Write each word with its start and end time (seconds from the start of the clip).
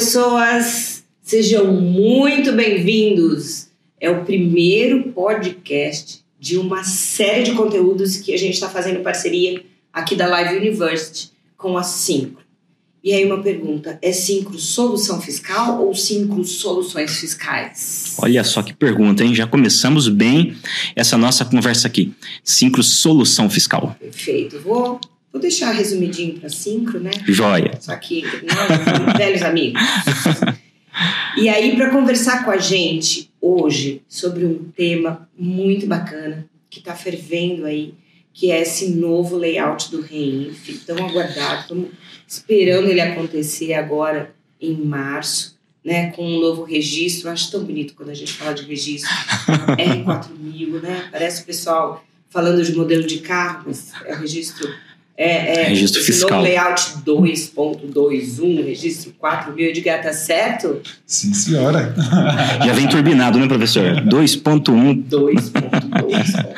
pessoas! 0.00 1.04
Sejam 1.20 1.74
muito 1.74 2.52
bem-vindos! 2.52 3.66
É 4.00 4.08
o 4.08 4.24
primeiro 4.24 5.12
podcast 5.12 6.24
de 6.38 6.56
uma 6.56 6.82
série 6.84 7.42
de 7.42 7.52
conteúdos 7.52 8.16
que 8.16 8.32
a 8.32 8.38
gente 8.38 8.54
está 8.54 8.70
fazendo 8.70 9.00
parceria 9.00 9.62
aqui 9.92 10.16
da 10.16 10.26
Live 10.26 10.56
University 10.56 11.32
com 11.54 11.76
a 11.76 11.82
Syncro. 11.82 12.42
E 13.04 13.12
aí 13.12 13.26
uma 13.26 13.42
pergunta, 13.42 13.98
é 14.00 14.10
Syncro 14.10 14.58
solução 14.58 15.20
fiscal 15.20 15.84
ou 15.84 15.94
Syncro 15.94 16.42
soluções 16.46 17.18
fiscais? 17.18 18.14
Olha 18.22 18.42
só 18.42 18.62
que 18.62 18.72
pergunta, 18.72 19.22
hein? 19.22 19.34
Já 19.34 19.46
começamos 19.46 20.08
bem 20.08 20.56
essa 20.96 21.18
nossa 21.18 21.44
conversa 21.44 21.86
aqui. 21.86 22.14
Syncro 22.42 22.82
solução 22.82 23.50
fiscal. 23.50 23.94
Perfeito. 24.00 24.60
Vou 24.60 24.98
Vou 25.32 25.40
deixar 25.40 25.70
resumidinho 25.72 26.38
para 26.38 26.48
Syncro, 26.48 26.98
né? 26.98 27.10
Joia. 27.26 27.78
Só 27.80 27.94
que 27.96 28.22
nós 28.22 29.14
velhos 29.16 29.42
amigos. 29.42 29.80
E 31.36 31.48
aí, 31.48 31.76
para 31.76 31.90
conversar 31.90 32.44
com 32.44 32.50
a 32.50 32.58
gente 32.58 33.30
hoje 33.40 34.02
sobre 34.08 34.44
um 34.44 34.70
tema 34.76 35.28
muito 35.38 35.86
bacana 35.86 36.48
que 36.68 36.80
está 36.80 36.94
fervendo 36.94 37.64
aí, 37.64 37.94
que 38.32 38.50
é 38.50 38.60
esse 38.62 38.90
novo 38.90 39.36
layout 39.36 39.90
do 39.90 40.00
REINF, 40.00 40.84
tão 40.86 40.96
aguardado, 41.04 41.62
estamos 41.62 41.88
esperando 42.26 42.88
ele 42.88 43.00
acontecer 43.00 43.74
agora 43.74 44.34
em 44.60 44.74
março, 44.74 45.58
né, 45.84 46.10
com 46.10 46.24
um 46.24 46.40
novo 46.40 46.62
registro. 46.64 47.28
Eu 47.28 47.32
acho 47.32 47.50
tão 47.50 47.64
bonito 47.64 47.94
quando 47.94 48.10
a 48.10 48.14
gente 48.14 48.32
fala 48.32 48.52
de 48.52 48.64
registro 48.64 49.10
R4000, 49.78 50.82
né? 50.82 51.08
Parece 51.10 51.42
o 51.42 51.46
pessoal 51.46 52.04
falando 52.28 52.62
de 52.64 52.74
modelo 52.74 53.06
de 53.06 53.18
carro, 53.20 53.64
mas 53.66 53.92
é 54.04 54.14
o 54.14 54.18
registro 54.18 54.72
é, 55.22 55.64
é, 55.64 55.68
registro 55.68 56.02
fiscal. 56.02 56.40
layout 56.40 56.80
2.21, 57.04 58.64
registro 58.64 59.12
4 59.18 59.52
mil, 59.54 59.70
de 59.70 59.82
gata 59.82 60.14
certo? 60.14 60.80
Sim, 61.04 61.34
senhora. 61.34 61.94
Já 62.64 62.72
vem 62.72 62.88
turbinado, 62.88 63.38
né, 63.38 63.46
professor? 63.46 64.00
2.1. 64.06 65.04
2.2. 65.10 66.54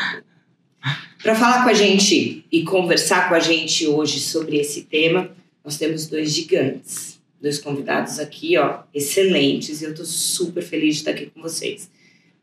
Para 1.20 1.34
falar 1.34 1.64
com 1.64 1.70
a 1.70 1.74
gente 1.74 2.44
e 2.52 2.62
conversar 2.62 3.28
com 3.28 3.34
a 3.34 3.40
gente 3.40 3.84
hoje 3.88 4.20
sobre 4.20 4.58
esse 4.58 4.82
tema, 4.82 5.28
nós 5.64 5.76
temos 5.76 6.06
dois 6.06 6.32
gigantes, 6.32 7.18
dois 7.40 7.58
convidados 7.58 8.20
aqui, 8.20 8.56
ó, 8.58 8.78
excelentes, 8.94 9.82
e 9.82 9.86
eu 9.86 9.90
estou 9.90 10.06
super 10.06 10.62
feliz 10.62 10.94
de 10.94 11.00
estar 11.00 11.10
aqui 11.10 11.26
com 11.34 11.42
vocês. 11.42 11.90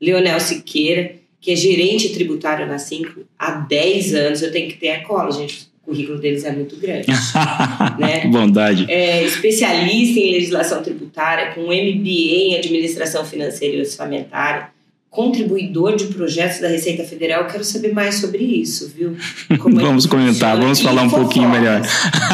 Leonel 0.01 0.41
Siqueira, 0.41 1.15
que 1.39 1.51
é 1.51 1.55
gerente 1.55 2.09
tributário 2.09 2.67
na 2.67 2.77
Cinco 2.77 3.21
há 3.37 3.51
10 3.51 4.15
anos, 4.15 4.41
eu 4.41 4.51
tenho 4.51 4.69
que 4.69 4.77
ter 4.77 4.89
a 4.89 5.05
cola, 5.05 5.31
gente, 5.31 5.68
currículo 5.89 6.19
deles 6.19 6.45
é 6.45 6.51
muito 6.51 6.75
grande. 6.77 7.07
né? 7.97 8.19
Que 8.19 8.27
bondade. 8.27 8.85
É 8.87 9.23
especialista 9.25 10.19
em 10.19 10.31
legislação 10.31 10.83
tributária, 10.83 11.53
com 11.53 11.63
MBA 11.63 12.35
em 12.35 12.55
administração 12.55 13.25
financeira 13.25 13.75
e 13.75 13.79
orçamentária, 13.79 14.69
contribuidor 15.09 15.95
de 15.95 16.05
projetos 16.05 16.59
da 16.59 16.67
Receita 16.67 17.03
Federal. 17.03 17.41
Eu 17.41 17.47
quero 17.47 17.63
saber 17.63 17.91
mais 17.91 18.15
sobre 18.15 18.43
isso, 18.43 18.87
viu? 18.95 19.17
Como 19.57 19.79
é 19.79 19.83
vamos 19.83 20.05
comentar, 20.05 20.55
vamos 20.57 20.79
falar 20.79 21.01
um 21.01 21.09
pouquinho 21.09 21.49
melhor. 21.49 21.81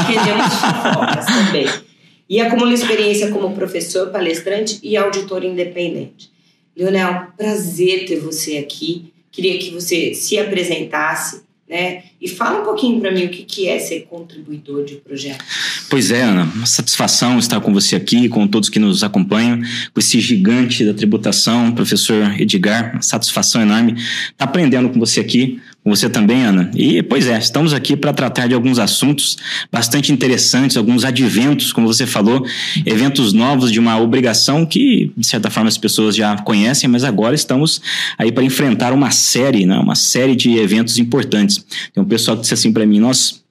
Queremos 0.05 0.45
fofocas 0.53 1.25
também. 1.25 1.67
E 2.27 2.41
acumula 2.41 2.73
experiência 2.73 3.29
como 3.29 3.55
professor, 3.55 4.09
palestrante 4.09 4.79
e 4.81 4.97
auditor 4.97 5.43
independente. 5.43 6.31
Leonel, 6.75 7.27
prazer 7.37 8.05
ter 8.07 8.19
você 8.19 8.57
aqui. 8.57 9.13
Queria 9.31 9.59
que 9.59 9.69
você 9.69 10.15
se 10.15 10.39
apresentasse 10.39 11.44
né? 11.67 12.03
E 12.21 12.27
fala 12.27 12.61
um 12.61 12.63
pouquinho 12.63 12.99
para 12.99 13.11
mim 13.11 13.25
o 13.25 13.29
que, 13.29 13.43
que 13.43 13.67
é 13.67 13.79
ser 13.79 14.01
contribuidor 14.01 14.85
de 14.85 14.95
projeto. 14.95 15.43
Pois 15.89 16.11
é, 16.11 16.21
Ana, 16.21 16.43
uma 16.43 16.65
satisfação 16.65 17.39
estar 17.39 17.59
com 17.59 17.73
você 17.73 17.95
aqui, 17.95 18.29
com 18.29 18.47
todos 18.47 18.69
que 18.69 18.79
nos 18.79 19.03
acompanham, 19.03 19.59
com 19.93 19.99
esse 19.99 20.19
gigante 20.19 20.85
da 20.85 20.93
tributação, 20.93 21.71
professor 21.71 22.39
Edgar, 22.39 22.93
uma 22.93 23.01
satisfação 23.01 23.61
enorme 23.61 23.93
estar 23.93 24.45
aprendendo 24.45 24.89
com 24.89 24.99
você 24.99 25.19
aqui, 25.19 25.59
com 25.85 25.95
você 25.95 26.09
também, 26.09 26.43
Ana. 26.43 26.71
E, 26.73 27.03
pois 27.03 27.27
é, 27.27 27.37
estamos 27.37 27.71
aqui 27.71 27.95
para 27.95 28.11
tratar 28.11 28.47
de 28.47 28.55
alguns 28.55 28.79
assuntos 28.79 29.37
bastante 29.71 30.11
interessantes, 30.11 30.75
alguns 30.75 31.05
adventos, 31.05 31.71
como 31.71 31.85
você 31.85 32.07
falou, 32.07 32.43
eventos 32.83 33.33
novos 33.33 33.71
de 33.71 33.79
uma 33.79 33.95
obrigação 33.99 34.65
que, 34.65 35.11
de 35.15 35.27
certa 35.27 35.51
forma, 35.51 35.69
as 35.69 35.77
pessoas 35.77 36.15
já 36.15 36.35
conhecem, 36.37 36.89
mas 36.89 37.03
agora 37.03 37.35
estamos 37.35 37.83
aí 38.17 38.31
para 38.31 38.43
enfrentar 38.43 38.93
uma 38.93 39.11
série, 39.11 39.67
né, 39.67 39.77
uma 39.77 39.93
série 39.93 40.35
de 40.35 40.57
eventos 40.57 40.97
importantes. 40.97 41.63
Tem 41.93 42.03
um 42.03 42.07
pessoal 42.07 42.35
que 42.35 42.41
disse 42.41 42.55
assim 42.55 42.73
para 42.73 42.83
mim, 42.83 42.99
nós 42.99 43.43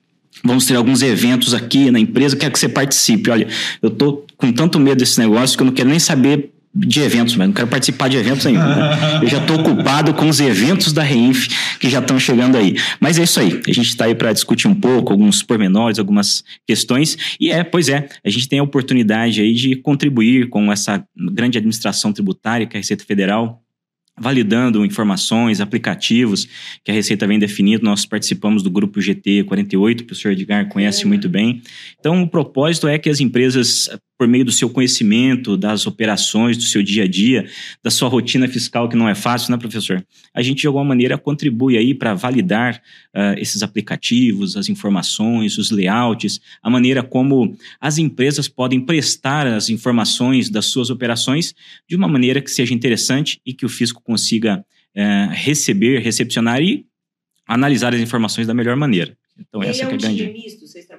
vamos 0.43 0.67
ter 0.67 0.75
alguns 0.75 1.03
eventos 1.03 1.55
aqui 1.55 1.89
na 1.93 2.01
empresa, 2.01 2.35
quero 2.35 2.53
que 2.53 2.59
você 2.59 2.69
participe. 2.69 3.31
Olha, 3.31 3.47
eu 3.81 3.91
estou 3.91 4.27
com 4.37 4.51
tanto 4.53 4.81
medo 4.81 4.99
desse 4.99 5.21
negócio 5.21 5.57
que 5.57 5.63
eu 5.63 5.67
não 5.67 5.73
quero 5.73 5.89
nem 5.89 6.01
saber 6.01 6.51
de 6.75 7.01
eventos, 7.01 7.37
mas 7.37 7.47
não 7.47 7.55
quero 7.55 7.69
participar 7.69 8.09
de 8.09 8.17
eventos 8.17 8.45
nenhum. 8.45 8.59
Né? 8.59 9.21
Eu 9.23 9.29
já 9.29 9.39
estou 9.39 9.61
ocupado 9.61 10.13
com 10.13 10.29
os 10.29 10.41
eventos 10.41 10.93
da 10.93 11.03
Reinf 11.03 11.47
que 11.79 11.89
já 11.89 12.01
estão 12.01 12.19
chegando 12.19 12.59
aí. 12.59 12.77
Mas 12.99 13.19
é 13.19 13.23
isso 13.23 13.39
aí. 13.39 13.61
A 13.67 13.73
gente 13.73 13.89
está 13.89 14.07
aí 14.07 14.15
para 14.15 14.33
discutir 14.33 14.67
um 14.67 14.75
pouco, 14.75 15.13
alguns 15.13 15.43
pormenores, 15.43 15.99
algumas 15.99 16.43
questões. 16.67 17.17
E 17.39 17.51
é, 17.51 17.63
pois 17.63 17.89
é, 17.89 18.09
a 18.25 18.31
gente 18.31 18.49
tem 18.49 18.59
a 18.59 18.63
oportunidade 18.63 19.41
aí 19.41 19.55
de 19.55 19.77
contribuir 19.77 20.49
com 20.49 20.73
essa 20.73 21.05
grande 21.17 21.59
administração 21.59 22.13
tributária 22.13 22.67
que 22.67 22.77
é 22.77 22.79
a 22.79 22.81
Receita 22.81 23.05
Federal 23.05 23.61
validando 24.17 24.85
informações, 24.85 25.61
aplicativos 25.61 26.47
que 26.85 26.91
a 26.91 26.95
Receita 26.95 27.27
vem 27.27 27.39
definindo. 27.39 27.85
Nós 27.85 28.07
participamos 28.07 28.63
do 28.63 28.71
grupo 28.71 29.01
GT 29.01 29.45
48, 29.45 30.03
o 30.03 30.05
professor 30.05 30.33
Edgar 30.33 30.69
conhece 30.69 31.07
muito 31.07 31.29
bem. 31.29 31.63
Então, 31.99 32.23
o 32.23 32.29
propósito 32.29 32.87
é 32.87 32.99
que 32.99 33.11
as 33.11 33.21
empresas 33.21 33.89
por 34.17 34.29
meio 34.29 34.45
do 34.45 34.53
seu 34.53 34.71
conhecimento, 34.71 35.57
das 35.57 35.87
operações, 35.87 36.57
do 36.57 36.63
seu 36.63 36.83
dia 36.83 37.05
a 37.05 37.09
dia, 37.09 37.49
da 37.83 37.91
sua 37.91 38.09
rotina 38.09 38.47
fiscal, 38.47 38.89
que 38.89 38.97
não 38.97 39.09
é 39.09 39.15
fácil, 39.15 39.51
né, 39.51 39.59
professor? 39.59 40.05
A 40.33 40.41
gente, 40.41 40.61
de 40.61 40.67
alguma 40.67 40.85
maneira, 40.85 41.19
contribui 41.19 41.77
aí 41.77 41.93
para 41.95 42.15
validar 42.15 42.81
uh, 43.15 43.39
esses 43.39 43.63
aplicativos, 43.63 44.57
as 44.57 44.69
informações, 44.69 45.59
os 45.59 45.71
layouts, 45.71 46.41
a 46.63 46.71
maneira 46.71 47.03
como 47.03 47.57
as 47.81 47.99
empresas 47.99 48.47
podem 48.47 48.81
prestar 48.81 49.47
as 49.47 49.69
informações 49.69 50.49
das 50.49 50.67
suas 50.67 50.91
operações 50.91 51.55
de 51.89 51.97
uma 51.97 52.07
maneira 52.07 52.41
que 52.41 52.51
seja 52.51 52.73
interessante 52.73 53.41
e 53.45 53.53
que 53.53 53.67
o 53.67 53.69
fisco 53.69 54.01
consiga 54.03 54.65
uh, 54.97 55.31
receber, 55.33 56.01
recepcionar 56.01 56.63
e 56.63 56.87
analisar 57.47 57.95
as 57.95 58.01
informações 58.01 58.47
da 58.47 58.55
melhor 58.55 58.77
maneira. 58.77 59.17
Então, 59.39 59.61
Ele 59.61 59.71
essa 59.71 59.83
é 59.83 59.85
é 59.85 59.87
a 59.87 59.97
grande. 59.97 60.33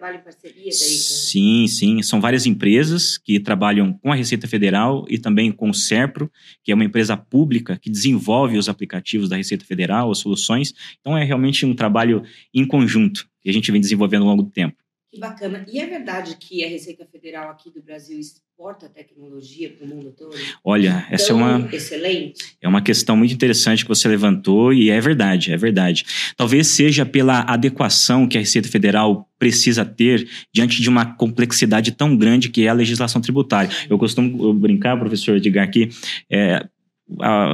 Trabalham 0.05 0.19
em 0.19 0.23
parceria 0.23 0.63
daí. 0.65 0.71
Sim, 0.71 1.67
sim. 1.67 2.01
São 2.03 2.21
várias 2.21 2.45
empresas 2.45 3.17
que 3.17 3.39
trabalham 3.39 3.93
com 3.93 4.11
a 4.11 4.15
Receita 4.15 4.47
Federal 4.47 5.05
e 5.09 5.17
também 5.17 5.51
com 5.51 5.69
o 5.69 5.73
SERPRO, 5.73 6.31
que 6.63 6.71
é 6.71 6.75
uma 6.75 6.83
empresa 6.83 7.17
pública 7.17 7.77
que 7.77 7.89
desenvolve 7.89 8.57
os 8.57 8.69
aplicativos 8.69 9.29
da 9.29 9.35
Receita 9.35 9.65
Federal, 9.65 10.11
as 10.11 10.19
soluções. 10.19 10.73
Então, 10.99 11.17
é 11.17 11.23
realmente 11.23 11.65
um 11.65 11.73
trabalho 11.73 12.23
em 12.53 12.65
conjunto 12.65 13.27
que 13.41 13.49
a 13.49 13.53
gente 13.53 13.71
vem 13.71 13.81
desenvolvendo 13.81 14.23
ao 14.23 14.29
longo 14.29 14.43
do 14.43 14.51
tempo. 14.51 14.84
Que 15.15 15.21
bacana. 15.21 15.65
E 15.71 15.79
é 15.79 15.87
verdade 15.87 16.35
que 16.37 16.61
a 16.61 16.67
Receita 16.67 17.07
Federal 17.09 17.49
aqui 17.49 17.71
do 17.71 17.81
Brasil 17.81 18.19
exporta 18.19 18.89
tecnologia 18.89 19.69
para 19.69 19.85
o 19.85 19.87
mundo 19.87 20.11
todo? 20.11 20.35
Olha, 20.61 21.07
essa 21.09 21.31
é 21.31 21.33
uma 21.33 21.69
excelente. 21.73 22.57
É 22.61 22.67
uma 22.67 22.81
questão 22.81 23.15
muito 23.15 23.33
interessante 23.33 23.83
que 23.83 23.87
você 23.87 24.09
levantou 24.09 24.73
e 24.73 24.89
é 24.89 24.99
verdade, 24.99 25.53
é 25.53 25.57
verdade. 25.57 26.03
Talvez 26.35 26.67
seja 26.67 27.05
pela 27.05 27.39
adequação 27.43 28.27
que 28.27 28.35
a 28.35 28.41
Receita 28.41 28.67
Federal 28.67 29.25
precisa 29.39 29.85
ter 29.85 30.27
diante 30.53 30.81
de 30.81 30.89
uma 30.89 31.05
complexidade 31.05 31.93
tão 31.93 32.17
grande 32.17 32.49
que 32.49 32.65
é 32.65 32.67
a 32.67 32.73
legislação 32.73 33.21
tributária. 33.21 33.69
Eu 33.89 33.97
costumo 33.97 34.53
brincar, 34.53 34.99
professor 34.99 35.37
Edgar, 35.37 35.71
que 35.71 35.87
é, 36.29 36.67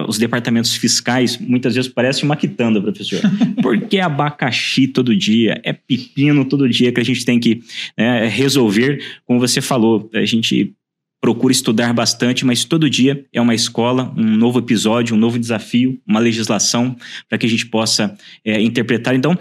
os 0.08 0.18
departamentos 0.18 0.76
fiscais 0.76 1.38
muitas 1.38 1.76
vezes 1.76 1.92
parece 1.92 2.24
uma 2.24 2.36
quitanda, 2.36 2.82
professor. 2.82 3.20
Porque 3.62 3.98
é 3.98 4.02
abacaxi 4.02 4.88
todo 4.88 5.16
dia, 5.16 5.60
é 5.64 5.74
pepino 5.74 6.46
todo 6.46 6.70
dia 6.70 6.92
que 6.92 7.00
a 7.00 7.06
gente 7.06 7.26
tem 7.26 7.40
que 7.40 7.62
né, 7.98 8.28
resolver. 8.28 9.04
Como 9.26 9.40
você 9.40 9.60
falou, 9.60 10.10
a 10.14 10.26
gente 10.26 10.74
procura 11.20 11.52
estudar 11.52 11.94
bastante, 11.94 12.44
mas 12.46 12.66
todo 12.66 12.90
dia 12.90 13.26
é 13.32 13.40
uma 13.40 13.54
escola, 13.54 14.12
um 14.18 14.36
novo 14.38 14.58
episódio, 14.58 15.16
um 15.16 15.20
novo 15.20 15.38
desafio, 15.38 16.02
uma 16.08 16.20
legislação 16.20 16.96
para 17.30 17.38
que 17.38 17.46
a 17.46 17.50
gente 17.50 17.68
possa 17.68 18.18
é, 18.44 18.60
interpretar. 18.60 19.14
Então, 19.14 19.38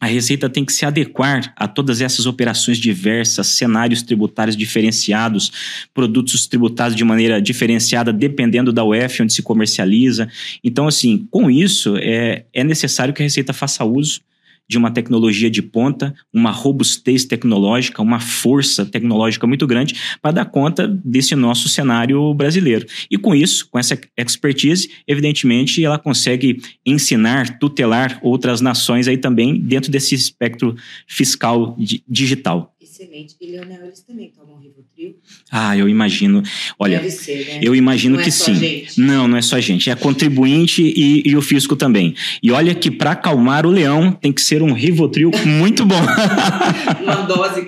a 0.00 0.06
Receita 0.06 0.48
tem 0.48 0.64
que 0.64 0.72
se 0.72 0.86
adequar 0.86 1.52
a 1.54 1.68
todas 1.68 2.00
essas 2.00 2.24
operações 2.24 2.78
diversas, 2.78 3.48
cenários 3.48 4.02
tributários 4.02 4.56
diferenciados, 4.56 5.52
produtos 5.92 6.46
tributados 6.46 6.96
de 6.96 7.04
maneira 7.04 7.40
diferenciada, 7.40 8.10
dependendo 8.10 8.72
da 8.72 8.82
UF 8.82 9.22
onde 9.22 9.34
se 9.34 9.42
comercializa. 9.42 10.26
Então, 10.64 10.88
assim, 10.88 11.28
com 11.30 11.50
isso, 11.50 11.96
é, 11.98 12.44
é 12.54 12.64
necessário 12.64 13.12
que 13.12 13.20
a 13.20 13.24
Receita 13.24 13.52
faça 13.52 13.84
uso 13.84 14.22
de 14.70 14.78
uma 14.78 14.92
tecnologia 14.92 15.50
de 15.50 15.60
ponta, 15.60 16.14
uma 16.32 16.52
robustez 16.52 17.24
tecnológica, 17.24 18.00
uma 18.00 18.20
força 18.20 18.86
tecnológica 18.86 19.44
muito 19.44 19.66
grande 19.66 19.96
para 20.22 20.30
dar 20.30 20.44
conta 20.44 20.86
desse 20.86 21.34
nosso 21.34 21.68
cenário 21.68 22.32
brasileiro. 22.34 22.86
E 23.10 23.18
com 23.18 23.34
isso, 23.34 23.68
com 23.68 23.80
essa 23.80 23.98
expertise, 24.16 24.88
evidentemente, 25.08 25.84
ela 25.84 25.98
consegue 25.98 26.62
ensinar, 26.86 27.58
tutelar 27.58 28.20
outras 28.22 28.60
nações 28.60 29.08
aí 29.08 29.18
também 29.18 29.58
dentro 29.60 29.90
desse 29.90 30.14
espectro 30.14 30.76
fiscal 31.04 31.76
digital. 32.08 32.72
Excelente. 33.00 33.36
E, 33.40 33.46
Leonel, 33.50 33.86
eles 33.86 34.00
também 34.02 34.30
tomam 34.30 34.58
Rivotril? 34.58 35.16
Ah, 35.50 35.76
eu 35.76 35.88
imagino. 35.88 36.42
Olha, 36.78 36.98
Deve 36.98 37.10
ser, 37.10 37.46
né? 37.46 37.60
eu 37.62 37.74
imagino 37.74 38.14
Não 38.16 38.20
é 38.20 38.24
que 38.24 38.30
só 38.30 38.44
sim. 38.46 38.54
gente? 38.54 39.00
Não, 39.00 39.26
não 39.26 39.36
é 39.36 39.42
só 39.42 39.56
a 39.56 39.60
gente. 39.60 39.90
É 39.90 39.96
contribuinte 39.96 40.82
e, 40.82 41.22
e 41.26 41.36
o 41.36 41.42
fisco 41.42 41.74
também. 41.76 42.14
E 42.42 42.50
olha 42.50 42.74
que 42.74 42.90
para 42.90 43.12
acalmar 43.12 43.66
o 43.66 43.70
leão 43.70 44.12
tem 44.12 44.32
que 44.32 44.40
ser 44.42 44.62
um 44.62 44.72
Rivotril 44.72 45.30
muito 45.46 45.84
bom. 45.86 46.00
Uma 47.02 47.16
dose. 47.22 47.60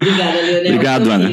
Obrigada, 0.00 0.40
Leonel. 0.40 0.64
Obrigado, 0.72 1.10
Ana. 1.10 1.28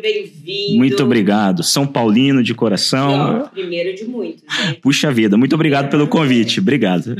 Bem-vindo. 0.00 0.76
muito 0.78 1.02
obrigado. 1.02 1.62
São 1.62 1.86
Paulino 1.86 2.42
de 2.42 2.54
coração. 2.54 3.42
ó, 3.42 3.48
primeiro 3.48 3.94
de 3.96 4.04
muitos, 4.04 4.42
né? 4.44 4.76
Puxa 4.80 5.12
vida, 5.12 5.36
muito 5.36 5.54
obrigado 5.54 5.90
pelo 5.90 6.06
convite. 6.06 6.60
Obrigado. 6.60 7.16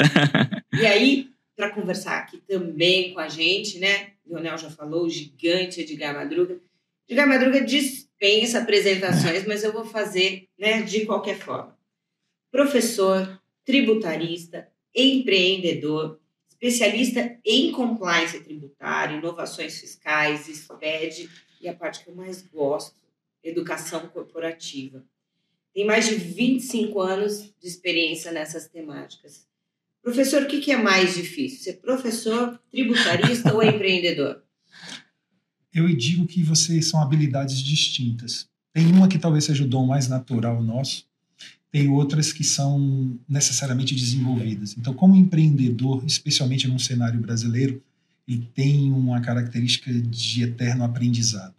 E 0.80 0.86
aí, 0.86 1.26
para 1.56 1.70
conversar 1.70 2.18
aqui 2.18 2.38
também 2.48 3.12
com 3.12 3.20
a 3.20 3.28
gente, 3.28 3.78
né? 3.78 4.08
Leonel 4.28 4.58
já 4.58 4.70
falou, 4.70 5.04
o 5.04 5.10
gigante 5.10 5.80
Edgar 5.80 6.14
Madruga. 6.14 6.60
Edgar 7.08 7.26
Madruga 7.26 7.60
dispensa 7.60 8.60
apresentações, 8.60 9.46
mas 9.46 9.64
eu 9.64 9.72
vou 9.72 9.84
fazer 9.84 10.48
né, 10.58 10.82
de 10.82 11.06
qualquer 11.06 11.38
forma. 11.38 11.76
Professor, 12.50 13.40
tributarista, 13.64 14.68
empreendedor, 14.94 16.18
especialista 16.48 17.38
em 17.44 17.70
compliance 17.70 18.40
tributário, 18.40 19.18
inovações 19.18 19.80
fiscais, 19.80 20.46
SPED 20.46 21.28
e 21.60 21.68
a 21.68 21.74
parte 21.74 22.04
que 22.04 22.10
eu 22.10 22.14
mais 22.14 22.42
gosto, 22.42 22.96
educação 23.42 24.08
corporativa. 24.08 25.04
Tem 25.72 25.84
mais 25.84 26.08
de 26.08 26.16
25 26.16 27.00
anos 27.00 27.54
de 27.60 27.68
experiência 27.68 28.32
nessas 28.32 28.68
temáticas. 28.68 29.46
Professor, 30.08 30.42
o 30.44 30.46
que 30.46 30.72
é 30.72 30.82
mais 30.82 31.14
difícil? 31.14 31.64
Ser 31.64 31.72
professor, 31.74 32.58
tributarista 32.70 33.52
ou 33.52 33.60
empreendedor? 33.62 34.42
Eu 35.72 35.86
digo 35.94 36.26
que 36.26 36.42
vocês 36.42 36.88
são 36.88 37.02
habilidades 37.02 37.58
distintas. 37.58 38.48
Tem 38.72 38.86
uma 38.86 39.06
que 39.06 39.18
talvez 39.18 39.44
seja 39.44 39.64
o 39.64 39.68
dom 39.68 39.86
mais 39.86 40.08
natural 40.08 40.62
nosso, 40.62 41.04
tem 41.70 41.90
outras 41.90 42.32
que 42.32 42.42
são 42.42 43.18
necessariamente 43.28 43.94
desenvolvidas. 43.94 44.74
Então, 44.78 44.94
como 44.94 45.14
empreendedor, 45.14 46.02
especialmente 46.06 46.66
num 46.66 46.78
cenário 46.78 47.20
brasileiro, 47.20 47.82
ele 48.26 48.48
tem 48.54 48.90
uma 48.90 49.20
característica 49.20 49.92
de 49.92 50.42
eterno 50.42 50.84
aprendizado. 50.84 51.54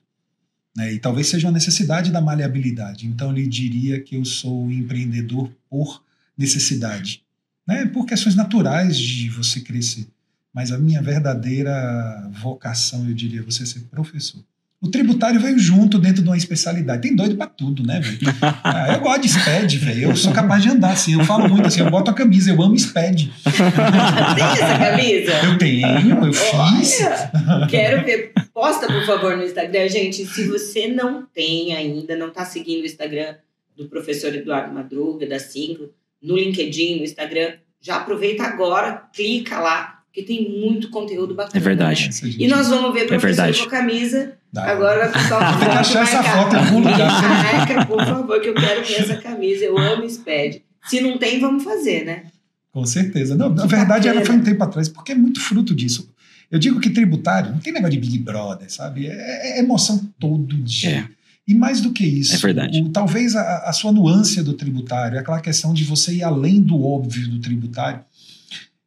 Né? 0.76 0.94
E 0.94 1.00
talvez 1.00 1.28
seja 1.28 1.46
uma 1.46 1.54
necessidade 1.54 2.12
da 2.12 2.20
maleabilidade. 2.20 3.06
Então, 3.06 3.32
ele 3.32 3.46
diria 3.46 4.02
que 4.02 4.16
eu 4.16 4.26
sou 4.26 4.72
empreendedor 4.72 5.52
por 5.70 6.04
necessidade, 6.36 7.24
né? 7.70 7.86
por 7.86 8.06
questões 8.06 8.36
naturais 8.36 8.98
de 8.98 9.30
você 9.30 9.62
crescer. 9.62 10.08
Mas 10.54 10.72
a 10.72 10.78
minha 10.78 11.02
verdadeira 11.02 12.30
vocação, 12.42 13.08
eu 13.08 13.14
diria, 13.14 13.40
é 13.40 13.44
você 13.44 13.66
ser 13.66 13.82
professor. 13.82 14.44
O 14.82 14.88
tributário 14.88 15.42
veio 15.42 15.60
junto 15.60 16.00
dentro 16.00 16.24
de 16.24 16.30
uma 16.30 16.38
especialidade. 16.38 17.02
Tem 17.02 17.14
doido 17.14 17.36
pra 17.36 17.48
tudo, 17.48 17.86
né, 17.86 18.00
velho? 18.00 18.18
Ah, 18.64 18.94
eu 18.94 19.02
gosto 19.02 19.22
de 19.22 19.30
SPED, 19.30 19.78
velho. 19.78 20.04
Eu 20.04 20.16
sou 20.16 20.32
capaz 20.32 20.64
de 20.64 20.70
andar 20.70 20.92
assim. 20.92 21.14
Eu 21.14 21.26
falo 21.26 21.50
muito 21.50 21.68
assim, 21.68 21.82
eu 21.82 21.90
boto 21.90 22.10
a 22.10 22.14
camisa, 22.14 22.52
eu 22.52 22.62
amo 22.62 22.78
SPED. 22.78 23.32
Tem 23.44 24.46
essa 24.46 24.80
camisa? 24.80 25.32
Eu 25.44 25.58
tenho, 25.58 26.26
eu 26.26 26.34
fiz. 26.34 27.02
Olha, 27.48 27.68
quero 27.68 28.06
ver. 28.06 28.32
Posta, 28.54 28.88
por 28.88 29.06
favor, 29.06 29.36
no 29.36 29.44
Instagram. 29.44 29.90
Gente, 29.90 30.26
se 30.26 30.48
você 30.48 30.88
não 30.88 31.26
tem 31.26 31.76
ainda, 31.76 32.16
não 32.16 32.30
está 32.30 32.46
seguindo 32.46 32.84
o 32.84 32.86
Instagram 32.86 33.36
do 33.76 33.90
professor 33.90 34.34
Eduardo 34.34 34.74
Madruga, 34.74 35.28
da 35.28 35.40
Cinco, 35.40 35.90
no 36.22 36.36
LinkedIn, 36.38 36.98
no 36.98 37.04
Instagram, 37.04 37.54
já 37.82 37.98
aproveita 37.98 38.44
agora, 38.44 39.04
clica 39.14 39.60
lá, 39.60 40.00
porque 40.06 40.24
tem 40.24 40.60
muito 40.60 40.90
conteúdo 40.90 41.34
bacana. 41.34 41.56
É 41.56 41.60
verdade. 41.60 42.06
né? 42.08 42.12
Gente, 42.12 42.44
E 42.44 42.48
nós 42.48 42.68
vamos 42.68 42.94
ver 42.94 43.04
o 43.06 43.08
professor 43.08 43.28
verdade. 43.46 43.60
com 43.60 43.66
a 43.68 43.70
camisa. 43.70 44.34
dá. 44.52 44.66
Agora 44.72 45.10
o 45.10 45.12
pessoal 45.14 45.40
Tem 45.60 45.70
que 45.70 45.76
achar 45.78 46.04
essa 46.04 46.22
marcar. 46.22 46.44
foto 46.44 46.56
em 46.56 46.60
algum 46.60 46.78
lugar. 46.80 47.22
Marca, 47.22 47.86
por 47.86 48.06
favor, 48.06 48.42
que 48.42 48.50
eu 48.50 48.54
quero 48.56 48.84
ver 48.86 48.96
essa 49.02 49.16
camisa. 49.18 49.64
Eu 49.66 49.78
amo 49.78 50.10
SPED. 50.10 50.64
Se 50.88 51.00
não 51.02 51.18
tem, 51.18 51.40
vamos 51.40 51.64
fazer, 51.64 52.06
né? 52.06 52.24
Com 52.72 52.86
certeza. 52.86 53.36
Não, 53.36 53.50
na 53.50 53.66
verdade, 53.66 54.08
ela 54.08 54.24
foi 54.26 54.36
um 54.36 54.44
tempo 54.44 54.64
atrás, 54.64 54.88
porque 54.90 55.12
é 55.12 55.16
muito 55.16 55.40
fruto 55.42 55.74
disso. 55.76 56.12
Eu 56.52 56.58
digo 56.58 56.80
que 56.80 56.90
tributário 56.90 57.52
não 57.52 57.60
tem 57.60 57.72
negócio 57.72 58.00
de 58.00 58.00
Big 58.00 58.18
Brother, 58.20 58.72
sabe? 58.72 59.08
É, 59.08 59.58
é 59.58 59.60
emoção 59.60 60.02
todo 60.20 60.56
dia. 60.64 60.90
É. 60.90 61.19
E 61.50 61.56
mais 61.56 61.82
do 61.82 61.92
que 61.92 62.06
isso, 62.06 62.36
É 62.36 62.38
verdade. 62.38 62.80
o- 62.82 62.90
talvez 62.90 63.36
a, 63.36 63.70
a 63.70 63.74
sua 63.74 63.92
nuance 63.92 64.42
do 64.44 64.54
tributário, 64.54 65.18
é 65.18 65.20
aquela 65.20 65.42
questão 65.42 65.74
de 65.74 65.84
você 65.84 66.14
ir 66.14 66.24
além 66.24 66.62
do 66.62 66.86
óbvio 66.86 67.28
do 67.28 67.40
tributário, 67.40 68.02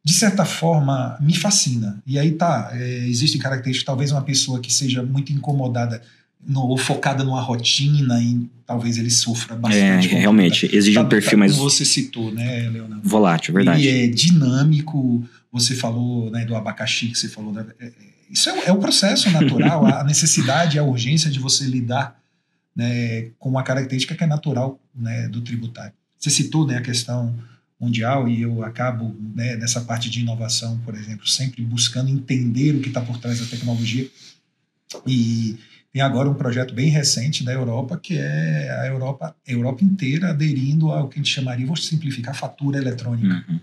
de 0.05 0.13
certa 0.13 0.45
forma, 0.45 1.17
me 1.19 1.35
fascina. 1.35 2.01
E 2.07 2.17
aí 2.17 2.31
tá, 2.31 2.69
é, 2.73 3.05
existem 3.07 3.39
características, 3.41 3.85
talvez 3.85 4.11
uma 4.11 4.21
pessoa 4.21 4.59
que 4.61 4.71
seja 4.73 5.03
muito 5.03 5.33
incomodada 5.33 6.01
no- 6.45 6.61
ou 6.67 6.77
focada 6.77 7.23
numa 7.23 7.41
rotina, 7.41 8.21
e 8.21 8.45
talvez 8.65 8.97
ele 8.97 9.09
sofra 9.09 9.55
É, 9.55 9.57
bastante. 9.57 10.09
com- 10.09 10.15
realmente, 10.17 10.69
exige 10.73 10.97
um 10.99 11.03
Tá- 11.03 11.09
perfil 11.09 11.31
tá, 11.31 11.37
mais 11.37 11.51
Como 11.55 11.69
você 11.69 11.83
citou, 11.85 12.31
né, 12.33 12.69
Leonardo? 12.69 13.01
volátil, 13.07 13.53
verdade. 13.53 13.85
Ele 13.85 14.05
é 14.05 14.07
dinâmico. 14.07 15.23
Você 15.51 15.75
falou 15.75 16.31
né, 16.31 16.45
do 16.45 16.55
abacaxi 16.55 17.07
que 17.07 17.17
você 17.17 17.27
falou. 17.29 17.51
né, 17.53 17.65
é- 17.79 17.85
é- 17.87 17.91
isso 18.31 18.49
é, 18.49 18.53
o- 18.53 18.63
é 18.67 18.71
o 18.71 18.77
processo 18.77 19.29
natural, 19.31 19.85
a 19.85 20.03
necessidade, 20.03 20.79
a 20.79 20.83
urgência 20.83 21.29
de 21.29 21.39
você 21.39 21.65
lidar 21.65 22.19
né, 22.75 23.29
com 23.39 23.49
uma 23.49 23.63
característica 23.63 24.15
que 24.15 24.23
é 24.23 24.27
natural 24.27 24.79
né, 24.95 25.27
do 25.27 25.41
tributário. 25.41 25.93
Você 26.19 26.29
citou 26.29 26.65
né, 26.65 26.77
a 26.77 26.81
questão 26.81 27.35
mundial 27.79 28.27
e 28.27 28.41
eu 28.41 28.63
acabo 28.63 29.15
né, 29.35 29.55
nessa 29.57 29.81
parte 29.81 30.09
de 30.09 30.21
inovação, 30.21 30.79
por 30.79 30.95
exemplo, 30.95 31.27
sempre 31.27 31.61
buscando 31.63 32.09
entender 32.09 32.75
o 32.75 32.81
que 32.81 32.87
está 32.87 33.01
por 33.01 33.17
trás 33.17 33.39
da 33.39 33.45
tecnologia. 33.45 34.09
E 35.05 35.57
tem 35.91 36.01
agora 36.01 36.29
um 36.29 36.33
projeto 36.33 36.73
bem 36.73 36.89
recente 36.89 37.43
da 37.43 37.51
Europa, 37.51 37.99
que 38.01 38.17
é 38.17 38.71
a 38.79 38.87
Europa, 38.87 39.35
a 39.47 39.51
Europa 39.51 39.83
inteira 39.83 40.29
aderindo 40.29 40.91
ao 40.91 41.09
que 41.09 41.19
a 41.19 41.21
gente 41.21 41.31
chamaria, 41.31 41.67
vou 41.67 41.75
simplificar, 41.75 42.33
fatura 42.33 42.77
eletrônica. 42.77 43.45
Uhum. 43.49 43.59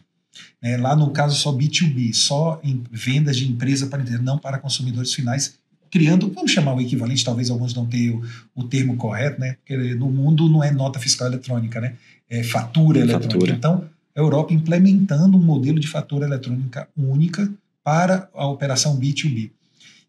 né? 0.62 0.76
lá 0.76 0.94
no 0.94 1.10
caso 1.10 1.36
só 1.36 1.52
B2B, 1.52 2.12
só 2.14 2.60
em 2.62 2.84
vendas 2.90 3.36
de 3.36 3.50
empresa 3.50 3.86
para 3.86 4.02
empresa, 4.02 4.22
não 4.22 4.38
para 4.38 4.58
consumidores 4.58 5.14
finais, 5.14 5.58
criando, 5.90 6.30
vamos 6.32 6.50
chamar 6.50 6.74
o 6.74 6.80
equivalente, 6.80 7.24
talvez 7.24 7.50
alguns 7.50 7.74
não 7.74 7.86
tenham 7.86 8.22
o, 8.54 8.62
o 8.62 8.64
termo 8.64 8.96
correto, 8.96 9.40
né? 9.40 9.56
porque 9.60 9.76
no 9.94 10.10
mundo 10.10 10.48
não 10.48 10.62
é 10.62 10.70
nota 10.70 10.98
fiscal 10.98 11.26
eletrônica, 11.26 11.80
né? 11.80 11.94
é 12.30 12.42
fatura 12.44 13.00
Fatura. 13.00 13.00
eletrônica. 13.00 13.52
Então, 13.52 13.84
a 14.16 14.20
Europa 14.20 14.54
implementando 14.54 15.36
um 15.36 15.42
modelo 15.42 15.80
de 15.80 15.88
fatura 15.88 16.26
eletrônica 16.26 16.88
única 16.96 17.50
para 17.82 18.28
a 18.34 18.46
operação 18.46 18.98
B2B. 18.98 19.50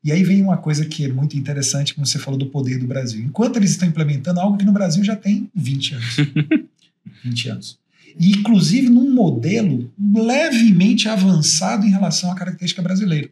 E 0.04 0.12
aí 0.12 0.24
vem 0.24 0.42
uma 0.42 0.58
coisa 0.58 0.86
que 0.86 1.06
é 1.06 1.08
muito 1.08 1.38
interessante, 1.38 1.94
como 1.94 2.06
você 2.06 2.18
falou 2.18 2.40
do 2.40 2.48
poder 2.48 2.80
do 2.80 2.88
Brasil. 2.88 3.24
Enquanto 3.24 3.58
eles 3.58 3.72
estão 3.72 3.88
implementando 3.88 4.40
algo 4.40 4.58
que 4.58 4.66
no 4.66 4.72
Brasil 4.72 5.04
já 5.04 5.16
tem 5.16 5.50
20 5.56 5.96
anos. 5.96 6.18
20 7.24 7.50
anos. 7.50 7.80
E, 8.20 8.32
inclusive, 8.32 8.90
num 8.90 9.14
modelo 9.14 9.92
levemente 10.14 11.08
avançado 11.08 11.86
em 11.86 11.92
relação 11.92 12.32
à 12.32 12.36
característica 12.36 12.82
brasileira. 12.82 13.30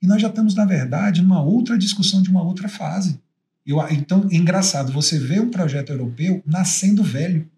E 0.00 0.06
nós 0.06 0.22
já 0.22 0.28
estamos, 0.28 0.54
na 0.54 0.64
verdade, 0.64 1.22
numa 1.22 1.42
outra 1.42 1.76
discussão 1.76 2.22
de 2.22 2.30
uma 2.30 2.42
outra 2.42 2.68
fase. 2.68 3.20
Eu, 3.66 3.78
então, 3.90 4.26
é 4.30 4.36
engraçado, 4.36 4.92
você 4.92 5.18
vê 5.18 5.40
um 5.40 5.50
projeto 5.50 5.90
europeu 5.90 6.42
nascendo 6.46 7.02
velho. 7.02 7.48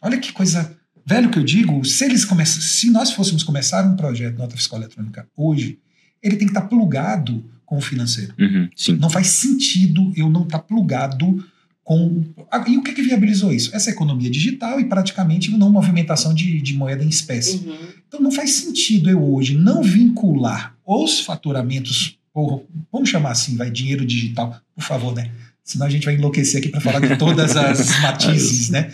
Olha 0.00 0.18
que 0.18 0.32
coisa. 0.32 0.76
Velho 1.04 1.30
que 1.30 1.38
eu 1.38 1.44
digo, 1.44 1.84
se 1.84 2.04
eles 2.04 2.24
começam, 2.24 2.60
se 2.60 2.90
nós 2.90 3.10
fôssemos 3.10 3.42
começar 3.42 3.84
um 3.86 3.96
projeto 3.96 4.34
de 4.34 4.38
nota 4.38 4.56
fiscal 4.56 4.78
eletrônica 4.78 5.26
hoje, 5.34 5.78
ele 6.22 6.36
tem 6.36 6.46
que 6.46 6.52
estar 6.52 6.68
plugado 6.68 7.44
com 7.64 7.78
o 7.78 7.80
financeiro. 7.80 8.34
Uhum, 8.38 8.68
sim. 8.76 8.96
Não 8.96 9.10
faz 9.10 9.28
sentido 9.28 10.12
eu 10.14 10.30
não 10.30 10.42
estar 10.42 10.58
plugado 10.60 11.44
com. 11.82 12.24
E 12.66 12.76
o 12.76 12.82
que, 12.82 12.92
que 12.92 13.02
viabilizou 13.02 13.52
isso? 13.52 13.74
Essa 13.74 13.90
economia 13.90 14.30
digital 14.30 14.78
e 14.78 14.84
praticamente 14.84 15.50
não 15.50 15.72
movimentação 15.72 16.34
de, 16.34 16.60
de 16.60 16.74
moeda 16.74 17.02
em 17.02 17.08
espécie. 17.08 17.56
Uhum. 17.56 17.88
Então 18.06 18.20
não 18.20 18.30
faz 18.30 18.52
sentido 18.52 19.08
eu 19.08 19.22
hoje 19.22 19.56
não 19.56 19.82
vincular 19.82 20.76
os 20.88 21.20
faturamentos, 21.20 22.18
por, 22.32 22.64
vamos 22.90 23.10
chamar 23.10 23.32
assim, 23.32 23.56
vai, 23.56 23.70
dinheiro 23.70 24.06
digital, 24.06 24.58
por 24.74 24.82
favor, 24.82 25.14
né? 25.14 25.30
Senão 25.62 25.86
a 25.86 25.90
gente 25.90 26.06
vai 26.06 26.14
enlouquecer 26.14 26.60
aqui 26.60 26.70
para 26.70 26.80
falar 26.80 27.00
de 27.00 27.14
todas 27.18 27.54
as 27.58 27.90
matizes, 28.00 28.70
né? 28.70 28.90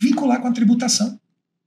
Vincular 0.00 0.40
com 0.40 0.48
a 0.48 0.52
tributação. 0.52 1.20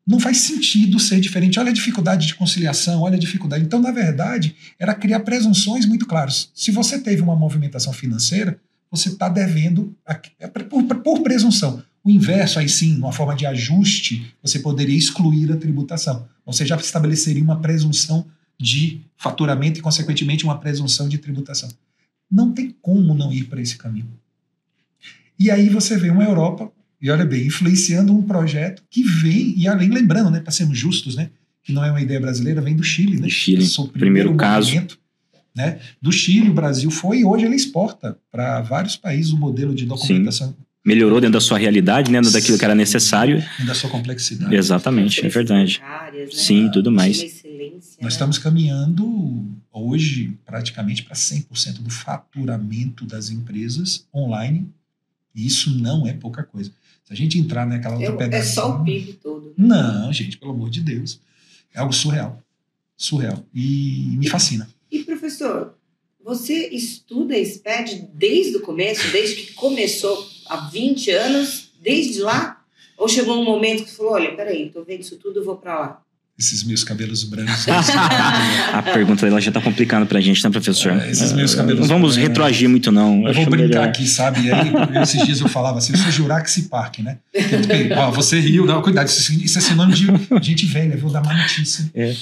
Não 0.08 0.20
faz 0.20 0.38
sentido 0.38 1.00
ser 1.00 1.20
diferente. 1.20 1.60
Olha 1.60 1.70
a 1.70 1.74
dificuldade 1.74 2.26
de 2.26 2.34
conciliação, 2.34 3.02
olha 3.02 3.16
a 3.16 3.20
dificuldade. 3.20 3.64
Então, 3.64 3.80
na 3.80 3.92
verdade, 3.92 4.56
era 4.80 4.96
criar 4.96 5.20
presunções 5.20 5.86
muito 5.86 6.08
claras. 6.08 6.50
Se 6.56 6.72
você 6.72 6.98
teve 6.98 7.22
uma 7.22 7.36
movimentação 7.36 7.94
financeira, 7.94 8.60
você 8.90 9.10
está 9.10 9.30
devendo 9.30 9.96
é 10.40 10.48
por, 10.48 10.84
por 10.84 11.22
presunção. 11.22 11.84
O 12.04 12.10
inverso, 12.10 12.58
aí 12.58 12.70
sim, 12.70 12.98
uma 12.98 13.12
forma 13.12 13.36
de 13.36 13.46
ajuste, 13.46 14.34
você 14.42 14.58
poderia 14.60 14.98
excluir 14.98 15.52
a 15.52 15.58
tributação. 15.58 16.28
Você 16.44 16.66
já 16.66 16.76
estabeleceria 16.78 17.44
uma 17.44 17.60
presunção 17.60 18.26
de 18.60 19.02
faturamento 19.18 19.80
e, 19.80 19.82
consequentemente, 19.82 20.44
uma 20.44 20.58
presunção 20.58 21.08
de 21.08 21.18
tributação. 21.18 21.70
Não 22.30 22.52
tem 22.52 22.76
como 22.82 23.14
não 23.14 23.32
ir 23.32 23.46
para 23.46 23.62
esse 23.62 23.78
caminho. 23.78 24.10
E 25.40 25.52
aí 25.52 25.70
você 25.70 25.98
vê 25.98 26.10
uma 26.10 26.24
Europa, 26.24 26.72
e 27.02 27.10
olha 27.10 27.26
bem, 27.26 27.46
influenciando 27.46 28.12
um 28.16 28.22
projeto 28.22 28.84
que 28.90 29.04
vem, 29.04 29.54
e 29.58 29.68
além, 29.68 29.90
lembrando, 29.90 30.32
né, 30.32 30.40
para 30.40 30.52
sermos 30.52 30.78
justos, 30.78 31.16
né, 31.16 31.30
que 31.64 31.72
não 31.72 31.84
é 31.84 31.92
uma 31.92 32.02
ideia 32.02 32.20
brasileira, 32.20 32.62
vem 32.62 32.76
do 32.76 32.84
Chile. 32.84 33.16
Né? 33.18 33.22
Do 33.24 33.30
Chile, 33.30 33.64
Esse 33.64 33.80
é 33.80 33.84
o 33.84 33.88
primeiro 33.88 34.36
caso. 34.36 34.68
movimento, 34.70 34.98
Né? 35.56 35.80
Do 36.02 36.12
Chile, 36.12 36.50
o 36.50 36.54
Brasil 36.54 36.90
foi 36.92 37.20
e 37.20 37.26
hoje 37.26 37.46
ele 37.46 37.56
exporta 37.56 38.18
para 38.32 38.62
vários 38.62 38.96
países 38.96 39.32
o 39.32 39.38
modelo 39.38 39.74
de 39.74 39.86
documentação. 39.86 40.50
Sim. 40.50 40.56
Melhorou 40.86 41.20
dentro 41.20 41.34
da 41.34 41.42
sua 41.42 41.58
realidade, 41.58 42.12
dentro 42.12 42.32
daquilo 42.32 42.58
que 42.58 42.64
era 42.64 42.74
necessário. 42.76 43.40
Dentro 43.40 43.66
da 43.66 43.74
sua 43.74 43.90
complexidade. 43.90 44.56
Exatamente, 44.56 45.26
é 45.26 45.28
verdade. 45.30 45.82
Né? 46.14 46.28
Sim, 46.32 46.70
tudo 46.72 46.92
mais. 46.92 47.44
Nós 47.78 47.98
né? 48.02 48.08
estamos 48.08 48.38
caminhando 48.38 49.46
hoje 49.72 50.38
praticamente 50.46 51.04
para 51.04 51.16
100% 51.16 51.80
do 51.80 51.90
faturamento 51.90 53.06
das 53.06 53.30
empresas 53.30 54.08
online. 54.14 54.68
E 55.36 55.46
isso 55.46 55.70
não 55.78 56.08
é 56.08 56.14
pouca 56.14 56.44
coisa. 56.44 56.72
Se 57.04 57.14
a 57.14 57.16
gente 57.16 57.38
entrar 57.38 57.66
naquela 57.66 57.96
outra 57.96 58.14
é, 58.14 58.18
pedacinho... 58.18 58.52
É 58.52 58.54
só 58.54 58.76
o 58.76 58.84
PIB 58.84 59.14
todo. 59.14 59.54
Não, 59.56 60.12
gente, 60.12 60.38
pelo 60.38 60.52
amor 60.52 60.70
de 60.70 60.82
Deus. 60.82 61.20
É 61.74 61.80
algo 61.80 61.94
surreal. 61.94 62.42
Surreal. 62.96 63.46
E 63.54 64.16
me 64.18 64.28
fascina. 64.28 64.68
E, 64.92 65.04
professor, 65.04 65.76
você 66.24 66.68
estuda 66.70 67.38
SPED 67.38 68.10
desde 68.14 68.58
o 68.58 68.62
começo, 68.62 69.12
desde 69.12 69.36
que 69.44 69.54
começou 69.54 70.28
há 70.48 70.70
20 70.70 71.12
anos, 71.12 71.72
desde 71.80 72.22
lá? 72.22 72.66
Ou 72.98 73.08
chegou 73.08 73.40
um 73.40 73.46
momento 73.46 73.84
que 73.84 73.92
você 73.92 73.98
falou, 73.98 74.14
olha, 74.14 74.36
peraí, 74.36 74.70
tô 74.72 74.84
vendo 74.84 75.02
isso 75.02 75.18
tudo, 75.18 75.40
eu 75.40 75.46
vou 75.46 75.58
para 75.58 75.80
lá? 75.80 76.07
Esses 76.38 76.64
meus 76.64 76.84
cabelos 76.84 77.24
brancos. 77.24 77.66
a 78.72 78.84
pergunta 78.84 79.26
dela 79.26 79.42
já 79.42 79.52
tá 79.52 79.60
complicando 79.60 80.06
pra 80.06 80.22
gente, 80.22 80.44
né, 80.44 80.52
professor? 80.52 80.92
É, 80.92 81.10
esses 81.10 81.34
meus 81.34 81.56
cabelos 81.56 81.82
Não 81.82 81.88
vamos 81.88 82.14
brancos. 82.14 82.30
retroagir 82.30 82.70
muito, 82.70 82.92
não. 82.92 83.28
Eu, 83.28 83.34
vou 83.34 83.46
brincar 83.48 83.68
melhor. 83.68 83.88
aqui, 83.88 84.08
sabe? 84.08 84.42
E 84.42 84.52
aí, 84.52 84.72
esses 85.02 85.26
dias 85.26 85.40
eu 85.42 85.50
falava 85.50 85.80
assim, 85.80 85.94
eu 85.94 85.98
sou 85.98 86.12
Juraxi 86.12 86.64
Park, 86.64 87.00
né? 87.00 87.18
Ó, 87.98 88.12
você 88.12 88.40
riu, 88.40 88.68
não, 88.68 88.84
cuidado, 88.84 89.08
isso 89.08 89.58
é 89.58 89.62
sinônimo 89.62 89.96
de 90.40 90.48
gente 90.48 90.68
velha, 90.68 90.96
vou 90.96 91.12
dar 91.12 91.24
má 91.24 91.34
notícia. 91.34 91.90
É. 91.96 92.16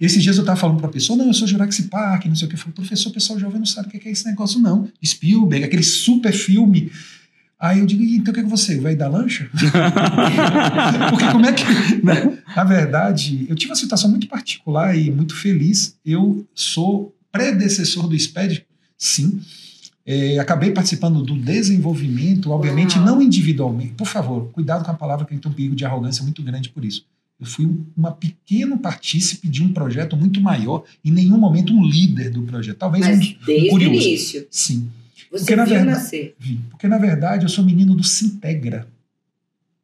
Esses 0.00 0.22
dias 0.22 0.36
eu 0.36 0.42
estava 0.42 0.58
falando 0.58 0.78
para 0.78 0.88
a 0.88 0.92
pessoa, 0.92 1.16
não, 1.16 1.26
eu 1.26 1.34
sou 1.34 1.46
Jurassic 1.46 1.88
Park, 1.88 2.26
não 2.26 2.34
sei 2.34 2.46
o 2.46 2.48
que. 2.48 2.56
Eu 2.56 2.58
falei, 2.58 2.74
professor, 2.74 3.10
o 3.10 3.12
pessoal 3.12 3.38
jovem 3.38 3.58
não 3.58 3.66
sabe 3.66 3.88
o 3.88 3.90
que 3.90 4.08
é 4.08 4.12
esse 4.12 4.24
negócio, 4.26 4.58
não. 4.60 4.88
Spielberg, 5.04 5.64
aquele 5.64 5.82
super 5.84 6.32
filme 6.32 6.90
Aí 7.60 7.80
eu 7.80 7.86
digo, 7.86 8.04
então 8.04 8.30
o 8.30 8.34
que 8.34 8.40
é 8.40 8.42
que 8.44 8.48
você, 8.48 8.78
o 8.78 8.82
velho 8.82 8.96
da 8.96 9.08
lancha? 9.08 9.50
Porque 11.10 11.26
como 11.32 11.44
é 11.44 11.52
que. 11.52 11.64
Né? 12.04 12.38
Na 12.54 12.62
verdade, 12.62 13.46
eu 13.48 13.56
tive 13.56 13.72
uma 13.72 13.76
situação 13.76 14.08
muito 14.08 14.28
particular 14.28 14.96
e 14.96 15.10
muito 15.10 15.34
feliz. 15.34 15.96
Eu 16.06 16.46
sou 16.54 17.12
predecessor 17.32 18.06
do 18.06 18.16
SPED, 18.18 18.64
sim. 18.96 19.40
É, 20.06 20.38
acabei 20.38 20.70
participando 20.70 21.20
do 21.22 21.36
desenvolvimento, 21.36 22.50
obviamente 22.50 22.98
não 22.98 23.20
individualmente. 23.20 23.92
Por 23.92 24.06
favor, 24.06 24.50
cuidado 24.52 24.84
com 24.84 24.90
a 24.90 24.94
palavra 24.94 25.26
que 25.26 25.36
tem 25.36 25.50
um 25.50 25.54
perigo 25.54 25.74
de 25.74 25.84
arrogância 25.84 26.22
muito 26.22 26.42
grande 26.42 26.68
por 26.68 26.84
isso. 26.84 27.04
Eu 27.40 27.46
fui 27.46 27.66
um 27.66 27.84
uma 27.96 28.12
pequeno 28.12 28.78
partícipe 28.78 29.48
de 29.48 29.62
um 29.62 29.72
projeto 29.72 30.16
muito 30.16 30.40
maior, 30.40 30.84
em 31.04 31.10
nenhum 31.10 31.38
momento 31.38 31.72
um 31.72 31.84
líder 31.84 32.30
do 32.30 32.42
projeto. 32.42 32.78
Talvez 32.78 33.06
Mas 33.06 33.18
um, 33.18 33.34
desde 33.44 33.66
um 33.66 33.70
curioso. 33.70 33.92
o 33.92 34.02
início. 34.02 34.46
Sim. 34.50 34.88
Você 35.30 35.44
porque, 35.44 35.54
viu 35.54 35.64
verdade, 35.66 35.90
nascer. 35.90 36.34
Vi, 36.38 36.60
porque, 36.70 36.88
na 36.88 36.98
verdade, 36.98 37.44
eu 37.44 37.48
sou 37.48 37.64
menino 37.64 37.94
do 37.94 38.04
Sintegra, 38.04 38.86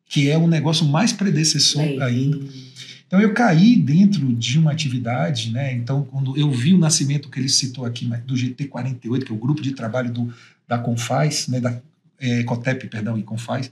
que 0.07 0.31
é 0.31 0.39
um 0.39 0.47
negócio 0.47 0.87
mais 0.87 1.13
predecessor 1.13 1.83
ainda. 2.03 2.41
Então, 3.07 3.21
eu 3.21 3.33
caí 3.35 3.77
dentro 3.77 4.33
de 4.35 4.59
uma 4.59 4.73
atividade, 4.73 5.53
né? 5.53 5.73
Então, 5.73 6.05
quando 6.05 6.37
eu 6.37 6.51
vi 6.51 6.73
o 6.73 6.79
nascimento 6.79 7.29
que 7.29 7.39
ele 7.39 7.49
citou 7.49 7.85
aqui, 7.85 8.07
do 8.27 8.35
GT48, 8.35 9.25
que 9.25 9.33
é 9.33 9.35
o 9.35 9.39
grupo 9.39 9.63
de 9.63 9.73
trabalho 9.73 10.11
do, 10.11 10.33
da 10.67 10.79
Confaz, 10.79 11.47
né? 11.49 11.61
Da 11.61 11.81
é, 12.19 12.43
Cotep, 12.45 12.89
perdão, 12.89 13.19
e 13.19 13.23
Confaz, 13.23 13.71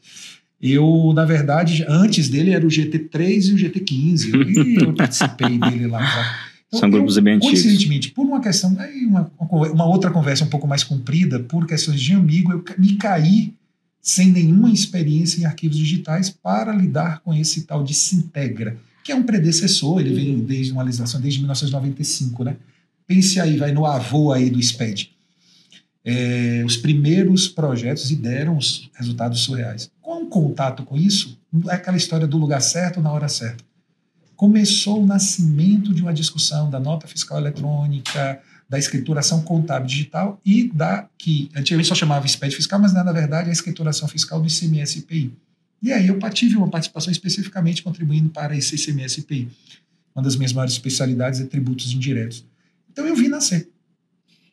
eu, 0.60 1.12
na 1.12 1.24
verdade, 1.24 1.84
antes 1.88 2.28
dele 2.28 2.52
era 2.52 2.64
o 2.64 2.68
GT3 2.68 3.48
e 3.48 3.52
o 3.52 3.56
GT15. 3.56 4.32
Eu, 4.32 4.86
eu 4.88 4.94
participei 4.94 5.58
dele 5.58 5.88
lá. 5.88 6.51
Então, 6.72 6.80
São 6.80 6.90
grupos 6.90 7.18
bem 7.18 7.34
antigos. 7.34 7.60
Coincidentemente, 7.60 8.10
por 8.12 8.24
uma 8.24 8.40
questão, 8.40 8.74
uma, 9.06 9.30
uma 9.38 9.84
outra 9.84 10.10
conversa 10.10 10.42
um 10.42 10.48
pouco 10.48 10.66
mais 10.66 10.82
comprida, 10.82 11.38
por 11.38 11.66
questões 11.66 12.00
de 12.00 12.14
amigo, 12.14 12.50
eu 12.50 12.64
me 12.78 12.96
caí 12.96 13.52
sem 14.00 14.32
nenhuma 14.32 14.70
experiência 14.70 15.38
em 15.38 15.44
arquivos 15.44 15.76
digitais 15.76 16.30
para 16.30 16.72
lidar 16.72 17.20
com 17.20 17.34
esse 17.34 17.62
tal 17.62 17.84
de 17.84 17.92
Sintegra, 17.92 18.78
que 19.04 19.12
é 19.12 19.14
um 19.14 19.22
predecessor, 19.22 20.00
ele 20.00 20.14
vem 20.14 20.34
uhum. 20.34 20.44
desde 20.44 20.72
uma 20.72 20.82
legislação 20.82 21.20
desde 21.20 21.40
1995, 21.40 22.42
né? 22.42 22.56
Pense 23.06 23.38
aí, 23.38 23.58
vai 23.58 23.70
no 23.72 23.84
avô 23.84 24.32
aí 24.32 24.48
do 24.48 24.60
SPED. 24.60 25.10
É, 26.04 26.62
os 26.64 26.78
primeiros 26.78 27.48
projetos 27.48 28.10
e 28.10 28.16
deram 28.16 28.56
os 28.56 28.90
resultados 28.94 29.40
surreais. 29.40 29.90
Com 30.00 30.26
contato 30.26 30.84
com 30.84 30.96
isso, 30.96 31.38
é 31.68 31.74
aquela 31.74 31.98
história 31.98 32.26
do 32.26 32.38
lugar 32.38 32.62
certo 32.62 33.00
na 33.00 33.12
hora 33.12 33.28
certa 33.28 33.62
começou 34.42 35.00
o 35.00 35.06
nascimento 35.06 35.94
de 35.94 36.02
uma 36.02 36.12
discussão 36.12 36.68
da 36.68 36.80
nota 36.80 37.06
fiscal 37.06 37.38
eletrônica, 37.38 38.42
da 38.68 38.76
escrituração 38.76 39.40
contábil 39.44 39.86
digital 39.86 40.40
e 40.44 40.68
da 40.68 41.08
que 41.16 41.48
antigamente 41.54 41.88
só 41.88 41.94
chamava 41.94 42.26
SPED 42.26 42.56
fiscal, 42.56 42.80
mas 42.80 42.92
na 42.92 43.12
verdade 43.12 43.46
é 43.46 43.50
a 43.50 43.52
escrituração 43.52 44.08
fiscal 44.08 44.40
do 44.40 44.48
ICMS 44.48 44.98
IPI. 44.98 45.32
E 45.80 45.92
aí 45.92 46.08
eu 46.08 46.18
tive 46.30 46.56
uma 46.56 46.68
participação 46.68 47.12
especificamente 47.12 47.84
contribuindo 47.84 48.30
para 48.30 48.56
esse 48.56 48.74
ICMS 48.74 49.20
IPI. 49.20 49.48
Uma 50.12 50.24
das 50.24 50.34
minhas 50.34 50.52
maiores 50.52 50.72
especialidades 50.72 51.40
é 51.40 51.44
tributos 51.44 51.92
indiretos. 51.92 52.44
Então 52.90 53.06
eu 53.06 53.14
vi 53.14 53.28
nascer. 53.28 53.68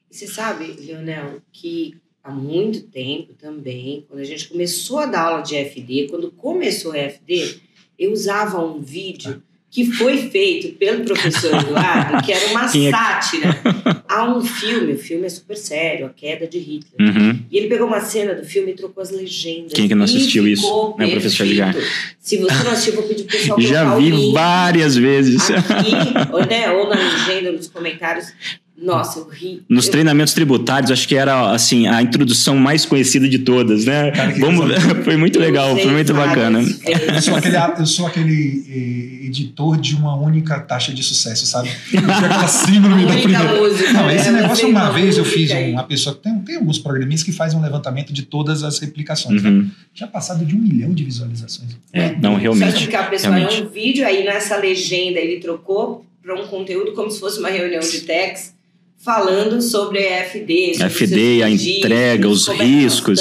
Você 0.07 0.27
sabe, 0.27 0.67
Leonel, 0.67 1.41
que 1.51 1.97
há 2.23 2.29
muito 2.29 2.81
tempo 2.81 3.33
também, 3.33 4.05
quando 4.07 4.19
a 4.19 4.23
gente 4.23 4.49
começou 4.49 4.99
a 4.99 5.07
dar 5.07 5.21
aula 5.21 5.41
de 5.41 5.55
FD, 5.55 6.09
quando 6.11 6.29
começou 6.29 6.91
a 6.91 6.97
FD, 7.09 7.59
eu 7.97 8.13
usava 8.13 8.63
um 8.63 8.79
vídeo 8.79 9.41
que 9.71 9.85
foi 9.85 10.29
feito 10.29 10.75
pelo 10.77 11.03
professor 11.03 11.53
Eduardo, 11.53 12.23
que 12.25 12.31
era 12.31 12.47
uma 12.47 12.67
sátira 12.69 13.59
a 14.07 14.23
um 14.25 14.41
filme. 14.41 14.93
O 14.93 14.97
filme 14.97 15.25
é 15.25 15.29
super 15.29 15.55
sério, 15.55 16.07
A 16.07 16.09
Queda 16.09 16.47
de 16.47 16.57
Hitler. 16.57 16.99
Uhum. 16.99 17.39
E 17.51 17.57
ele 17.57 17.67
pegou 17.67 17.87
uma 17.87 18.01
cena 18.01 18.33
do 18.33 18.43
filme 18.43 18.71
e 18.71 18.75
trocou 18.75 19.01
as 19.01 19.11
legendas. 19.11 19.73
Quem 19.73 19.87
que 19.87 19.95
não 19.95 20.05
assistiu 20.05 20.47
isso? 20.47 20.65
É 20.99 21.05
o 21.05 21.11
professor 21.11 21.45
Edgar. 21.45 21.75
Se 22.19 22.37
você 22.37 22.63
não 22.63 22.71
assistiu, 22.71 22.93
vou 22.95 23.03
pedir 23.03 23.23
pro 23.23 23.37
pessoal 23.37 23.61
Já 23.61 23.95
vi 23.95 24.31
várias 24.31 24.95
vezes. 24.95 25.49
Aqui, 25.51 25.91
ou, 26.31 26.45
né, 26.45 26.71
ou 26.71 26.89
na 26.89 26.95
legenda, 26.95 27.51
nos 27.51 27.67
comentários. 27.67 28.33
Nossa, 28.81 29.19
eu 29.19 29.27
ri. 29.27 29.61
Nos 29.67 29.85
eu... 29.85 29.91
treinamentos 29.91 30.33
tributários, 30.33 30.91
acho 30.91 31.07
que 31.07 31.15
era 31.15 31.51
assim 31.51 31.87
a 31.87 32.01
introdução 32.01 32.55
mais 32.55 32.85
conhecida 32.85 33.27
de 33.27 33.39
todas, 33.39 33.85
né? 33.85 34.11
Cara, 34.11 34.33
Vamos... 34.39 34.71
foi 35.03 35.17
muito 35.17 35.37
legal, 35.39 35.75
foi 35.77 35.91
muito 35.91 36.13
bacana. 36.13 36.59
Eu 36.59 37.21
sou 37.21 37.35
aquele, 37.35 37.57
eu 37.79 37.85
sou 37.85 38.07
aquele 38.07 38.65
eh, 38.69 39.25
editor 39.25 39.77
de 39.77 39.95
uma 39.95 40.15
única 40.15 40.59
taxa 40.59 40.93
de 40.93 41.03
sucesso, 41.03 41.45
sabe? 41.45 41.69
Aquela 41.93 42.47
síndrome 42.47 43.05
da 43.05 43.13
primeira. 43.13 43.59
Música, 43.59 43.93
Não, 43.93 44.11
esse 44.11 44.31
negócio 44.31 44.69
uma 44.69 44.89
vez 44.91 45.17
eu 45.17 45.25
fiz 45.25 45.51
uma 45.51 45.83
pessoa. 45.83 46.15
Tem, 46.15 46.39
tem 46.39 46.55
alguns 46.55 46.79
programinhas 46.79 47.23
que 47.23 47.31
fazem 47.31 47.59
um 47.59 47.61
levantamento 47.61 48.13
de 48.13 48.23
todas 48.23 48.63
as 48.63 48.79
replicações. 48.79 49.43
Né? 49.43 49.49
Uhum. 49.49 49.69
Já 49.93 50.07
passado 50.07 50.45
de 50.45 50.55
um 50.55 50.59
milhão 50.59 50.93
de 50.93 51.03
visualizações. 51.03 51.77
É, 51.91 52.15
não, 52.15 52.35
realmente. 52.35 52.83
Só 52.83 52.89
que 52.89 52.95
a 52.95 53.03
pessoa 53.03 53.35
realmente. 53.35 53.61
é 53.61 53.65
um 53.65 53.69
vídeo, 53.69 54.05
aí 54.05 54.23
nessa 54.23 54.57
legenda 54.57 55.19
ele 55.19 55.39
trocou 55.39 56.05
para 56.21 56.35
um 56.35 56.47
conteúdo 56.47 56.93
como 56.93 57.09
se 57.09 57.19
fosse 57.19 57.39
uma 57.39 57.49
reunião 57.49 57.81
de 57.81 58.01
text 58.01 58.58
falando 58.99 59.61
sobre 59.61 60.05
a 60.05 60.25
FD. 60.25 60.75
Sobre 60.75 60.89
FD, 60.89 61.43
a 61.43 61.49
entrega, 61.49 62.27
os 62.27 62.47
é 62.47 62.53
riscos. 62.53 63.19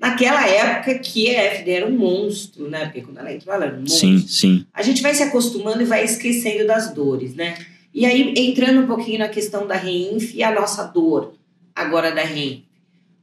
Naquela 0.00 0.46
época 0.48 0.98
que 0.98 1.34
a 1.34 1.54
FD 1.54 1.70
era 1.70 1.86
um 1.86 1.96
monstro, 1.96 2.68
né? 2.68 2.86
Porque 2.86 3.02
quando 3.02 3.18
ela 3.18 3.32
entrou, 3.32 3.54
ela 3.54 3.66
era 3.66 3.76
um 3.76 3.80
monstro. 3.80 3.98
Sim, 3.98 4.26
sim. 4.26 4.66
A 4.72 4.82
gente 4.82 5.02
vai 5.02 5.14
se 5.14 5.22
acostumando 5.22 5.82
e 5.82 5.86
vai 5.86 6.04
esquecendo 6.04 6.66
das 6.66 6.92
dores, 6.92 7.34
né? 7.34 7.56
E 7.92 8.04
aí, 8.04 8.34
entrando 8.36 8.80
um 8.80 8.86
pouquinho 8.86 9.20
na 9.20 9.28
questão 9.28 9.66
da 9.66 9.76
REINF 9.76 10.34
e 10.34 10.42
a 10.42 10.52
nossa 10.52 10.84
dor 10.84 11.34
agora 11.74 12.10
da 12.10 12.22
REINF. 12.22 12.64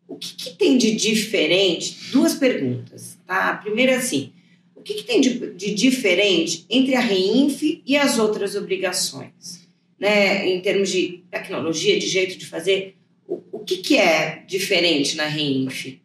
O 0.07 0.15
que, 0.15 0.33
que 0.35 0.49
tem 0.51 0.77
de 0.77 0.95
diferente? 0.95 1.97
Duas 2.11 2.35
perguntas, 2.35 3.17
tá? 3.25 3.49
A 3.49 3.55
primeira 3.55 3.93
é 3.93 3.95
assim, 3.95 4.31
o 4.75 4.81
que, 4.81 4.95
que 4.95 5.03
tem 5.03 5.21
de, 5.21 5.51
de 5.51 5.73
diferente 5.73 6.65
entre 6.69 6.95
a 6.95 6.99
REINF 6.99 7.81
e 7.85 7.95
as 7.95 8.17
outras 8.17 8.55
obrigações? 8.55 9.60
Né, 10.01 10.49
em 10.49 10.59
termos 10.59 10.89
de 10.89 11.21
tecnologia, 11.29 11.99
de 11.99 12.07
jeito 12.07 12.35
de 12.39 12.47
fazer, 12.47 12.95
o, 13.27 13.39
o 13.51 13.59
que, 13.59 13.77
que 13.77 13.97
é 13.97 14.41
diferente 14.47 15.15
na 15.15 15.27
REINF? 15.27 15.99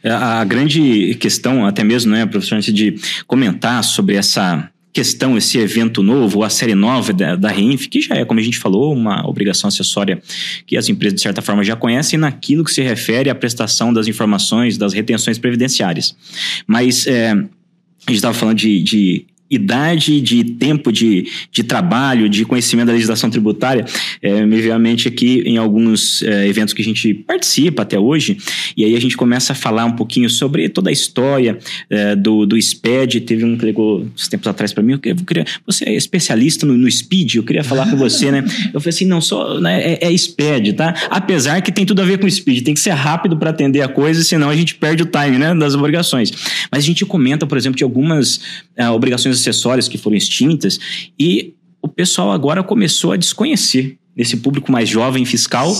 É, 0.00 0.10
a 0.10 0.44
grande 0.44 1.16
questão, 1.16 1.66
até 1.66 1.82
mesmo, 1.82 2.12
né, 2.12 2.24
professor, 2.24 2.54
antes 2.54 2.72
de 2.72 2.94
comentar 3.26 3.82
sobre 3.82 4.14
essa 4.14 4.70
questão, 4.92 5.36
esse 5.36 5.58
evento 5.58 6.02
novo, 6.02 6.44
a 6.44 6.50
série 6.50 6.74
nova 6.74 7.12
da, 7.12 7.34
da 7.34 7.48
REINF, 7.48 7.88
que 7.88 8.00
já 8.00 8.14
é, 8.14 8.24
como 8.24 8.38
a 8.38 8.42
gente 8.42 8.58
falou, 8.58 8.92
uma 8.92 9.28
obrigação 9.28 9.66
acessória 9.66 10.22
que 10.64 10.76
as 10.76 10.88
empresas, 10.88 11.16
de 11.16 11.22
certa 11.22 11.42
forma, 11.42 11.64
já 11.64 11.74
conhecem 11.74 12.18
naquilo 12.18 12.64
que 12.64 12.72
se 12.72 12.80
refere 12.80 13.28
à 13.28 13.34
prestação 13.34 13.92
das 13.92 14.06
informações 14.06 14.78
das 14.78 14.92
retenções 14.92 15.36
previdenciárias. 15.36 16.16
Mas 16.64 17.08
é, 17.08 17.32
a 17.32 17.34
gente 17.34 18.16
estava 18.16 18.34
falando 18.34 18.56
de, 18.56 18.82
de 18.82 19.26
idade, 19.50 20.20
de 20.20 20.44
tempo 20.44 20.92
de, 20.92 21.26
de 21.50 21.64
trabalho, 21.64 22.28
de 22.28 22.44
conhecimento 22.44 22.86
da 22.86 22.92
legislação 22.92 23.28
tributária, 23.28 23.84
é, 24.22 24.46
me 24.46 24.60
veio 24.60 24.74
à 24.74 24.78
mente 24.78 25.08
aqui 25.08 25.42
em 25.44 25.56
alguns 25.56 26.22
é, 26.22 26.46
eventos 26.46 26.72
que 26.72 26.80
a 26.80 26.84
gente 26.84 27.12
participa 27.12 27.82
até 27.82 27.98
hoje, 27.98 28.38
e 28.76 28.84
aí 28.84 28.94
a 28.94 29.00
gente 29.00 29.16
começa 29.16 29.52
a 29.52 29.56
falar 29.56 29.84
um 29.84 29.92
pouquinho 29.92 30.30
sobre 30.30 30.68
toda 30.68 30.90
a 30.90 30.92
história 30.92 31.58
é, 31.88 32.14
do, 32.14 32.46
do 32.46 32.60
SPED. 32.60 33.22
Teve 33.22 33.44
um 33.44 33.56
que 33.56 33.64
ligou 33.64 34.06
uns 34.14 34.28
tempos 34.28 34.46
atrás 34.46 34.72
para 34.72 34.82
mim, 34.82 34.92
eu 34.92 34.98
queria, 34.98 35.44
você 35.66 35.84
é 35.84 35.94
especialista 35.94 36.64
no, 36.64 36.76
no 36.76 36.90
SPED, 36.90 37.38
eu 37.38 37.42
queria 37.42 37.64
falar 37.64 37.90
com 37.90 37.96
você, 37.96 38.30
né? 38.30 38.44
Eu 38.72 38.80
falei 38.80 38.94
assim, 38.94 39.04
não, 39.04 39.20
só 39.20 39.58
né, 39.58 39.80
é, 39.82 40.06
é 40.06 40.16
SPED, 40.16 40.74
tá? 40.74 40.94
Apesar 41.10 41.60
que 41.60 41.72
tem 41.72 41.84
tudo 41.84 42.02
a 42.02 42.04
ver 42.04 42.18
com 42.18 42.28
SPED, 42.28 42.62
tem 42.62 42.74
que 42.74 42.80
ser 42.80 42.90
rápido 42.90 43.36
para 43.36 43.50
atender 43.50 43.82
a 43.82 43.88
coisa, 43.88 44.22
senão 44.22 44.48
a 44.48 44.54
gente 44.54 44.74
perde 44.74 45.02
o 45.02 45.06
time, 45.06 45.38
né, 45.38 45.54
das 45.54 45.74
obrigações. 45.74 46.30
Mas 46.70 46.84
a 46.84 46.86
gente 46.86 47.04
comenta, 47.04 47.46
por 47.46 47.58
exemplo, 47.58 47.76
de 47.76 47.84
algumas 47.84 48.40
é, 48.76 48.88
obrigações 48.88 49.39
acessórias 49.40 49.88
que 49.88 49.98
foram 49.98 50.16
extintas 50.16 50.78
e 51.18 51.54
o 51.82 51.88
pessoal 51.88 52.30
agora 52.30 52.62
começou 52.62 53.12
a 53.12 53.16
desconhecer 53.16 53.96
esse 54.16 54.36
público 54.36 54.70
mais 54.70 54.88
jovem 54.88 55.24
fiscal. 55.24 55.72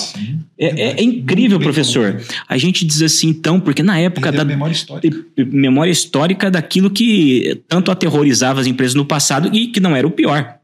É, 0.58 0.66
é, 0.66 1.00
é, 1.00 1.02
incrível, 1.02 1.58
professor. 1.58 2.22
A 2.48 2.56
gente 2.56 2.84
diz 2.84 3.02
assim, 3.02 3.28
então, 3.28 3.60
porque 3.60 3.82
na 3.82 3.98
época 3.98 4.32
da 4.32 4.44
memória 4.44 4.72
histórica. 4.72 5.24
memória 5.36 5.90
histórica 5.90 6.50
daquilo 6.50 6.90
que 6.90 7.60
tanto 7.68 7.90
aterrorizava 7.90 8.60
as 8.60 8.66
empresas 8.66 8.94
no 8.94 9.04
passado 9.04 9.54
e 9.54 9.68
que 9.68 9.80
não 9.80 9.94
era 9.94 10.06
o 10.06 10.10
pior. 10.10 10.59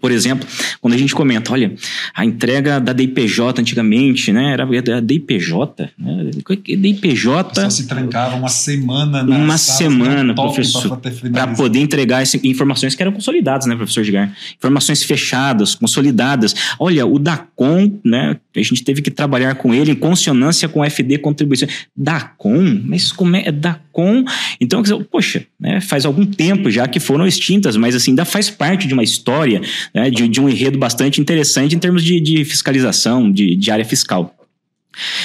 Por 0.00 0.10
exemplo, 0.10 0.46
quando 0.80 0.94
a 0.94 0.96
gente 0.96 1.14
comenta, 1.14 1.52
olha, 1.52 1.74
a 2.14 2.24
entrega 2.24 2.80
da 2.80 2.92
DIPJ 2.92 3.60
antigamente, 3.60 4.32
né? 4.32 4.52
Era 4.52 4.64
a 4.64 5.00
DIPJ, 5.00 5.90
né? 5.98 6.30
DIPJ. 6.66 7.54
Só 7.54 7.70
se 7.70 7.86
trancava 7.86 8.36
uma 8.36 8.48
semana 8.48 9.22
na 9.22 9.36
Uma 9.36 9.58
semana, 9.58 10.34
professor, 10.34 10.98
para 11.32 11.48
poder 11.48 11.80
entregar 11.80 12.22
esse, 12.22 12.40
informações 12.44 12.94
que 12.94 13.02
eram 13.02 13.12
consolidadas, 13.12 13.66
né, 13.66 13.76
professor 13.76 14.00
Edgar? 14.00 14.34
Informações 14.56 15.02
fechadas, 15.02 15.74
consolidadas. 15.74 16.54
Olha, 16.78 17.06
o 17.06 17.18
DACOM, 17.18 18.00
né? 18.04 18.36
A 18.56 18.62
gente 18.62 18.82
teve 18.82 19.02
que 19.02 19.10
trabalhar 19.10 19.54
com 19.56 19.74
ele 19.74 19.92
em 19.92 19.94
consonância 19.94 20.68
com 20.68 20.80
o 20.80 20.84
FD 20.84 21.18
contribuição. 21.18 21.68
DACOM? 21.96 22.82
Mas 22.84 23.12
como 23.12 23.36
é? 23.36 23.42
é 23.46 23.52
DACOM? 23.52 24.24
Então, 24.60 24.82
poxa, 25.10 25.44
né? 25.58 25.80
faz 25.80 26.04
algum 26.04 26.24
tempo 26.24 26.70
já 26.70 26.86
que 26.88 26.98
foram 26.98 27.26
extintas, 27.26 27.76
mas 27.76 27.94
assim, 27.94 28.12
ainda 28.12 28.24
faz 28.24 28.50
parte 28.50 28.86
de 28.86 28.94
uma 28.94 29.02
história 29.02 29.60
né, 29.94 30.10
de, 30.10 30.28
de, 30.28 30.40
um 30.40 30.48
enredo 30.48 30.78
bastante 30.78 31.20
interessante 31.20 31.74
em 31.74 31.78
termos 31.78 32.02
de, 32.02 32.20
de 32.20 32.44
fiscalização, 32.44 33.30
de, 33.30 33.56
de 33.56 33.70
área 33.70 33.84
fiscal. 33.84 34.34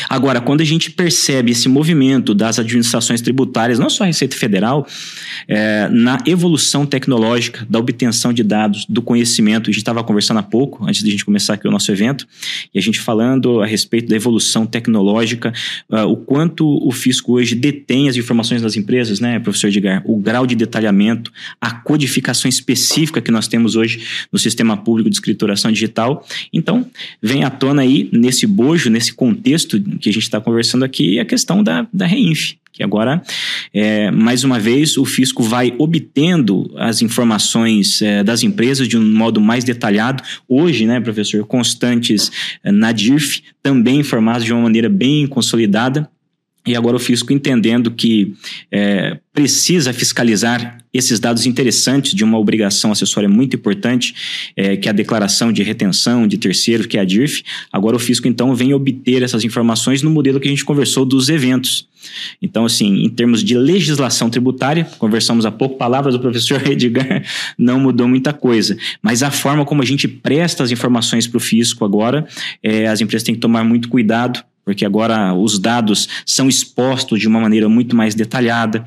Agora, 0.07 0.39
quando 0.39 0.61
a 0.61 0.65
gente 0.65 0.91
percebe 0.91 1.51
esse 1.51 1.67
movimento 1.67 2.33
das 2.33 2.59
administrações 2.59 3.21
tributárias, 3.21 3.79
não 3.79 3.89
só 3.89 4.03
a 4.03 4.07
Receita 4.07 4.35
Federal, 4.35 4.87
é, 5.47 5.89
na 5.89 6.21
evolução 6.25 6.85
tecnológica 6.85 7.65
da 7.69 7.79
obtenção 7.79 8.31
de 8.31 8.43
dados, 8.43 8.85
do 8.87 9.01
conhecimento, 9.01 9.69
a 9.69 9.73
gente 9.73 9.77
estava 9.77 10.03
conversando 10.03 10.37
há 10.37 10.43
pouco, 10.43 10.85
antes 10.85 11.01
de 11.01 11.09
a 11.09 11.11
gente 11.11 11.25
começar 11.25 11.55
aqui 11.55 11.67
o 11.67 11.71
nosso 11.71 11.91
evento, 11.91 12.27
e 12.73 12.79
a 12.79 12.81
gente 12.81 12.99
falando 12.99 13.61
a 13.61 13.65
respeito 13.65 14.07
da 14.07 14.15
evolução 14.15 14.65
tecnológica, 14.65 15.51
uh, 15.89 16.03
o 16.03 16.15
quanto 16.15 16.65
o 16.65 16.91
fisco 16.91 17.33
hoje 17.33 17.55
detém 17.55 18.07
as 18.07 18.15
informações 18.15 18.61
das 18.61 18.75
empresas, 18.75 19.19
né, 19.19 19.39
professor 19.39 19.67
Edgar? 19.67 20.03
O 20.05 20.17
grau 20.17 20.45
de 20.45 20.55
detalhamento, 20.55 21.31
a 21.59 21.71
codificação 21.71 22.47
específica 22.47 23.21
que 23.21 23.31
nós 23.31 23.47
temos 23.47 23.75
hoje 23.75 24.03
no 24.31 24.37
sistema 24.37 24.77
público 24.77 25.09
de 25.09 25.15
escrituração 25.15 25.71
digital. 25.71 26.25
Então, 26.53 26.85
vem 27.21 27.43
à 27.43 27.49
tona 27.49 27.81
aí, 27.81 28.09
nesse 28.11 28.45
bojo, 28.45 28.89
nesse 28.89 29.13
contexto, 29.13 29.54
contexto 29.55 29.81
que 29.99 30.09
a 30.09 30.13
gente 30.13 30.23
está 30.23 30.41
conversando 30.41 30.83
aqui, 30.83 31.19
a 31.19 31.25
questão 31.25 31.63
da, 31.63 31.87
da 31.93 32.05
REINF, 32.05 32.55
que 32.73 32.83
agora, 32.83 33.23
é, 33.73 34.11
mais 34.11 34.43
uma 34.43 34.59
vez, 34.59 34.97
o 34.97 35.05
fisco 35.05 35.41
vai 35.41 35.73
obtendo 35.77 36.69
as 36.77 37.01
informações 37.01 38.01
é, 38.01 38.21
das 38.21 38.43
empresas 38.43 38.87
de 38.87 38.97
um 38.97 39.13
modo 39.13 39.39
mais 39.39 39.63
detalhado. 39.63 40.21
Hoje, 40.47 40.85
né, 40.85 40.99
professor, 40.99 41.45
constantes 41.45 42.29
é, 42.61 42.71
na 42.73 42.91
DIRF, 42.91 43.41
também 43.63 43.99
informados 44.01 44.43
de 44.43 44.51
uma 44.51 44.63
maneira 44.63 44.89
bem 44.89 45.25
consolidada. 45.25 46.09
E 46.65 46.75
agora 46.75 46.95
o 46.95 46.99
fisco 46.99 47.31
entendendo 47.31 47.91
que 47.91 48.33
é, 48.71 49.19
precisa 49.31 49.93
fiscalizar 49.93 50.77
esses 50.91 51.19
dados 51.19 51.45
interessantes 51.45 52.13
de 52.13 52.23
uma 52.23 52.39
obrigação 52.39 52.91
acessória 52.91 53.27
muito 53.27 53.55
importante, 53.55 54.15
é, 54.55 54.77
que 54.77 54.87
é 54.87 54.91
a 54.91 54.93
declaração 54.93 55.51
de 55.51 55.61
retenção 55.61 56.25
de 56.25 56.37
terceiros, 56.37 56.87
que 56.87 56.97
é 56.97 57.01
a 57.01 57.05
DIRF. 57.05 57.43
Agora 57.71 57.97
o 57.97 57.99
fisco, 57.99 58.27
então, 58.27 58.55
vem 58.55 58.73
obter 58.73 59.21
essas 59.21 59.43
informações 59.43 60.01
no 60.01 60.09
modelo 60.09 60.39
que 60.39 60.47
a 60.47 60.51
gente 60.51 60.63
conversou 60.63 61.05
dos 61.05 61.27
eventos. 61.29 61.87
Então, 62.41 62.65
assim, 62.65 63.03
em 63.03 63.09
termos 63.09 63.43
de 63.43 63.57
legislação 63.57 64.29
tributária, 64.29 64.85
conversamos 64.97 65.45
há 65.45 65.51
pouco, 65.51 65.77
palavras 65.77 66.13
do 66.13 66.19
professor 66.19 66.61
Edgar, 66.65 67.23
não 67.57 67.79
mudou 67.79 68.07
muita 68.07 68.31
coisa. 68.31 68.77
Mas 69.01 69.21
a 69.21 69.29
forma 69.29 69.65
como 69.65 69.81
a 69.81 69.85
gente 69.85 70.07
presta 70.07 70.63
as 70.63 70.71
informações 70.71 71.27
para 71.27 71.37
o 71.37 71.41
fisco 71.41 71.83
agora, 71.83 72.25
é, 72.63 72.87
as 72.87 73.01
empresas 73.01 73.23
têm 73.23 73.35
que 73.35 73.41
tomar 73.41 73.63
muito 73.63 73.89
cuidado 73.89 74.43
porque 74.65 74.83
agora 74.83 75.33
os 75.33 75.59
dados 75.59 76.09
são 76.25 76.49
expostos 76.49 77.19
de 77.19 77.27
uma 77.27 77.39
maneira 77.39 77.69
muito 77.69 77.95
mais 77.95 78.15
detalhada. 78.15 78.83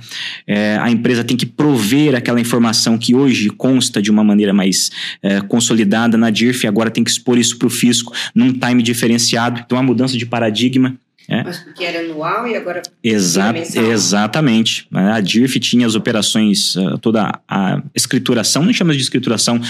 É, 0.46 0.76
a 0.78 0.90
empresa 0.90 1.22
tem 1.22 1.36
que 1.36 1.46
prover 1.46 2.16
aquela 2.16 2.40
informação 2.40 2.98
que 2.98 3.14
hoje 3.14 3.48
consta 3.48 4.02
de 4.02 4.10
uma 4.10 4.24
maneira 4.24 4.52
mais 4.52 4.90
é, 5.22 5.40
consolidada 5.40 6.18
na 6.18 6.30
DIRF, 6.30 6.66
agora 6.66 6.90
tem 6.90 7.04
que 7.04 7.10
expor 7.10 7.38
isso 7.38 7.56
para 7.56 7.68
o 7.68 7.70
fisco 7.70 8.12
num 8.34 8.52
time 8.52 8.82
diferenciado. 8.82 9.62
Então, 9.64 9.78
a 9.78 9.82
mudança 9.82 10.18
de 10.18 10.26
paradigma 10.26 10.96
é. 11.28 11.44
Mas 11.44 11.58
porque 11.58 11.84
era 11.84 12.00
anual 12.00 12.48
e 12.48 12.56
agora 12.56 12.80
Exa 13.04 13.54
Exatamente. 13.76 14.88
A 14.90 15.20
DIRF 15.20 15.60
tinha 15.60 15.86
as 15.86 15.94
operações, 15.94 16.74
uh, 16.74 16.96
toda 16.96 17.38
a 17.46 17.82
escrituração, 17.94 18.62
não 18.62 18.72
chama 18.72 18.94
de 18.94 19.02
escrituração, 19.02 19.56
uh, 19.58 19.62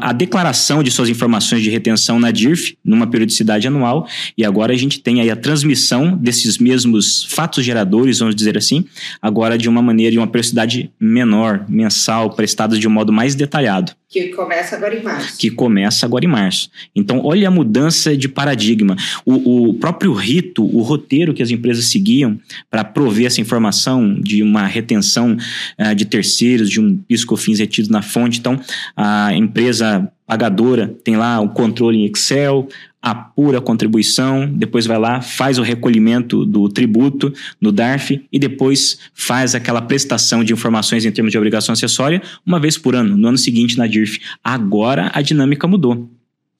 a 0.00 0.12
declaração 0.12 0.82
de 0.82 0.90
suas 0.90 1.08
informações 1.08 1.62
de 1.62 1.70
retenção 1.70 2.18
na 2.18 2.32
DIRF, 2.32 2.76
numa 2.84 3.06
periodicidade 3.06 3.68
anual, 3.68 4.08
e 4.36 4.44
agora 4.44 4.72
a 4.72 4.76
gente 4.76 4.98
tem 4.98 5.20
aí 5.20 5.30
a 5.30 5.36
transmissão 5.36 6.16
desses 6.16 6.58
mesmos 6.58 7.24
fatos 7.30 7.64
geradores, 7.64 8.18
vamos 8.18 8.34
dizer 8.34 8.58
assim, 8.58 8.84
agora 9.22 9.56
de 9.56 9.68
uma 9.68 9.80
maneira, 9.80 10.10
de 10.10 10.18
uma 10.18 10.26
periodicidade 10.26 10.90
menor, 10.98 11.64
mensal, 11.68 12.30
prestados 12.30 12.76
de 12.76 12.88
um 12.88 12.90
modo 12.90 13.12
mais 13.12 13.36
detalhado. 13.36 13.92
Que 14.10 14.28
começa 14.28 14.74
agora 14.74 14.96
em 14.96 15.02
março. 15.02 15.38
Que 15.38 15.50
começa 15.50 16.06
agora 16.06 16.24
em 16.24 16.28
março. 16.28 16.70
Então, 16.96 17.20
olha 17.22 17.46
a 17.46 17.50
mudança 17.50 18.16
de 18.16 18.26
paradigma. 18.26 18.96
O, 19.24 19.68
o 19.68 19.74
próprio 19.74 20.14
rito, 20.14 20.64
o 20.64 20.80
roteiro 20.80 21.34
que 21.34 21.42
as 21.42 21.50
empresas 21.50 21.84
seguiam 21.84 22.40
para 22.70 22.82
prover 22.82 23.26
essa 23.26 23.40
informação 23.40 24.18
de 24.18 24.42
uma 24.42 24.66
retenção 24.66 25.36
uh, 25.78 25.94
de 25.94 26.06
terceiros, 26.06 26.70
de 26.70 26.80
um 26.80 26.96
piscofins 26.96 27.58
retido 27.58 27.90
na 27.90 28.00
fonte. 28.00 28.38
Então, 28.38 28.58
a 28.96 29.34
empresa 29.34 30.10
pagadora 30.26 30.94
tem 31.02 31.16
lá 31.16 31.40
o 31.40 31.48
controle 31.48 31.98
em 31.98 32.04
Excel, 32.04 32.68
apura 33.00 33.58
a 33.58 33.60
contribuição, 33.60 34.46
depois 34.52 34.86
vai 34.86 34.98
lá, 34.98 35.20
faz 35.20 35.58
o 35.58 35.62
recolhimento 35.62 36.44
do 36.44 36.68
tributo 36.68 37.32
no 37.60 37.70
DARF 37.70 38.20
e 38.32 38.38
depois 38.38 38.98
faz 39.14 39.54
aquela 39.54 39.80
prestação 39.80 40.42
de 40.42 40.52
informações 40.52 41.04
em 41.04 41.12
termos 41.12 41.30
de 41.30 41.38
obrigação 41.38 41.72
acessória 41.72 42.20
uma 42.44 42.58
vez 42.58 42.76
por 42.76 42.94
ano, 42.94 43.16
no 43.16 43.28
ano 43.28 43.38
seguinte 43.38 43.78
na 43.78 43.86
DIRF. 43.86 44.20
Agora 44.42 45.10
a 45.14 45.22
dinâmica 45.22 45.66
mudou. 45.66 46.10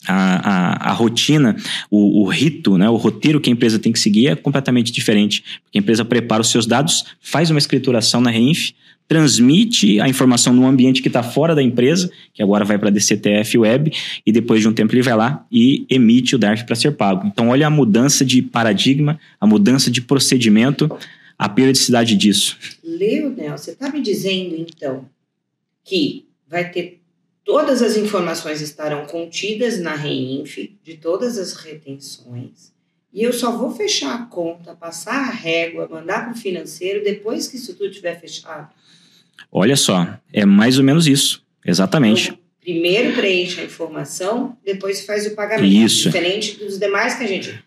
A, 0.07 0.15
a, 0.15 0.91
a, 0.91 0.93
rotina, 0.93 1.57
o, 1.91 2.23
o, 2.23 2.29
rito, 2.29 2.79
né, 2.79 2.89
o 2.89 2.95
roteiro 2.95 3.41
que 3.41 3.51
a 3.51 3.53
empresa 3.53 3.81
tem 3.81 3.93
que 3.93 3.99
seguir 3.99 4.29
é 4.29 4.37
completamente 4.37 4.93
diferente. 4.93 5.43
Porque 5.65 5.77
a 5.77 5.81
empresa 5.81 6.05
prepara 6.05 6.41
os 6.41 6.51
seus 6.51 6.67
dados, 6.67 7.05
faz 7.21 7.51
uma 7.51 7.59
escrituração 7.59 8.21
na 8.21 8.31
REINF, 8.31 8.75
transmite 9.09 9.99
a 10.01 10.09
informação 10.09 10.53
no 10.53 10.67
ambiente 10.67 11.01
que 11.01 11.09
está 11.09 11.23
fora 11.23 11.55
da 11.55 11.63
empresa, 11.63 12.11
que 12.35 12.43
agora 12.43 12.63
vai 12.63 12.79
para 12.79 12.89
a 12.89 12.93
DCTF 12.93 13.57
Web, 13.57 13.91
e 14.25 14.31
depois 14.31 14.61
de 14.61 14.69
um 14.69 14.73
tempo 14.75 14.95
ele 14.95 15.03
vai 15.03 15.17
lá 15.17 15.47
e 15.51 15.87
emite 15.89 16.37
o 16.37 16.39
DARF 16.39 16.65
para 16.65 16.77
ser 16.77 16.93
pago. 16.93 17.27
Então, 17.27 17.49
olha 17.49 17.67
a 17.67 17.71
mudança 17.71 18.23
de 18.23 18.43
paradigma, 18.43 19.19
a 19.41 19.47
mudança 19.47 19.91
de 19.91 20.03
procedimento, 20.03 20.95
a 21.39 21.49
periodicidade 21.49 22.15
disso. 22.15 22.59
Leonel, 22.85 23.57
você 23.57 23.71
está 23.71 23.91
me 23.91 24.03
dizendo, 24.03 24.55
então, 24.55 25.07
que 25.83 26.27
vai 26.47 26.71
ter 26.71 27.01
todas 27.43 27.81
as 27.81 27.97
informações 27.97 28.61
estarão 28.61 29.07
contidas 29.07 29.81
na 29.81 29.95
REINF, 29.95 30.71
de 30.85 30.99
todas 30.99 31.39
as 31.39 31.55
retenções, 31.55 32.77
e 33.11 33.23
eu 33.23 33.33
só 33.33 33.57
vou 33.57 33.71
fechar 33.71 34.15
a 34.15 34.27
conta, 34.27 34.75
passar 34.75 35.29
a 35.29 35.31
régua, 35.31 35.89
mandar 35.91 36.25
para 36.25 36.35
o 36.35 36.37
financeiro 36.37 37.03
depois 37.03 37.49
que 37.49 37.57
isso 37.57 37.73
tudo 37.73 37.89
estiver 37.89 38.21
fechado. 38.21 38.69
Olha 39.51 39.77
só, 39.77 40.07
é 40.33 40.45
mais 40.45 40.79
ou 40.79 40.85
menos 40.85 41.07
isso. 41.07 41.45
Exatamente. 41.65 42.29
Então, 42.29 42.39
primeiro 42.61 43.15
preenche 43.15 43.61
a 43.61 43.65
informação, 43.65 44.57
depois 44.65 45.05
faz 45.05 45.27
o 45.27 45.35
pagamento. 45.35 45.73
Isso. 45.73 46.05
Diferente 46.05 46.59
dos 46.59 46.79
demais 46.79 47.15
que 47.15 47.25
a 47.25 47.27
gente. 47.27 47.63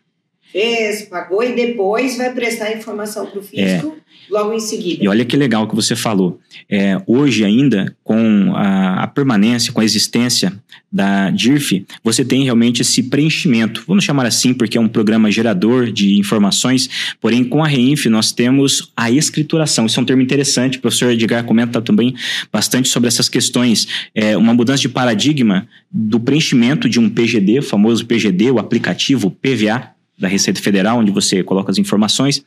Fez, 0.52 1.04
pagou 1.04 1.44
e 1.44 1.54
depois 1.54 2.18
vai 2.18 2.34
prestar 2.34 2.76
informação 2.76 3.26
para 3.26 3.40
o 3.40 3.44
fisco 3.44 3.98
logo 4.30 4.54
em 4.54 4.60
seguida. 4.60 5.04
E 5.04 5.08
olha 5.08 5.26
que 5.26 5.36
legal 5.36 5.68
que 5.68 5.76
você 5.76 5.96
falou. 5.96 6.40
É, 6.70 7.02
hoje 7.06 7.44
ainda, 7.44 7.94
com 8.04 8.54
a, 8.56 9.04
a, 9.04 9.08
permanência, 9.08 9.74
com 9.74 9.82
a 9.82 9.84
existência 9.84 10.54
da 10.92 11.30
DIRF, 11.30 11.86
você 12.04 12.24
tem 12.24 12.44
realmente 12.44 12.82
esse 12.82 13.04
preenchimento. 13.04 13.84
Vamos 13.88 14.04
chamar 14.04 14.26
assim, 14.26 14.54
porque 14.54 14.78
é 14.78 14.82
um 14.82 14.88
programa 14.88 15.30
gerador 15.30 15.92
de 15.92 16.18
informações, 16.18 16.90
porém 17.20 17.44
com 17.44 17.64
a 17.64 17.68
REINF 17.68 18.06
nós 18.08 18.32
temos 18.32 18.92
a 18.96 19.12
escrituração. 19.12 19.86
Isso 19.86 20.00
é 20.00 20.04
um 20.04 20.06
termo 20.06 20.22
interessante, 20.22 20.78
o 20.78 20.82
professor 20.82 21.12
Edgar 21.12 21.44
comenta 21.44 21.82
também 21.82 22.16
bastante 22.52 22.88
sobre 22.88 23.08
essas 23.08 23.28
questões. 23.28 23.88
É 24.16 24.38
uma 24.38 24.54
mudança 24.54 24.82
de 24.82 24.90
paradigma 24.90 25.68
do 25.92 26.20
preenchimento 26.20 26.90
de 26.90 27.00
um 27.00 27.10
PGD, 27.10 27.60
o 27.60 27.64
famoso 27.64 28.06
PGD, 28.06 28.52
o 28.52 28.60
aplicativo 28.60 29.30
PVA, 29.30 29.92
da 30.22 30.28
Receita 30.28 30.62
Federal, 30.62 31.00
onde 31.00 31.12
você 31.12 31.44
coloca 31.44 31.72
as 31.72 31.80
informações. 31.80 32.46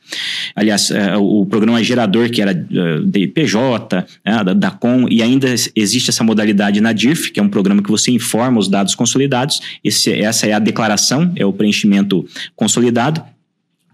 Aliás, 0.55 0.89
é, 0.89 1.17
o 1.17 1.45
programa 1.45 1.83
gerador, 1.83 2.29
que 2.29 2.41
era 2.41 2.51
é, 2.51 2.99
de 3.03 3.27
PJ, 3.27 4.07
né, 4.25 4.43
da, 4.43 4.53
da 4.53 4.71
COM, 4.71 5.07
e 5.09 5.21
ainda 5.21 5.53
existe 5.75 6.09
essa 6.09 6.23
modalidade 6.23 6.79
na 6.79 6.93
DIRF, 6.93 7.31
que 7.31 7.39
é 7.39 7.43
um 7.43 7.49
programa 7.49 7.83
que 7.83 7.91
você 7.91 8.11
informa 8.11 8.59
os 8.59 8.69
dados 8.69 8.95
consolidados. 8.95 9.61
Esse, 9.83 10.13
essa 10.13 10.47
é 10.47 10.53
a 10.53 10.59
declaração, 10.59 11.31
é 11.35 11.45
o 11.45 11.51
preenchimento 11.51 12.25
consolidado. 12.55 13.21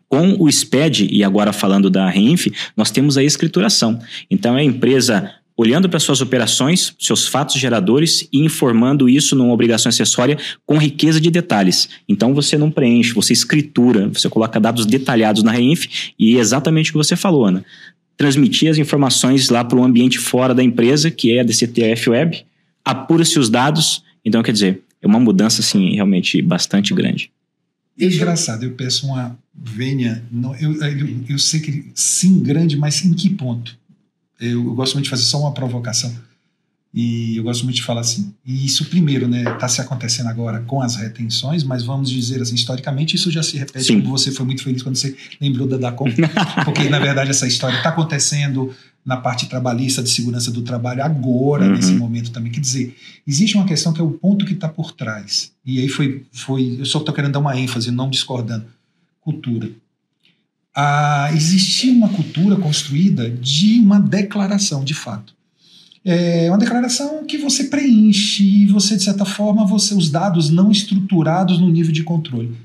Com 0.08 0.36
o 0.38 0.52
SPED, 0.52 1.08
e 1.10 1.24
agora 1.24 1.54
falando 1.54 1.89
da 1.89 2.10
REINF, 2.10 2.48
nós 2.76 2.91
temos 2.91 3.17
a 3.17 3.24
escrituração. 3.24 3.98
Então, 4.30 4.58
é 4.58 4.60
a 4.60 4.63
empresa 4.63 5.32
olhando 5.62 5.88
para 5.88 6.00
suas 6.00 6.21
operações, 6.21 6.95
seus 7.00 7.28
fatos 7.28 7.56
geradores 7.56 8.28
e 8.34 8.39
informando 8.39 9.08
isso 9.08 9.36
numa 9.36 9.54
obrigação 9.54 9.89
acessória 9.89 10.36
com 10.65 10.78
riqueza 10.78 11.21
de 11.21 11.30
detalhes. 11.30 11.88
Então 12.10 12.34
você 12.34 12.58
não 12.58 12.71
preenche, 12.71 13.13
você 13.13 13.32
escritura, 13.32 14.10
você 14.10 14.28
coloca 14.28 14.60
dados 14.60 14.88
detalhados 14.88 15.43
na 15.43 15.52
Reinf 15.52 15.86
e 16.17 16.36
é 16.36 16.39
exatamente 16.39 16.89
o 16.89 16.93
que 16.93 16.97
você 16.97 17.15
falou, 17.15 17.45
Ana. 17.45 17.63
Transmitir 18.17 18.71
as 18.71 18.80
informações 18.80 19.50
lá 19.50 19.63
para 19.63 19.78
o 19.78 19.84
ambiente 19.84 20.17
fora 20.17 20.56
da 20.56 20.63
empresa, 20.63 21.12
que 21.12 21.32
é 21.32 21.41
a 21.41 21.43
DCTF 21.43 22.10
Web, 22.10 22.43
apura-se 22.84 23.38
os 23.38 23.47
dados. 23.47 24.04
Então, 24.26 24.41
quer 24.41 24.52
dizer, 24.52 24.82
é 25.00 25.06
uma 25.06 25.19
mudança 25.19 25.62
assim, 25.62 25.93
realmente 25.93 26.41
bastante 26.41 26.91
grande. 26.91 27.32
É 28.00 28.06
engraçado, 28.06 28.63
eu 28.63 28.71
peço 28.71 29.06
uma 29.06 29.38
vênia. 29.54 30.24
Não, 30.32 30.56
eu, 30.56 30.74
eu, 30.82 31.08
eu 31.30 31.39
sei 31.39 31.60
que 31.60 31.86
sim, 31.93 32.41
grande, 32.41 32.78
mas 32.78 33.06
em 33.06 33.13
que 33.13 33.30
ponto? 33.30 33.78
Eu, 34.41 34.65
eu 34.65 34.73
gosto 34.73 34.93
muito 34.93 35.06
de 35.06 35.10
fazer 35.10 35.23
só 35.23 35.39
uma 35.39 35.54
provocação. 35.54 36.13
E 36.93 37.38
eu 37.38 37.43
gosto 37.43 37.63
muito 37.63 37.77
de 37.77 37.84
falar 37.84 38.01
assim, 38.01 38.34
e 38.45 38.65
isso 38.65 38.84
primeiro, 38.86 39.25
né, 39.25 39.43
está 39.43 39.65
se 39.69 39.80
acontecendo 39.80 40.27
agora 40.27 40.60
com 40.60 40.82
as 40.82 40.97
retenções, 40.97 41.63
mas 41.63 41.84
vamos 41.84 42.10
dizer 42.10 42.41
assim, 42.41 42.54
historicamente 42.54 43.15
isso 43.15 43.32
já 43.32 43.41
se 43.41 43.58
repete, 43.58 43.86
Sim. 43.86 44.01
como 44.01 44.17
você 44.17 44.30
foi 44.30 44.45
muito 44.45 44.62
feliz 44.62 44.84
quando 44.84 44.97
você 44.97 45.15
lembrou 45.39 45.65
da 45.65 45.77
DACOM, 45.77 46.08
porque 46.65 46.89
na 46.89 46.99
verdade 46.99 47.30
essa 47.30 47.47
história 47.47 47.77
está 47.77 47.89
acontecendo 47.89 48.75
na 49.06 49.15
parte 49.15 49.47
trabalhista 49.47 50.04
de 50.04 50.10
segurança 50.10 50.51
do 50.51 50.63
trabalho 50.63 51.01
agora, 51.01 51.65
uhum. 51.65 51.71
nesse 51.71 51.93
momento 51.93 52.30
também. 52.30 52.51
Quer 52.51 52.60
dizer, 52.60 52.93
existe 53.25 53.56
uma 53.56 53.65
questão 53.65 53.93
que 53.93 54.01
é 54.01 54.04
o 54.04 54.12
ponto 54.12 54.45
que 54.45 54.54
está 54.54 54.67
por 54.67 54.91
trás, 54.91 55.54
e 55.65 55.80
aí 55.80 55.88
foi, 55.88 56.25
foi 56.34 56.75
eu 56.77 56.86
só 56.86 56.99
estou 56.99 57.15
querendo 57.15 57.32
dar 57.32 57.39
uma 57.39 57.58
ênfase, 57.58 57.89
não 57.89 58.10
discordando, 58.10 58.65
cultura 59.21 59.71
a 60.75 61.29
existir 61.34 61.89
uma 61.91 62.10
cultura 62.10 62.55
construída 62.55 63.29
de 63.29 63.79
uma 63.79 63.99
declaração, 63.99 64.84
de 64.84 64.93
fato. 64.93 65.34
É 66.03 66.49
uma 66.49 66.57
declaração 66.57 67.25
que 67.25 67.38
você 67.38 67.65
preenche 67.65 68.43
e 68.43 68.65
você, 68.67 68.97
de 68.97 69.03
certa 69.03 69.25
forma, 69.25 69.65
você 69.65 69.93
os 69.93 70.10
dados 70.10 70.49
não 70.49 70.71
estruturados 70.71 71.60
no 71.60 71.69
nível 71.69 71.91
de 71.91 72.03
controle. 72.03 72.55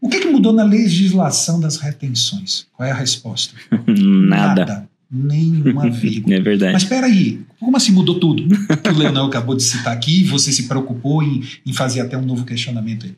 O 0.00 0.08
que, 0.08 0.18
que 0.18 0.28
mudou 0.28 0.52
na 0.52 0.64
legislação 0.64 1.60
das 1.60 1.76
retenções? 1.76 2.66
Qual 2.72 2.88
é 2.88 2.90
a 2.90 2.94
resposta? 2.94 3.54
Nada. 3.86 4.66
Nada. 4.66 4.88
Nenhuma 5.08 5.88
vírgula. 5.92 6.34
É 6.34 6.40
verdade. 6.40 6.72
Mas 6.72 6.82
espera 6.82 7.06
aí, 7.06 7.42
como 7.60 7.76
assim 7.76 7.92
mudou 7.92 8.18
tudo? 8.18 8.42
que 8.82 8.88
o 8.88 8.98
Leonel 8.98 9.26
acabou 9.26 9.54
de 9.54 9.62
citar 9.62 9.92
aqui 9.92 10.22
e 10.22 10.24
você 10.24 10.50
se 10.50 10.64
preocupou 10.64 11.22
em, 11.22 11.44
em 11.64 11.72
fazer 11.72 12.00
até 12.00 12.18
um 12.18 12.24
novo 12.24 12.44
questionamento 12.44 13.06
aí. 13.06 13.14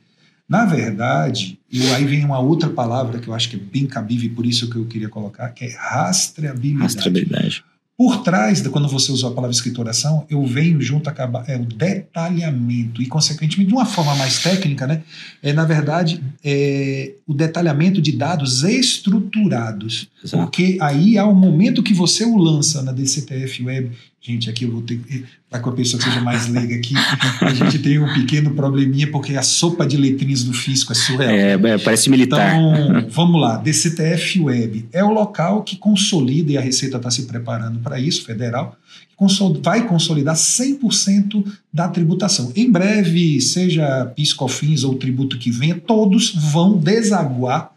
Na 0.48 0.64
verdade, 0.66 1.58
e 1.70 1.86
aí 1.92 2.04
vem 2.04 2.24
uma 2.24 2.38
outra 2.38 2.68
palavra 2.68 3.18
que 3.18 3.28
eu 3.28 3.34
acho 3.34 3.48
que 3.48 3.56
é 3.56 3.58
bem 3.58 3.86
cabível 3.86 4.26
e 4.26 4.34
por 4.34 4.44
isso 4.44 4.68
que 4.68 4.76
eu 4.76 4.84
queria 4.84 5.08
colocar, 5.08 5.48
que 5.50 5.64
é 5.64 5.74
rastreabilidade. 5.76 6.82
Rastreabilidade. 6.82 7.64
Por 7.96 8.24
trás, 8.24 8.60
de, 8.60 8.68
quando 8.70 8.88
você 8.88 9.12
usou 9.12 9.30
a 9.30 9.34
palavra 9.34 9.54
escrituração, 9.54 10.26
eu 10.28 10.44
venho 10.44 10.80
junto 10.80 11.08
a 11.08 11.44
é, 11.46 11.56
o 11.56 11.64
detalhamento 11.64 13.00
e, 13.00 13.06
consequentemente, 13.06 13.68
de 13.68 13.74
uma 13.74 13.86
forma 13.86 14.16
mais 14.16 14.42
técnica, 14.42 14.84
né, 14.84 15.02
é, 15.40 15.52
na 15.52 15.64
verdade, 15.64 16.20
é, 16.42 17.12
o 17.24 17.32
detalhamento 17.32 18.02
de 18.02 18.10
dados 18.10 18.64
estruturados. 18.64 20.08
Exato. 20.22 20.42
Porque 20.42 20.76
aí 20.80 21.16
há 21.16 21.24
o 21.24 21.34
momento 21.34 21.84
que 21.84 21.94
você 21.94 22.24
o 22.24 22.36
lança 22.36 22.82
na 22.82 22.90
DCTF 22.90 23.62
Web 23.62 23.92
Gente, 24.26 24.48
aqui 24.48 24.64
eu 24.64 24.72
vou 24.72 24.80
ter 24.80 24.96
que. 24.98 25.22
Para 25.50 25.62
que 25.62 25.68
a 25.68 25.72
pessoa 25.72 26.02
seja 26.02 26.18
mais 26.22 26.48
leiga 26.48 26.74
aqui, 26.74 26.94
a 27.42 27.52
gente 27.52 27.78
tem 27.78 27.98
um 27.98 28.14
pequeno 28.14 28.54
probleminha, 28.54 29.10
porque 29.10 29.36
a 29.36 29.42
sopa 29.42 29.86
de 29.86 29.98
letrinhas 29.98 30.42
do 30.42 30.54
fisco 30.54 30.92
é 30.92 30.94
surreal. 30.94 31.30
É, 31.30 31.52
é 31.52 31.78
parece 31.78 32.08
militar. 32.08 32.56
Então, 32.56 33.06
vamos 33.10 33.38
lá. 33.38 33.58
DCTF 33.58 34.40
Web 34.40 34.88
é 34.92 35.04
o 35.04 35.12
local 35.12 35.62
que 35.62 35.76
consolida, 35.76 36.52
e 36.52 36.56
a 36.56 36.60
Receita 36.62 36.96
está 36.96 37.10
se 37.10 37.24
preparando 37.24 37.80
para 37.80 38.00
isso, 38.00 38.24
federal, 38.24 38.78
vai 39.62 39.86
consolidar 39.86 40.34
100% 40.34 41.44
da 41.70 41.88
tributação. 41.88 42.50
Em 42.56 42.72
breve, 42.72 43.42
seja 43.42 44.06
PIS, 44.16 44.32
COFINS 44.32 44.84
ou 44.84 44.94
tributo 44.94 45.38
que 45.38 45.50
venha, 45.50 45.74
todos 45.74 46.34
vão 46.34 46.78
desaguar 46.78 47.73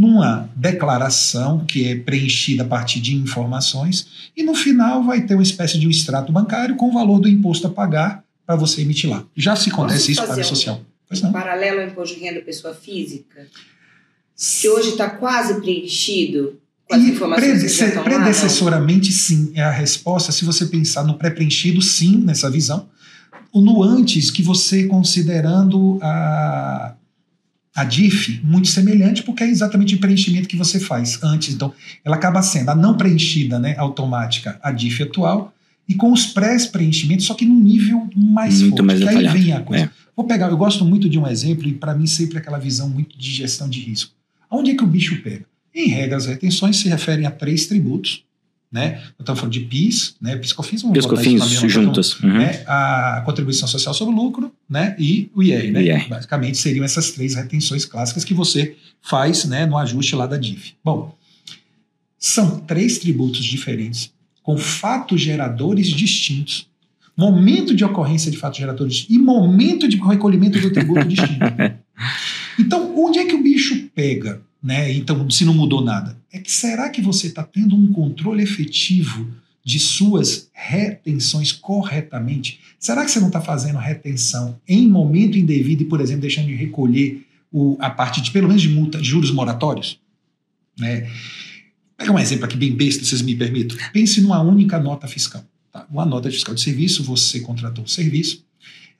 numa 0.00 0.48
declaração 0.56 1.62
que 1.66 1.86
é 1.86 1.94
preenchida 1.94 2.62
a 2.62 2.66
partir 2.66 3.00
de 3.00 3.14
informações 3.14 4.30
e 4.34 4.42
no 4.42 4.54
final 4.54 5.04
vai 5.04 5.20
ter 5.20 5.34
uma 5.34 5.42
espécie 5.42 5.78
de 5.78 5.86
um 5.86 5.90
extrato 5.90 6.32
bancário 6.32 6.74
com 6.74 6.88
o 6.88 6.92
valor 6.92 7.20
do 7.20 7.28
imposto 7.28 7.66
a 7.66 7.70
pagar 7.70 8.24
para 8.46 8.56
você 8.56 8.80
emitir 8.80 9.10
lá. 9.10 9.22
Já 9.36 9.54
se 9.54 9.68
acontece 9.68 10.12
isso 10.12 10.24
para 10.24 10.40
o 10.40 10.44
social. 10.44 10.80
Pois 11.06 11.20
não. 11.20 11.30
Paralelo 11.30 11.82
ao 11.82 11.86
imposto 11.86 12.16
de 12.16 12.22
renda 12.22 12.40
pessoa 12.40 12.72
física, 12.72 13.46
que 14.62 14.68
hoje 14.70 14.88
está 14.88 15.10
quase 15.10 15.60
preenchido 15.60 16.58
com 16.88 16.94
as 16.94 17.02
e 17.02 17.10
informações 17.10 17.62
que 17.62 17.68
já 17.68 18.02
Predecessoramente, 18.02 19.10
lá, 19.10 19.14
sim, 19.14 19.52
é 19.54 19.62
a 19.62 19.70
resposta. 19.70 20.32
Se 20.32 20.46
você 20.46 20.64
pensar 20.64 21.04
no 21.04 21.18
pré-preenchido, 21.18 21.82
sim, 21.82 22.16
nessa 22.16 22.50
visão. 22.50 22.88
No 23.54 23.82
antes, 23.82 24.30
que 24.30 24.42
você 24.42 24.84
considerando 24.84 25.98
a, 26.00 26.94
a 27.74 27.84
DIF 27.84 28.40
muito 28.42 28.68
semelhante, 28.68 29.22
porque 29.22 29.44
é 29.44 29.48
exatamente 29.48 29.94
o 29.94 29.98
preenchimento 29.98 30.48
que 30.48 30.56
você 30.56 30.80
faz 30.80 31.22
antes. 31.22 31.54
Então, 31.54 31.72
ela 32.04 32.16
acaba 32.16 32.42
sendo 32.42 32.70
a 32.70 32.74
não 32.74 32.96
preenchida, 32.96 33.58
né, 33.58 33.76
automática, 33.78 34.58
a 34.62 34.72
DIF 34.72 35.02
atual, 35.02 35.54
e 35.88 35.94
com 35.94 36.12
os 36.12 36.26
pré-preenchimentos, 36.26 37.26
só 37.26 37.34
que 37.34 37.44
num 37.44 37.58
nível 37.58 38.08
mais 38.14 38.60
muito 38.60 38.76
forte. 38.76 39.04
Mais 39.04 39.16
aí 39.16 39.28
vem 39.28 39.52
a 39.52 39.60
coisa. 39.60 39.84
É. 39.84 39.90
Vou 40.16 40.26
pegar, 40.26 40.50
eu 40.50 40.56
gosto 40.56 40.84
muito 40.84 41.08
de 41.08 41.18
um 41.18 41.26
exemplo, 41.26 41.66
e 41.66 41.72
para 41.72 41.94
mim 41.94 42.06
sempre 42.06 42.38
aquela 42.38 42.58
visão 42.58 42.88
muito 42.88 43.18
de 43.18 43.30
gestão 43.30 43.68
de 43.68 43.80
risco. 43.80 44.12
Onde 44.50 44.72
é 44.72 44.74
que 44.74 44.84
o 44.84 44.86
bicho 44.86 45.20
pega? 45.22 45.46
Em 45.74 45.88
regra, 45.88 46.16
as 46.16 46.26
retenções 46.26 46.76
se 46.76 46.88
referem 46.88 47.26
a 47.26 47.30
três 47.30 47.66
tributos, 47.66 48.24
né? 48.70 49.02
Estamos 49.18 49.40
falando 49.40 49.52
de 49.52 49.60
PIS, 49.60 50.14
né? 50.20 50.36
PIS 50.36 50.52
COFINS, 50.52 50.82
PIS 50.84 51.06
COFINS 51.06 51.42
juntas, 51.70 52.16
então, 52.18 52.30
uhum. 52.30 52.38
né? 52.38 52.62
a 52.66 53.22
contribuição 53.26 53.66
social 53.66 53.92
sobre 53.92 54.14
o 54.14 54.16
lucro, 54.16 54.52
né? 54.68 54.94
E 54.98 55.30
o 55.34 55.42
IR, 55.42 55.72
né? 55.72 55.82
IR. 55.82 56.08
Basicamente 56.08 56.56
seriam 56.56 56.84
essas 56.84 57.10
três 57.10 57.34
retenções 57.34 57.84
clássicas 57.84 58.24
que 58.24 58.32
você 58.32 58.76
faz, 59.02 59.44
né? 59.44 59.66
No 59.66 59.76
ajuste 59.76 60.14
lá 60.14 60.26
da 60.26 60.36
DIF. 60.36 60.74
Bom, 60.84 61.16
são 62.16 62.60
três 62.60 62.98
tributos 62.98 63.44
diferentes 63.44 64.12
com 64.42 64.56
fatos 64.56 65.20
geradores 65.20 65.88
distintos, 65.88 66.68
momento 67.16 67.74
de 67.74 67.84
ocorrência 67.84 68.30
de 68.30 68.36
fatos 68.36 68.58
geradores 68.58 69.06
e 69.08 69.18
momento 69.18 69.88
de 69.88 69.96
recolhimento 69.96 70.60
do 70.60 70.72
tributo 70.72 71.06
distinto. 71.06 71.40
Então, 72.58 72.94
onde 72.98 73.18
é 73.18 73.24
que 73.24 73.34
o 73.34 73.42
bicho 73.42 73.88
pega? 73.94 74.42
Né? 74.62 74.92
Então, 74.92 75.28
se 75.30 75.44
não 75.44 75.54
mudou 75.54 75.82
nada, 75.82 76.18
é 76.32 76.38
que 76.38 76.52
será 76.52 76.90
que 76.90 77.00
você 77.00 77.28
está 77.28 77.42
tendo 77.42 77.74
um 77.74 77.92
controle 77.92 78.42
efetivo 78.42 79.28
de 79.64 79.78
suas 79.78 80.48
retenções 80.52 81.52
corretamente? 81.52 82.60
Será 82.78 83.04
que 83.04 83.10
você 83.10 83.20
não 83.20 83.28
está 83.28 83.40
fazendo 83.40 83.78
retenção 83.78 84.60
em 84.68 84.88
momento 84.88 85.38
indevido 85.38 85.82
e, 85.82 85.86
por 85.86 86.00
exemplo, 86.00 86.22
deixando 86.22 86.48
de 86.48 86.54
recolher 86.54 87.26
o, 87.50 87.76
a 87.80 87.90
parte 87.90 88.20
de 88.20 88.30
pelo 88.30 88.48
menos 88.48 88.62
de 88.62 88.68
multa, 88.68 88.98
de 88.98 89.08
juros 89.08 89.30
moratórios? 89.30 89.98
Né? 90.78 91.10
Pega 91.96 92.12
um 92.12 92.18
exemplo 92.18 92.44
aqui 92.44 92.56
bem 92.56 92.74
besta, 92.74 93.04
vocês 93.04 93.22
me 93.22 93.34
permitem. 93.34 93.78
Pense 93.92 94.20
numa 94.20 94.40
única 94.40 94.78
nota 94.78 95.06
fiscal. 95.06 95.44
Tá? 95.72 95.86
Uma 95.90 96.04
nota 96.04 96.30
fiscal 96.30 96.54
de 96.54 96.60
serviço, 96.60 97.02
você 97.02 97.40
contratou 97.40 97.84
um 97.84 97.88
serviço, 97.88 98.44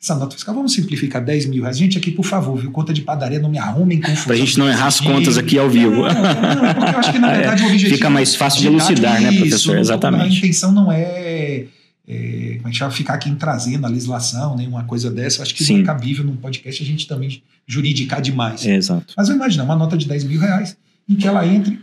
essa 0.03 0.15
nota 0.15 0.35
fiscal, 0.35 0.55
vamos 0.55 0.73
simplificar 0.73 1.23
10 1.23 1.47
mil 1.47 1.63
reais. 1.63 1.77
Gente, 1.77 1.99
aqui, 1.99 2.11
por 2.11 2.25
favor, 2.25 2.59
viu? 2.59 2.71
Conta 2.71 2.91
de 2.91 3.03
padaria, 3.03 3.39
não 3.39 3.51
me 3.51 3.59
arrumem 3.59 4.01
confusão. 4.01 4.25
Para 4.25 4.35
a 4.35 4.39
gente 4.39 4.59
não 4.59 4.67
errar 4.67 4.87
as 4.87 4.99
contas 4.99 5.37
aqui 5.37 5.59
ao 5.59 5.69
vivo. 5.69 5.91
Não, 5.91 6.03
não, 6.05 6.75
porque 6.75 6.95
eu 6.95 6.99
acho 6.99 7.13
que, 7.13 7.19
na 7.19 7.33
verdade, 7.37 7.63
é, 7.63 7.65
o 7.67 7.69
objetivo... 7.69 7.95
Fica 7.97 8.09
mais 8.09 8.35
fácil 8.35 8.63
de 8.63 8.67
elucidar, 8.69 9.21
né, 9.21 9.31
professor? 9.31 9.77
Exatamente. 9.77 10.37
A 10.37 10.39
intenção 10.39 10.73
não 10.73 10.91
é, 10.91 11.03
é, 11.03 11.67
é 12.09 12.59
que 12.65 12.73
chama? 12.73 12.91
ficar 12.91 13.13
aqui 13.13 13.31
trazendo 13.35 13.85
a 13.85 13.91
legislação, 13.91 14.57
né, 14.57 14.67
uma 14.67 14.85
coisa 14.85 15.11
dessa, 15.11 15.43
acho 15.43 15.55
que 15.55 15.63
Sim. 15.63 15.75
não 15.75 15.81
é 15.83 15.85
cabível 15.85 16.25
num 16.25 16.37
podcast 16.37 16.83
a 16.83 16.87
gente 16.87 17.07
também 17.07 17.43
juridicar 17.67 18.23
demais. 18.23 18.65
É, 18.65 18.77
exato. 18.77 19.13
Mas 19.15 19.29
eu 19.29 19.35
imagino, 19.37 19.65
uma 19.65 19.77
nota 19.77 19.99
de 19.99 20.09
10 20.09 20.25
mil 20.25 20.41
reais, 20.41 20.79
em 21.07 21.15
que 21.15 21.29
ela 21.29 21.47
entre, 21.47 21.79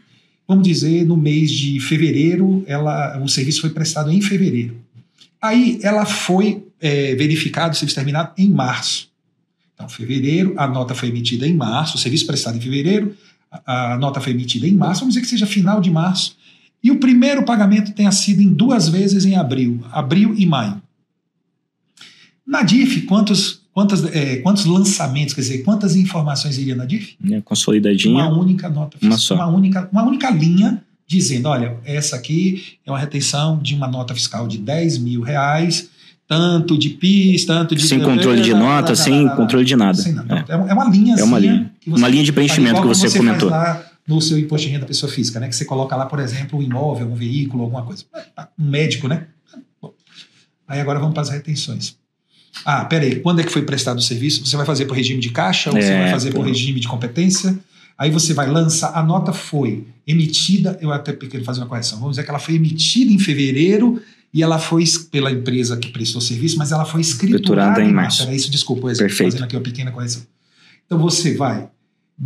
vamos 0.48 0.68
dizer, 0.68 1.06
no 1.06 1.16
mês 1.16 1.52
de 1.52 1.80
fevereiro, 1.82 2.64
ela, 2.66 3.20
o 3.22 3.28
serviço 3.28 3.62
foi 3.62 3.70
prestado 3.70 4.10
em 4.10 4.22
fevereiro. 4.24 4.76
Aí 5.40 5.80
ela 5.84 6.04
foi 6.04 6.67
é, 6.82 7.16
verificado, 7.16 7.74
o 7.74 7.76
serviço 7.76 7.96
terminado 7.96 8.32
em 8.38 8.50
março. 8.50 9.10
Então, 9.74 9.88
fevereiro, 9.88 10.54
a 10.58 10.68
nota 10.68 10.96
foi 10.96 11.10
emitida 11.10 11.48
em 11.48 11.54
março, 11.54 11.98
o 11.98 12.00
serviço 12.00 12.26
prestado 12.26 12.58
em 12.58 12.62
fevereiro, 12.62 13.16
a, 13.52 13.94
a 13.94 13.98
nota 13.98 14.20
foi 14.20 14.34
emitida 14.34 14.68
em 14.68 14.74
março, 14.74 15.02
vamos 15.02 15.14
dizer 15.14 15.24
que 15.24 15.30
seja 15.30 15.46
final 15.46 15.80
de 15.80 15.92
março, 15.92 16.36
e 16.84 16.92
o 16.92 17.00
primeiro 17.00 17.44
pagamento 17.44 17.94
tenha 17.94 18.12
sido 18.12 18.42
em 18.42 18.52
duas 18.52 18.90
vezes 18.90 19.26
em 19.26 19.36
abril, 19.36 19.84
abril 19.92 20.34
e 20.38 20.46
maio. 20.46 20.82
Na 22.46 22.64
DIF, 22.64 23.02
quantos, 23.02 23.62
quantas, 23.74 24.04
é, 24.16 24.38
quantos 24.38 24.66
lançamentos, 24.66 25.34
quer 25.34 25.42
dizer, 25.42 25.64
quantas 25.64 25.96
informações 25.96 26.58
iria 26.58 26.76
na 26.76 26.86
DIF? 26.86 27.18
É, 27.30 27.42
consolidadinha. 27.42 28.24
Uma 28.26 28.40
única 28.40 28.70
nota 28.70 28.98
Uma 29.02 29.18
fiscal, 29.18 29.38
só. 29.38 29.44
uma 29.44 29.48
única, 29.48 29.90
uma 29.92 30.04
única 30.04 30.30
linha 30.30 30.82
dizendo, 31.06 31.48
olha, 31.48 31.78
essa 31.86 32.16
aqui 32.16 32.78
é 32.86 32.92
uma 32.92 33.00
retenção 33.00 33.60
de 33.60 33.76
uma 33.76 33.88
nota 33.88 34.14
fiscal 34.14 34.48
de 34.48 34.58
10 34.58 34.98
mil 34.98 35.22
reais, 35.22 35.90
tanto 36.28 36.78
de 36.78 36.90
PIS, 36.90 37.46
tanto 37.46 37.76
de... 37.76 37.88
Sem 37.88 38.02
controle 38.02 38.42
de 38.42 38.54
nota, 38.54 38.96
sem 38.96 39.28
controle 39.30 39.64
de 39.66 39.76
nada. 39.76 39.98
Sem 39.98 40.14
nada. 40.14 40.46
É. 40.48 40.52
É 40.52 40.56
uma- 40.56 40.70
é 40.70 40.74
uma 40.74 40.90
linha 40.90 41.16
É 41.18 41.24
uma 41.24 41.40
linha. 41.40 41.72
que 41.80 41.90
você 41.90 41.98
Uma 42.02 42.08
linha 42.10 42.24
de 42.24 42.34
preenchimento 42.34 42.82
que 42.82 42.88
você 42.88 43.18
comentou. 43.18 43.50
no 44.08 44.22
seu 44.22 44.38
imposto 44.38 44.66
de 44.68 44.72
renda 44.74 44.82
da 44.82 44.88
pessoa 44.88 45.12
física, 45.12 45.40
né? 45.40 45.48
Que 45.48 45.56
você 45.56 45.66
coloca 45.66 45.96
lá, 45.96 46.06
por 46.06 46.20
exemplo, 46.20 46.60
um 46.60 46.62
imóvel, 46.62 47.08
um 47.12 47.16
veículo, 47.16 47.64
alguma 47.64 47.84
coisa. 47.84 48.04
Um 48.60 48.66
médico, 48.70 49.08
né? 49.08 49.26
Bom. 49.82 49.94
Aí 50.68 50.80
agora 50.80 51.00
vamos 51.00 51.14
para 51.14 51.24
as 51.24 51.30
retenções. 51.30 51.96
Ah, 52.66 52.86
peraí, 52.86 53.18
quando 53.20 53.40
é 53.40 53.44
que 53.44 53.52
foi 53.52 53.62
prestado 53.62 53.98
o 53.98 54.02
serviço? 54.02 54.46
Você 54.46 54.56
vai 54.58 54.66
fazer 54.66 54.86
por 54.86 54.96
regime 54.98 55.20
de 55.22 55.30
caixa 55.30 55.70
ou 55.70 55.76
você 55.76 55.92
É, 55.92 56.02
vai 56.04 56.12
fazer 56.12 56.34
por 56.34 56.46
regime 56.46 56.80
de 56.80 56.88
competência? 56.88 57.58
Aí 57.98 58.10
você 58.12 58.34
vai 58.34 58.48
lançar, 58.50 58.92
a 58.94 59.02
nota 59.04 59.32
foi 59.34 59.86
emitida, 60.06 60.78
eu 60.82 60.92
até 60.92 61.14
quero 61.14 61.44
fazer 61.44 61.62
uma 61.62 61.68
correção, 61.68 61.98
vamos 62.00 62.14
dizer 62.14 62.24
que 62.24 62.30
ela 62.30 62.40
foi 62.40 62.56
emitida 62.56 63.12
em 63.12 63.20
fevereiro 63.20 64.02
e 64.34 64.44
ela 64.44 64.60
foi 64.60 64.84
pela 65.12 65.32
empresa 65.32 65.78
que 65.78 65.90
prestou 65.90 66.22
serviço, 66.22 66.58
mas 66.58 66.72
ela 66.72 66.86
foi 66.86 67.02
escriturada 67.02 67.42
Escriturada 67.42 67.84
em 67.84 67.94
março. 67.94 68.24
Era 68.24 68.34
isso, 68.36 68.52
desculpa, 68.52 68.90
eu 68.90 68.98
Perfeito. 68.98 69.32
fazendo 69.32 69.44
aqui 69.46 69.56
uma 69.56 69.62
pequena 69.64 69.92
correção. 69.92 70.24
Então 70.86 70.98
você 71.00 71.36
vai 71.36 71.70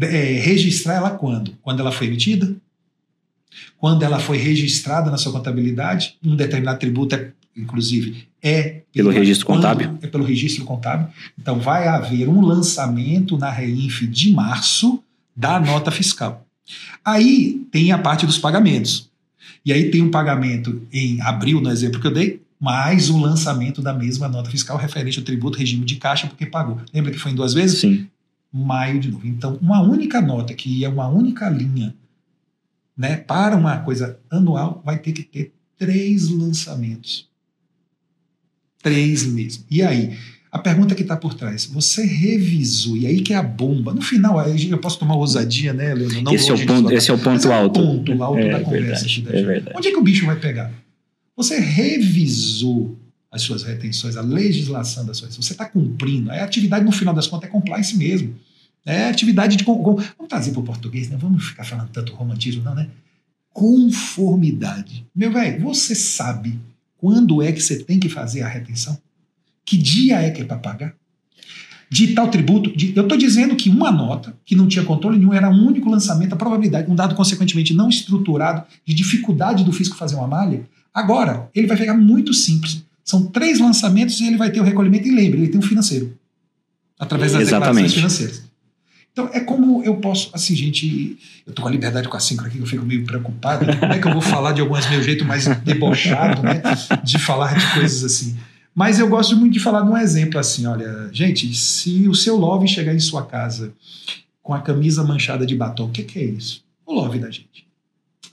é, 0.02 0.40
registrar 0.40 0.96
ela 0.96 1.12
quando? 1.12 1.54
Quando 1.62 1.80
ela 1.80 1.92
foi 1.92 2.08
emitida? 2.08 2.56
Quando 3.78 4.04
ela 4.04 4.20
foi 4.20 4.38
registrada 4.38 5.10
na 5.12 5.18
sua 5.18 5.32
contabilidade, 5.32 6.16
um 6.24 6.36
determinado 6.36 6.80
tributo, 6.80 7.16
é, 7.16 7.32
inclusive, 7.58 8.28
é 8.42 8.82
Pelo 8.94 9.10
registro 9.12 9.46
quando- 9.46 9.58
contábil? 9.58 9.98
É 10.02 10.08
pelo 10.08 10.24
registro 10.24 10.64
contábil. 10.66 11.08
Então 11.38 11.60
vai 11.60 11.88
haver 11.88 12.28
um 12.30 12.42
lançamento 12.42 13.38
na 13.38 13.50
Reinf 13.52 14.02
de 14.08 14.32
março 14.32 15.04
da 15.36 15.60
nota 15.60 15.92
fiscal. 15.92 16.46
Aí 17.04 17.62
tem 17.72 17.92
a 17.92 17.98
parte 17.98 18.26
dos 18.26 18.38
pagamentos. 18.38 19.11
E 19.66 19.72
aí 19.72 19.92
tem 19.92 20.02
um 20.02 20.12
pagamento 20.12 20.82
em 20.92 21.22
abril, 21.22 21.62
no 21.62 21.70
exemplo 21.70 22.00
que 22.02 22.08
eu 22.08 22.14
dei, 22.14 22.42
mais 22.60 23.10
o 23.10 23.18
lançamento 23.20 23.82
da 23.82 23.94
mesma 23.94 24.28
nota 24.28 24.50
fiscal 24.50 24.78
referente 24.78 25.20
ao 25.20 25.26
tributo 25.26 25.58
regime 25.58 25.86
de 25.86 25.96
caixa, 25.96 26.28
porque 26.28 26.46
pagou. 26.46 26.80
Lembra 26.94 27.12
que 27.12 27.18
foi 27.18 27.32
em 27.32 27.36
duas 27.36 27.54
vezes? 27.54 27.80
Sim. 27.80 28.08
maio 28.52 29.00
de 29.00 29.10
novo. 29.10 29.26
Então, 29.26 29.58
uma 29.62 29.82
única 29.82 30.22
nota, 30.22 30.54
que 30.54 30.84
é 30.84 30.90
uma 30.90 31.08
única 31.08 31.50
linha, 31.50 31.96
né, 32.98 33.16
para 33.18 33.56
uma 33.56 33.78
coisa 33.78 34.20
anual, 34.30 34.82
vai 34.86 35.00
ter 35.00 35.14
que 35.14 35.24
ter 35.24 35.54
três 35.78 36.30
lançamentos. 36.30 37.30
Três 38.84 39.26
mesmo. 39.26 39.64
E 39.70 39.82
aí? 39.82 40.18
A 40.52 40.60
pergunta 40.60 40.94
que 40.94 41.02
está 41.02 41.16
por 41.16 41.34
trás, 41.34 41.66
você 41.66 42.06
revisou, 42.06 42.98
e 42.98 43.08
aí 43.08 43.22
que 43.22 43.32
é 43.32 43.38
a 43.38 43.44
bomba. 43.44 43.94
No 43.94 44.02
final, 44.02 44.38
eu 44.46 44.78
posso 44.80 45.00
tomar 45.00 45.16
ousadia, 45.16 45.72
né, 45.72 45.94
Leandro? 45.94 46.22
Não 46.24 46.34
esse, 46.34 46.50
é 46.50 46.54
o 46.54 46.66
ponto, 46.66 46.92
esse 46.92 47.10
é 47.10 47.14
o 47.14 47.18
ponto 47.18 47.48
é 47.48 47.50
o 47.50 47.54
alto. 47.54 47.80
ponto 47.80 48.24
alto 48.24 48.40
é, 48.40 48.52
da 48.52 48.60
conversa 48.60 49.06
verdade, 49.06 49.22
da 49.22 49.30
é 49.30 49.34
gente. 49.34 49.46
verdade. 49.46 49.78
Onde 49.78 49.88
é 49.88 49.92
que 49.92 49.98
o 49.98 50.04
bicho 50.04 50.26
vai 50.26 50.36
pegar? 50.36 50.70
Você 51.38 51.58
revisou 51.58 52.98
as 53.32 53.44
suas 53.44 53.64
retenções, 53.64 54.18
a 54.18 54.22
legislação 54.22 55.06
das 55.06 55.18
suas 55.18 55.34
Você 55.34 55.54
está 55.54 55.66
cumprindo. 55.66 56.30
A 56.30 56.44
atividade, 56.44 56.84
no 56.84 56.92
final 56.92 57.14
das 57.14 57.28
contas, 57.28 57.48
é 57.48 57.52
compliance 57.52 57.96
mesmo. 57.96 58.36
É 58.86 59.06
atividade 59.06 59.56
de. 59.56 59.64
Vamos 59.64 60.04
trazer 60.28 60.52
para 60.52 60.60
o 60.60 60.64
português, 60.64 61.10
né? 61.10 61.16
Vamos 61.18 61.46
ficar 61.46 61.64
falando 61.64 61.90
tanto 61.90 62.14
romantismo, 62.14 62.62
não, 62.62 62.76
né? 62.76 62.90
Conformidade. 63.54 65.06
Meu 65.16 65.32
velho, 65.32 65.62
você 65.62 65.96
sabe 65.96 66.60
quando 66.98 67.42
é 67.42 67.54
que 67.54 67.62
você 67.62 67.84
tem 67.84 68.00
que 68.00 68.10
fazer 68.10 68.42
a 68.42 68.50
retenção? 68.50 69.00
Que 69.66 69.78
dia 69.78 70.22
é 70.22 70.30
que 70.32 70.42
é 70.42 70.46
para 70.46 70.58
pagar? 70.58 70.94
De 71.90 72.08
tal 72.14 72.30
tributo, 72.30 72.76
de- 72.76 72.94
eu 72.96 73.04
estou 73.04 73.18
dizendo 73.18 73.56
que 73.56 73.70
uma 73.70 73.92
nota 73.92 74.34
que 74.46 74.56
não 74.56 74.68
tinha 74.68 74.84
controle 74.84 75.18
nenhum 75.18 75.34
era 75.34 75.50
um 75.50 75.68
único 75.68 75.90
lançamento, 75.90 76.34
a 76.34 76.38
probabilidade, 76.38 76.90
um 76.90 76.96
dado 76.96 77.16
consequentemente 77.16 77.74
não 77.74 77.90
estruturado, 77.90 78.64
de 78.86 78.94
dificuldade 78.94 79.64
do 79.66 79.74
fisco 79.74 79.98
fazer 79.98 80.16
uma 80.16 80.28
malha, 80.28 80.62
agora 80.94 81.50
ele 81.54 81.68
vai 81.68 81.76
pegar 81.78 81.94
muito 81.96 82.34
simples. 82.34 82.82
São 83.04 83.26
três 83.26 83.60
lançamentos 83.60 84.20
e 84.22 84.28
ele 84.28 84.38
vai 84.38 84.50
ter 84.52 84.62
o 84.62 84.64
recolhimento, 84.64 85.08
e 85.08 85.12
lembre, 85.12 85.40
ele 85.42 85.50
tem 85.50 85.60
um 85.60 85.64
financeiro. 85.64 86.18
Através 86.98 87.34
das 87.34 87.42
Exatamente. 87.42 87.88
declarações 87.90 87.94
financeiras. 87.94 88.52
Então, 89.12 89.30
é 89.34 89.42
como 89.42 89.84
eu 89.84 89.98
posso, 89.98 90.30
assim, 90.34 90.56
gente, 90.56 91.18
eu 91.46 91.52
tô 91.52 91.62
com 91.64 91.68
a 91.68 91.72
liberdade 91.72 92.08
com 92.08 92.16
a 92.16 92.20
síncro 92.22 92.46
aqui, 92.48 92.58
eu 92.60 92.66
fico 92.66 92.86
meio 92.86 93.04
preocupado, 93.04 93.66
como 93.78 93.92
é 93.92 94.00
que 94.00 94.08
eu 94.08 94.14
vou 94.14 94.22
falar 94.22 94.54
de 94.54 94.62
algumas 94.62 94.90
meu 94.90 95.04
jeito 95.04 95.26
mais 95.26 95.46
debochado, 95.66 96.42
né, 96.42 96.62
de 97.04 97.20
falar 97.20 97.58
de 97.58 97.74
coisas 97.74 98.06
assim. 98.06 98.38
Mas 98.74 99.00
eu 99.00 99.08
gosto 99.10 99.36
muito 99.36 99.54
de 99.54 99.60
falar 99.60 99.82
de 99.82 99.90
um 99.90 99.98
exemplo 99.98 100.40
assim, 100.40 100.66
olha, 100.66 101.10
gente, 101.12 101.54
se 101.54 102.08
o 102.08 102.16
seu 102.16 102.38
love 102.38 102.68
chegar 102.68 102.94
em 102.94 103.00
sua 103.00 103.26
casa 103.26 103.74
com 104.42 104.54
a 104.54 104.62
camisa 104.62 105.04
manchada 105.04 105.46
de 105.46 105.56
batom, 105.56 105.86
o 105.86 105.92
que, 105.92 106.04
que 106.04 106.20
é 106.20 106.24
isso? 106.24 106.64
O 106.86 106.94
love 106.94 107.20
da 107.20 107.30
gente. 107.30 107.68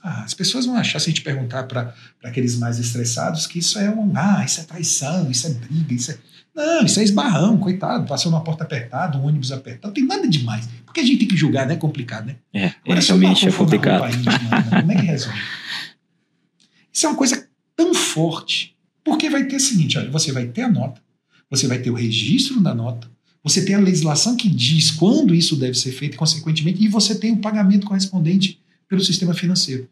Ah, 0.01 0.23
as 0.23 0.33
pessoas 0.33 0.65
vão 0.65 0.75
achar, 0.75 0.99
se 0.99 1.09
a 1.09 1.09
gente 1.09 1.21
perguntar 1.21 1.63
para 1.63 1.93
aqueles 2.23 2.57
mais 2.57 2.79
estressados, 2.79 3.45
que 3.45 3.59
isso 3.59 3.77
é 3.77 3.89
um, 3.89 4.13
ah, 4.15 4.43
isso 4.45 4.61
é 4.61 4.63
traição, 4.63 5.29
isso 5.29 5.47
é 5.47 5.49
briga, 5.51 5.93
isso 5.93 6.11
é... 6.11 6.17
Não, 6.55 6.85
isso 6.85 6.99
é 6.99 7.03
esbarrão, 7.03 7.57
coitado, 7.57 8.05
passou 8.07 8.31
numa 8.31 8.43
porta 8.43 8.63
apertada, 8.63 9.17
um 9.17 9.25
ônibus 9.25 9.51
apertado, 9.51 9.87
não 9.87 9.93
tem 9.93 10.05
nada 10.05 10.27
demais. 10.27 10.67
Porque 10.85 11.01
a 11.01 11.05
gente 11.05 11.19
tem 11.19 11.27
que 11.27 11.37
julgar, 11.37 11.65
né? 11.67 11.73
É 11.73 11.77
complicado, 11.77 12.25
né? 12.25 12.35
É, 12.53 12.65
é 12.65 12.73
Agora, 12.83 12.99
realmente 12.99 13.47
é 13.47 13.51
na 13.51 13.57
complicado. 13.57 14.07
íntima, 14.13 14.31
né, 14.31 14.81
como 14.81 14.91
é 14.91 14.95
que 14.95 15.05
resolve? 15.05 15.39
Isso 16.91 17.05
é 17.05 17.09
uma 17.09 17.17
coisa 17.17 17.47
tão 17.75 17.93
forte, 17.93 18.75
porque 19.09 19.29
vai 19.29 19.45
ter 19.45 19.55
o 19.55 19.59
seguinte: 19.59 19.97
olha, 19.97 20.11
você 20.11 20.31
vai 20.31 20.47
ter 20.47 20.61
a 20.61 20.71
nota, 20.71 21.01
você 21.49 21.67
vai 21.67 21.79
ter 21.79 21.89
o 21.89 21.95
registro 21.95 22.61
da 22.61 22.73
nota, 22.73 23.09
você 23.43 23.65
tem 23.65 23.75
a 23.75 23.79
legislação 23.79 24.37
que 24.37 24.47
diz 24.47 24.91
quando 24.91 25.33
isso 25.33 25.55
deve 25.55 25.73
ser 25.73 25.91
feito, 25.91 26.15
consequentemente, 26.15 26.83
e 26.83 26.87
você 26.87 27.15
tem 27.15 27.31
o 27.31 27.37
pagamento 27.37 27.87
correspondente 27.87 28.59
pelo 28.87 29.01
sistema 29.01 29.33
financeiro. 29.33 29.89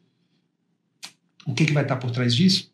O 1.45 1.53
que, 1.53 1.65
que 1.65 1.73
vai 1.73 1.83
estar 1.83 1.95
por 1.95 2.11
trás 2.11 2.35
disso? 2.35 2.69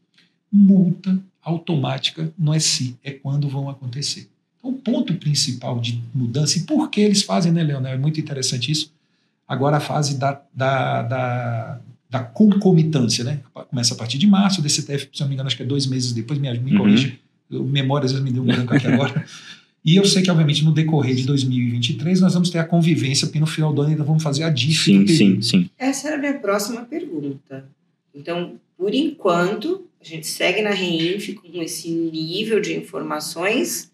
Multa 0.51 1.17
automática 1.41 2.33
no 2.37 2.59
SI, 2.59 2.97
é 3.03 3.11
quando 3.11 3.47
vão 3.47 3.69
acontecer. 3.69 4.29
Então, 4.57 4.71
o 4.71 4.73
ponto 4.73 5.13
principal 5.15 5.79
de 5.79 6.01
mudança, 6.13 6.57
e 6.57 6.63
por 6.63 6.89
que 6.89 7.01
eles 7.01 7.21
fazem, 7.21 7.51
né, 7.51 7.63
Leonel? 7.63 7.93
É 7.93 7.97
muito 7.97 8.19
interessante 8.19 8.71
isso. 8.71 8.91
Agora 9.47 9.77
a 9.77 9.81
fase 9.81 10.17
da, 10.17 10.41
da, 10.53 11.03
da, 11.03 11.81
da 12.13 12.19
concomitância, 12.19 13.23
né? 13.23 13.39
Começa 13.71 13.95
a 13.95 13.97
partir 13.97 14.19
de 14.19 14.27
março, 14.27 14.59
o 14.59 14.63
DCTF, 14.63 15.09
se 15.11 15.21
não 15.21 15.27
me 15.27 15.33
engano, 15.33 15.47
acho 15.47 15.57
que 15.57 15.63
é 15.63 15.65
dois 15.65 15.87
meses 15.87 16.13
depois, 16.13 16.37
me, 16.39 16.47
me 16.59 16.71
Uhum. 16.73 16.77
corrija, 16.77 17.11
eu- 17.49 17.63
memória 17.63 18.05
às 18.05 18.11
vezes 18.11 18.23
me 18.23 18.31
deu 18.31 18.43
um 18.43 18.45
branco 18.45 18.71
aqui 18.73 18.85
agora. 18.87 19.25
E 19.85 19.97
eu 19.97 20.05
sei 20.05 20.21
que, 20.21 20.31
obviamente, 20.31 20.63
no 20.63 20.71
decorrer 20.71 21.13
de 21.13 21.23
2023, 21.25 22.21
nós 22.21 22.33
vamos 22.35 22.49
ter 22.49 22.57
a 22.59 22.63
convivência, 22.63 23.27
porque 23.27 23.37
no 23.39 23.45
final 23.45 23.73
do 23.73 23.81
ano 23.81 23.91
ainda 23.91 24.03
vamos 24.05 24.23
fazer 24.23 24.43
a 24.43 24.49
DIF 24.49 24.85
Sim, 24.85 25.05
sim, 25.07 25.41
sim. 25.41 25.69
Essa 25.77 26.07
era 26.07 26.15
a 26.15 26.19
minha 26.19 26.35
próxima 26.35 26.83
pergunta. 26.83 27.65
Então, 28.15 28.53
por 28.77 28.93
enquanto, 28.93 29.85
a 29.99 30.05
gente 30.05 30.25
segue 30.25 30.61
na 30.61 30.69
REINF 30.69 31.33
com 31.33 31.61
esse 31.61 31.89
nível 31.89 32.61
de 32.61 32.73
informações, 32.77 33.91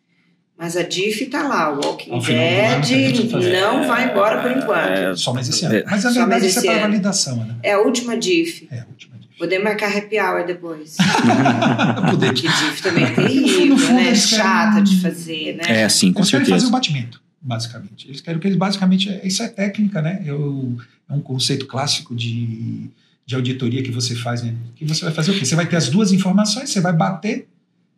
mas 0.60 0.76
a 0.76 0.84
DIF 0.84 1.24
está 1.24 1.48
lá, 1.48 1.72
o 1.74 1.80
Walking 1.84 2.12
a 2.12 2.82
gente 2.82 3.14
Dead 3.22 3.32
fazer. 3.32 3.62
não 3.62 3.88
vai 3.88 4.12
embora 4.12 4.42
por 4.42 4.52
enquanto. 4.52 5.18
Só 5.18 5.34
mais 5.34 5.48
esse 5.48 5.64
ano. 5.66 5.76
É. 5.76 5.84
Mas, 5.86 6.04
na 6.04 6.12
Só 6.12 6.20
verdade, 6.20 6.46
isso 6.48 6.60
é 6.60 6.62
para 6.64 6.72
ano. 6.74 6.82
validação, 6.82 7.38
né? 7.46 7.56
É 7.64 7.72
a 7.74 7.80
última 7.80 8.18
DIF. 8.18 8.68
É 8.70 8.82
a 8.82 8.86
última 8.86 9.18
DIF. 9.18 9.38
Poder 9.40 9.60
marcar 9.60 9.96
happy 9.98 10.20
hour 10.20 10.46
depois. 10.46 10.98
Poder. 12.12 12.34
Que 12.34 12.42
DIF 12.48 12.82
também 12.84 13.06
é 13.06 13.10
No 13.10 13.16
fundo, 13.16 13.28
terrível, 13.28 13.66
no 13.68 13.78
fundo, 13.78 13.94
né? 13.96 14.08
eles 14.08 14.26
querem- 14.26 14.44
Chata 14.46 14.82
de 14.82 15.02
fazer, 15.02 15.56
né? 15.56 15.82
É, 15.84 15.90
sim, 15.90 16.12
com 16.12 16.20
eles 16.20 16.30
querem 16.30 16.46
fazer 16.46 16.52
certeza. 16.60 16.68
o 16.68 16.72
batimento, 16.72 17.22
basicamente. 17.42 18.08
Eles 18.08 18.22
querem 18.22 18.40
que 18.40 18.48
eles 18.48 18.58
basicamente. 18.58 19.20
Isso 19.24 19.42
é 19.44 19.48
técnica, 19.48 20.02
né? 20.02 20.22
Eu, 20.26 20.78
é 21.10 21.14
um 21.14 21.22
conceito 21.22 21.66
clássico 21.68 22.14
de, 22.16 22.90
de 23.26 23.36
auditoria 23.36 23.82
que 23.82 23.92
você 23.92 24.14
faz, 24.16 24.44
né? 24.44 24.54
Que 24.76 24.86
você 24.86 25.06
vai 25.06 25.14
fazer 25.14 25.32
o 25.32 25.40
quê? 25.40 25.46
Você 25.46 25.56
vai 25.56 25.66
ter 25.66 25.78
as 25.78 25.88
duas 25.90 26.12
informações, 26.12 26.70
você 26.70 26.82
vai 26.82 26.92
bater 26.94 27.48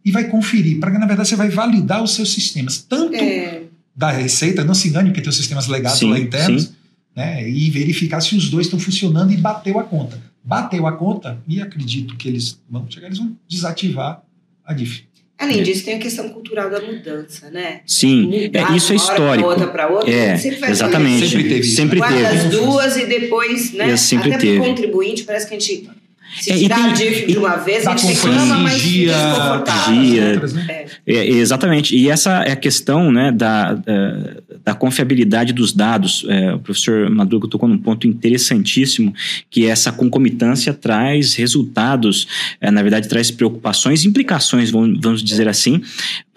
e 0.03 0.11
vai 0.11 0.25
conferir. 0.25 0.79
Para 0.79 0.91
que, 0.91 0.97
na 0.97 1.05
verdade, 1.05 1.29
você 1.29 1.35
vai 1.35 1.49
validar 1.49 2.03
os 2.03 2.15
seus 2.15 2.33
sistemas. 2.33 2.77
Tanto 2.79 3.15
É, 3.15 3.63
da 3.95 4.09
Receita, 4.11 4.63
não 4.63 4.73
se 4.73 4.87
engane, 4.87 5.09
porque 5.09 5.21
tem 5.21 5.29
os 5.29 5.35
sistemas 5.37 5.67
legados 5.67 5.99
Sim, 5.99 6.09
lá 6.09 6.19
internos, 6.19 6.63
sim. 6.63 6.71
né? 7.15 7.47
E 7.49 7.69
verificar 7.69 8.21
se 8.21 8.35
os 8.35 8.49
dois 8.49 8.65
estão 8.67 8.79
funcionando 8.79 9.31
e 9.31 9.37
bateu 9.37 9.79
a 9.79 9.83
conta. 9.83 10.19
Bateu 10.43 10.87
a 10.87 10.93
conta, 10.93 11.37
e 11.47 11.61
acredito 11.61 12.15
que 12.17 12.27
eles 12.27 12.59
vão 12.69 12.89
chegar, 12.89 13.07
eles 13.07 13.19
vão 13.19 13.35
desativar 13.47 14.23
a 14.65 14.73
DIF. 14.73 15.03
Além 15.37 15.63
disso, 15.63 15.83
tem 15.85 15.95
a 15.95 15.99
questão 15.99 16.29
cultural 16.29 16.69
da 16.69 16.79
mudança, 16.79 17.49
né? 17.49 17.81
Sim, 17.85 18.27
Mudar 18.27 18.73
é, 18.73 18.77
isso 18.77 18.93
é 18.93 18.95
de 18.95 19.01
uma 19.01 19.09
hora 19.09 19.13
histórico. 19.41 19.49
Outra 19.49 19.67
para 19.67 19.87
outra, 19.89 20.11
É, 20.11 20.37
sempre 20.37 20.69
exatamente. 20.69 21.27
Sempre 21.27 21.43
teve 21.49 21.59
isso. 21.61 21.75
Sempre 21.75 21.97
Guarda 21.97 22.15
teve. 22.15 22.27
as 22.37 22.49
duas 22.51 22.95
e 22.97 23.05
depois, 23.07 23.73
né? 23.73 23.89
É, 23.91 23.97
sempre 23.97 24.29
Até 24.33 24.37
teve. 24.41 24.59
contribuinte, 24.59 25.23
parece 25.23 25.47
que 25.47 25.55
a 25.55 25.59
gente 25.59 25.89
se 26.39 26.51
É, 26.51 26.55
e 26.55 26.59
tirar 26.61 26.75
tem- 26.75 26.85
a 26.85 26.93
DIF 26.93 27.25
de 27.27 27.37
uma 27.37 27.55
vez, 27.57 27.85
a 27.87 27.95
gente 27.95 28.13
reclama, 28.13 28.55
mas 28.59 28.81
dia, 28.81 29.13
desconfortável. 29.13 30.01
dia. 30.01 30.39
né? 30.53 30.65
É. 31.07 31.15
É, 31.15 31.27
exatamente. 31.29 31.95
E 31.95 32.09
essa 32.09 32.43
é 32.43 32.51
a 32.51 32.55
questão 32.55 33.11
né, 33.11 33.31
da, 33.31 33.73
da, 33.73 34.17
da 34.65 34.73
confiabilidade 34.73 35.51
dos 35.53 35.73
dados. 35.73 36.25
É, 36.29 36.53
o 36.53 36.59
professor 36.59 37.09
Madruga 37.09 37.47
tocou 37.47 37.67
num 37.67 37.77
ponto 37.77 38.07
interessantíssimo, 38.07 39.13
que 39.49 39.65
essa 39.65 39.91
concomitância 39.91 40.73
traz 40.73 41.33
resultados, 41.35 42.27
é, 42.59 42.69
na 42.71 42.81
verdade, 42.81 43.07
traz 43.07 43.31
preocupações, 43.31 44.05
implicações, 44.05 44.69
vamos, 44.71 44.99
vamos 45.01 45.23
dizer 45.23 45.47
assim, 45.47 45.81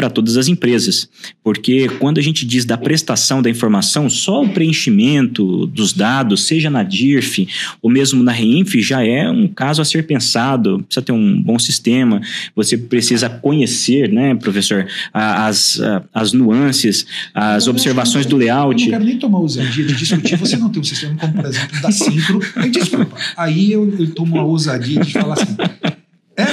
para 0.04 0.10
todas 0.10 0.36
as 0.36 0.48
empresas. 0.48 1.08
Porque 1.42 1.88
quando 1.98 2.18
a 2.18 2.22
gente 2.22 2.44
diz 2.44 2.66
da 2.66 2.76
prestação 2.76 3.40
da 3.40 3.48
informação, 3.48 4.10
só 4.10 4.42
o 4.42 4.48
preenchimento 4.48 5.66
dos 5.66 5.94
dados, 5.94 6.44
seja 6.44 6.68
na 6.68 6.82
DIRF 6.82 7.48
ou 7.80 7.90
mesmo 7.90 8.22
na 8.22 8.32
REINF, 8.32 8.74
já 8.82 9.02
é 9.02 9.30
um 9.30 9.48
caso 9.48 9.80
a 9.80 9.84
ser 9.84 10.06
pensado. 10.06 10.84
Precisa 10.86 11.02
ter 11.04 11.12
um 11.12 11.40
bom 11.40 11.58
sistema, 11.58 12.20
você 12.54 12.76
precisa 12.76 13.30
conhecer, 13.30 14.12
né, 14.12 14.34
professor, 14.34 14.86
as, 15.12 15.80
as 16.12 16.32
nuances, 16.32 17.06
as 17.32 17.66
Eu 17.66 17.72
observações 17.72 18.26
do 18.26 18.36
Eu 18.36 18.40
layout. 18.40 18.82
não 18.82 18.90
quero 18.90 19.04
nem 19.04 19.18
tomar 19.18 19.38
ousadia 19.38 19.86
de 19.86 19.94
discutir. 19.94 20.36
Você 20.36 20.56
não 20.56 20.68
tem 20.68 20.80
um 20.80 20.84
sistema 20.84 21.16
como, 21.16 21.32
por 21.32 21.46
exemplo, 21.46 21.80
da 21.80 21.90
Simpro. 21.90 22.40
Aí, 22.56 22.70
desculpa. 22.70 23.16
Aí 23.36 23.72
eu, 23.72 23.90
eu 23.98 24.10
tomo 24.10 24.38
a 24.38 24.44
ousadia 24.44 25.00
de 25.00 25.12
falar 25.12 25.34
assim. 25.34 25.56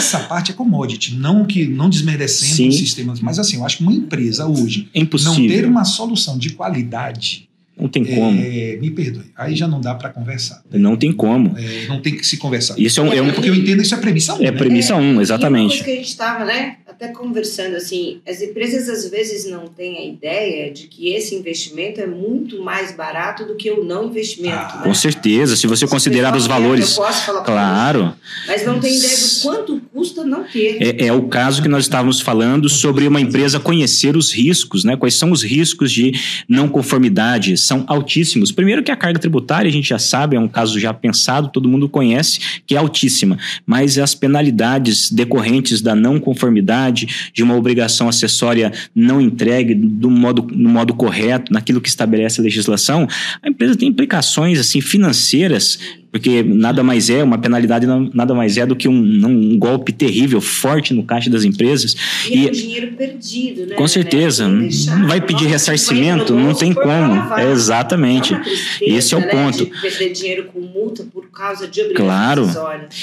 Essa 0.01 0.19
parte 0.21 0.51
é 0.51 0.53
commodity, 0.53 1.13
não 1.15 1.45
que 1.45 1.65
não 1.67 1.89
desmerecendo 1.89 2.55
Sim. 2.55 2.67
os 2.69 2.77
sistemas, 2.77 3.19
mas 3.19 3.37
assim, 3.39 3.57
eu 3.57 3.65
acho 3.65 3.77
que 3.77 3.83
uma 3.83 3.93
empresa 3.93 4.47
hoje 4.47 4.89
É 4.93 4.99
não 4.99 5.35
ter 5.35 5.65
uma 5.65 5.85
solução 5.85 6.37
de 6.37 6.49
qualidade, 6.51 7.47
Não 7.79 7.87
tem 7.87 8.03
como. 8.03 8.39
é, 8.41 8.77
me 8.81 8.89
perdoe, 8.91 9.25
aí 9.35 9.55
já 9.55 9.67
não 9.67 9.79
dá 9.79 9.93
para 9.95 10.09
conversar. 10.09 10.61
Não 10.71 10.95
tem 10.97 11.11
como. 11.11 11.55
É, 11.57 11.87
não 11.87 12.01
tem 12.01 12.15
que 12.15 12.25
se 12.25 12.37
conversar. 12.37 12.75
Isso 12.79 12.99
é 12.99 13.03
um. 13.03 13.13
É, 13.13 13.21
um- 13.21 13.31
Porque 13.31 13.49
eu 13.49 13.55
entendo 13.55 13.81
isso 13.81 13.93
é 13.95 13.97
premissa 13.97 14.33
um, 14.35 14.41
é 14.41 14.51
né? 14.51 14.51
premissa 14.51 14.95
1, 14.95 14.99
um, 14.99 15.19
E 15.19 15.21
exatamente. 15.21 15.69
coisa 15.69 15.83
que 15.83 15.91
a 15.91 15.95
gente 15.95 16.07
estava, 16.07 16.45
né, 16.45 16.77
até 17.01 17.07
conversando, 17.07 17.75
assim, 17.75 18.21
as 18.27 18.43
empresas 18.43 18.87
às 18.87 19.09
vezes 19.09 19.49
não 19.49 19.65
têm 19.65 19.97
a 19.97 20.05
ideia 20.05 20.71
de 20.71 20.85
que 20.85 21.11
esse 21.13 21.33
investimento 21.33 21.99
é 21.99 22.05
muito 22.05 22.61
mais 22.61 22.95
barato 22.95 23.43
do 23.43 23.55
que 23.55 23.71
o 23.71 23.83
não 23.83 24.05
investimento. 24.05 24.55
Ah, 24.55 24.77
né? 24.77 24.83
Com 24.83 24.93
certeza, 24.93 25.55
se 25.55 25.65
você 25.65 25.85
As 25.85 25.91
considerar 25.91 26.35
os 26.35 26.45
falam, 26.45 26.61
valores. 26.61 26.95
Eu 26.95 27.03
posso 27.03 27.25
falar 27.25 27.41
Claro. 27.41 28.13
Mas 28.45 28.63
não 28.63 28.79
tem 28.79 28.95
ideia 28.95 29.17
do 29.17 29.41
quanto 29.41 29.81
custa 29.91 30.23
não 30.23 30.43
ter. 30.43 30.77
É, 30.79 31.07
é 31.07 31.13
o 31.13 31.23
caso 31.23 31.63
que 31.63 31.67
nós 31.67 31.85
estávamos 31.85 32.21
falando 32.21 32.69
sobre 32.69 33.07
uma 33.07 33.19
empresa 33.19 33.59
conhecer 33.59 34.15
os 34.15 34.31
riscos, 34.31 34.83
né? 34.83 34.95
Quais 34.95 35.15
são 35.15 35.31
os 35.31 35.41
riscos 35.41 35.91
de 35.91 36.13
não 36.47 36.69
conformidade? 36.69 37.57
São 37.57 37.83
altíssimos. 37.87 38.51
Primeiro 38.51 38.83
que 38.83 38.91
a 38.91 38.95
carga 38.95 39.19
tributária, 39.19 39.67
a 39.67 39.71
gente 39.71 39.89
já 39.89 39.97
sabe, 39.97 40.35
é 40.35 40.39
um 40.39 40.47
caso 40.47 40.79
já 40.79 40.93
pensado, 40.93 41.49
todo 41.51 41.67
mundo 41.67 41.89
conhece, 41.89 42.61
que 42.67 42.75
é 42.75 42.77
altíssima. 42.77 43.39
Mas 43.65 43.97
as 43.97 44.13
penalidades 44.13 45.11
decorrentes 45.11 45.81
da 45.81 45.95
não 45.95 46.19
conformidade, 46.19 46.90
de 46.91 47.43
uma 47.43 47.55
obrigação 47.55 48.07
acessória 48.07 48.71
não 48.93 49.21
entregue 49.21 49.73
do 49.73 50.09
modo, 50.09 50.47
no 50.51 50.69
modo 50.69 50.93
correto, 50.93 51.51
naquilo 51.51 51.81
que 51.81 51.89
estabelece 51.89 52.39
a 52.39 52.43
legislação, 52.43 53.07
a 53.41 53.49
empresa 53.49 53.75
tem 53.75 53.87
implicações 53.87 54.59
assim 54.59 54.81
financeiras 54.81 55.79
porque 56.11 56.43
nada 56.43 56.83
mais 56.83 57.09
é, 57.09 57.23
uma 57.23 57.37
penalidade 57.37 57.87
nada 58.13 58.33
mais 58.33 58.57
é 58.57 58.65
do 58.65 58.75
que 58.75 58.87
um, 58.87 58.93
um 59.25 59.57
golpe 59.57 59.93
terrível, 59.93 60.41
forte 60.41 60.93
no 60.93 61.03
caixa 61.03 61.29
das 61.29 61.43
empresas. 61.43 61.95
E, 62.29 62.37
E- 62.39 62.47
é 62.47 62.49
um 62.49 62.51
dinheiro 62.51 62.91
perdido, 62.93 63.65
né? 63.67 63.75
Com 63.75 63.87
certeza, 63.87 64.47
Né? 64.47 64.69
Não 64.99 65.07
vai 65.07 65.21
pedir 65.21 65.43
nossa, 65.43 65.49
ressarcimento, 65.53 66.33
não 66.35 66.53
tem 66.53 66.73
como. 66.73 67.13
É 67.37 67.51
exatamente. 67.51 68.33
É 68.33 68.39
tristeza, 68.39 68.91
Esse 68.97 69.13
é 69.13 69.17
o 69.17 69.21
né, 69.21 69.27
ponto. 69.27 69.65
De 69.65 69.71
perder 69.81 70.11
dinheiro 70.11 70.45
com 70.53 70.59
multa 70.59 71.03
por 71.11 71.29
causa 71.31 71.67
de 71.67 71.81
Claro. 71.93 72.47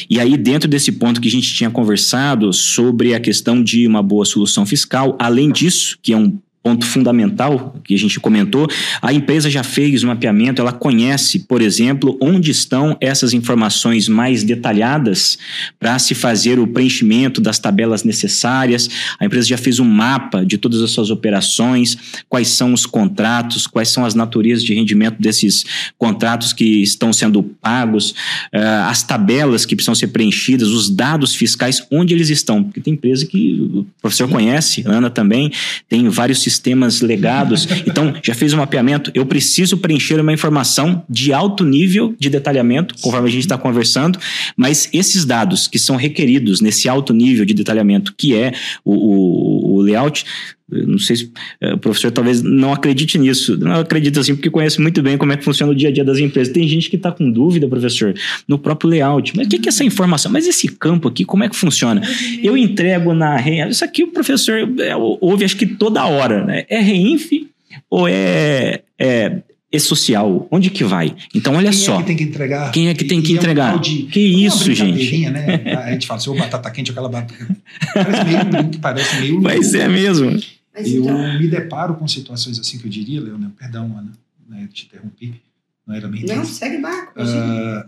E 0.08 0.20
aí, 0.20 0.36
dentro 0.36 0.68
desse 0.68 0.92
ponto 0.92 1.20
que 1.20 1.28
a 1.28 1.30
gente 1.30 1.54
tinha 1.54 1.70
conversado 1.70 2.52
sobre 2.52 3.14
a 3.14 3.20
questão 3.20 3.62
de 3.62 3.86
uma 3.86 4.02
boa 4.02 4.24
solução 4.24 4.66
fiscal, 4.66 5.16
além 5.18 5.50
disso, 5.50 5.98
que 6.02 6.12
é 6.12 6.16
um 6.16 6.38
ponto 6.68 6.84
fundamental 6.84 7.74
que 7.82 7.94
a 7.94 7.98
gente 7.98 8.20
comentou, 8.20 8.68
a 9.00 9.10
empresa 9.10 9.48
já 9.48 9.62
fez 9.62 10.04
um 10.04 10.08
mapeamento, 10.08 10.60
ela 10.60 10.70
conhece, 10.72 11.38
por 11.38 11.62
exemplo, 11.62 12.18
onde 12.20 12.50
estão 12.50 12.94
essas 13.00 13.32
informações 13.32 14.06
mais 14.06 14.44
detalhadas 14.44 15.38
para 15.80 15.98
se 15.98 16.14
fazer 16.14 16.58
o 16.58 16.66
preenchimento 16.66 17.40
das 17.40 17.58
tabelas 17.58 18.04
necessárias. 18.04 18.90
A 19.18 19.24
empresa 19.24 19.48
já 19.48 19.56
fez 19.56 19.80
um 19.80 19.84
mapa 19.86 20.44
de 20.44 20.58
todas 20.58 20.82
as 20.82 20.90
suas 20.90 21.08
operações, 21.08 21.96
quais 22.28 22.48
são 22.48 22.74
os 22.74 22.84
contratos, 22.84 23.66
quais 23.66 23.88
são 23.88 24.04
as 24.04 24.14
naturezas 24.14 24.62
de 24.62 24.74
rendimento 24.74 25.16
desses 25.18 25.64
contratos 25.96 26.52
que 26.52 26.82
estão 26.82 27.14
sendo 27.14 27.42
pagos, 27.42 28.14
eh, 28.52 28.60
as 28.60 29.02
tabelas 29.02 29.64
que 29.64 29.74
precisam 29.74 29.94
ser 29.94 30.08
preenchidas, 30.08 30.68
os 30.68 30.90
dados 30.90 31.34
fiscais, 31.34 31.82
onde 31.90 32.12
eles 32.12 32.28
estão. 32.28 32.62
Porque 32.62 32.80
tem 32.82 32.92
empresa 32.92 33.24
que 33.24 33.58
o 33.72 33.86
professor 34.02 34.28
conhece, 34.28 34.84
Ana 34.86 35.08
também, 35.08 35.50
tem 35.88 36.06
vários 36.10 36.42
sistemas 36.42 36.57
legados. 37.00 37.66
Então, 37.88 38.12
já 38.22 38.34
fez 38.34 38.52
um 38.52 38.58
mapeamento. 38.58 39.10
Eu 39.14 39.24
preciso 39.24 39.78
preencher 39.78 40.20
uma 40.20 40.32
informação 40.32 41.02
de 41.08 41.32
alto 41.32 41.64
nível 41.64 42.14
de 42.18 42.28
detalhamento, 42.28 42.94
conforme 43.00 43.28
a 43.28 43.30
gente 43.30 43.42
está 43.42 43.56
conversando, 43.56 44.18
mas 44.56 44.90
esses 44.92 45.24
dados 45.24 45.66
que 45.66 45.78
são 45.78 45.96
requeridos 45.96 46.60
nesse 46.60 46.88
alto 46.88 47.14
nível 47.14 47.46
de 47.46 47.54
detalhamento, 47.54 48.12
que 48.16 48.34
é 48.34 48.52
o, 48.84 48.92
o, 48.92 49.76
o 49.76 49.80
layout, 49.80 50.24
não 50.70 50.98
sei 50.98 51.16
se 51.16 51.32
eh, 51.60 51.72
o 51.74 51.78
professor 51.78 52.10
talvez 52.10 52.42
não 52.42 52.72
acredite 52.72 53.18
nisso. 53.18 53.56
Não 53.58 53.76
acredito 53.76 54.20
assim, 54.20 54.34
porque 54.34 54.50
conhece 54.50 54.80
muito 54.80 55.02
bem 55.02 55.16
como 55.16 55.32
é 55.32 55.36
que 55.36 55.44
funciona 55.44 55.72
o 55.72 55.74
dia 55.74 55.88
a 55.88 55.92
dia 55.92 56.04
das 56.04 56.18
empresas. 56.18 56.52
Tem 56.52 56.68
gente 56.68 56.90
que 56.90 56.96
está 56.96 57.10
com 57.10 57.30
dúvida, 57.30 57.66
professor, 57.68 58.14
no 58.46 58.58
próprio 58.58 58.90
layout. 58.90 59.34
Mas 59.36 59.46
o 59.46 59.50
que, 59.50 59.58
que 59.58 59.68
é 59.68 59.70
essa 59.70 59.84
informação? 59.84 60.30
Mas 60.30 60.46
esse 60.46 60.68
campo 60.68 61.08
aqui, 61.08 61.24
como 61.24 61.42
é 61.44 61.48
que 61.48 61.56
funciona? 61.56 62.02
Eu 62.42 62.56
entrego 62.56 63.14
na 63.14 63.36
REINF. 63.36 63.70
Isso 63.70 63.84
aqui 63.84 64.02
o 64.04 64.08
professor 64.08 64.68
é, 64.80 64.94
ouve, 64.96 65.44
acho 65.44 65.56
que 65.56 65.66
toda 65.66 66.04
hora, 66.04 66.44
né? 66.44 66.64
É 66.68 66.78
REINF 66.80 67.48
ou 67.90 68.06
é, 68.08 68.80
é, 68.98 69.38
é 69.72 69.78
social? 69.78 70.46
Onde 70.50 70.70
que 70.70 70.84
vai? 70.84 71.14
Então, 71.34 71.54
olha 71.54 71.70
Quem 71.70 71.78
só. 71.78 71.94
é 71.94 71.98
que 72.00 72.06
tem 72.06 72.16
que 72.16 72.22
entregar? 72.24 72.70
Quem 72.72 72.88
é 72.88 72.94
que 72.94 73.04
tem 73.04 73.22
que 73.22 73.32
é 73.32 73.34
um 73.34 73.38
entregar? 73.38 73.70
tal 73.72 73.78
de- 73.80 74.02
Que 74.04 74.18
é 74.20 74.22
isso, 74.46 74.72
gente? 74.74 75.28
Né? 75.30 75.62
A 75.86 75.92
gente 75.92 76.06
fala 76.06 76.18
assim, 76.20 76.30
ô 76.30 76.34
batata 76.34 76.70
quente, 76.70 76.90
aquela 76.90 77.08
batata. 77.08 77.34
Parece 77.94 78.24
meio 78.24 78.78
parece 78.80 79.20
meio. 79.20 79.40
Mas 79.42 79.74
é 79.74 79.88
mesmo. 79.88 80.38
Mas 80.78 80.92
Eu 80.92 81.02
então, 81.02 81.38
me 81.38 81.48
deparo 81.48 81.94
com 81.94 82.06
situações 82.06 82.58
assim 82.58 82.78
que 82.78 82.86
eu 82.86 82.90
diria, 82.90 83.20
Leona, 83.20 83.52
perdão, 83.58 83.96
Ana, 83.98 84.12
né, 84.48 84.68
te 84.72 84.86
interrompi, 84.86 85.40
não 85.86 85.94
era 85.94 86.06
bem 86.06 86.24
não, 86.24 86.44
segue 86.44 86.78
barco. 86.78 87.12
Ah, 87.16 87.86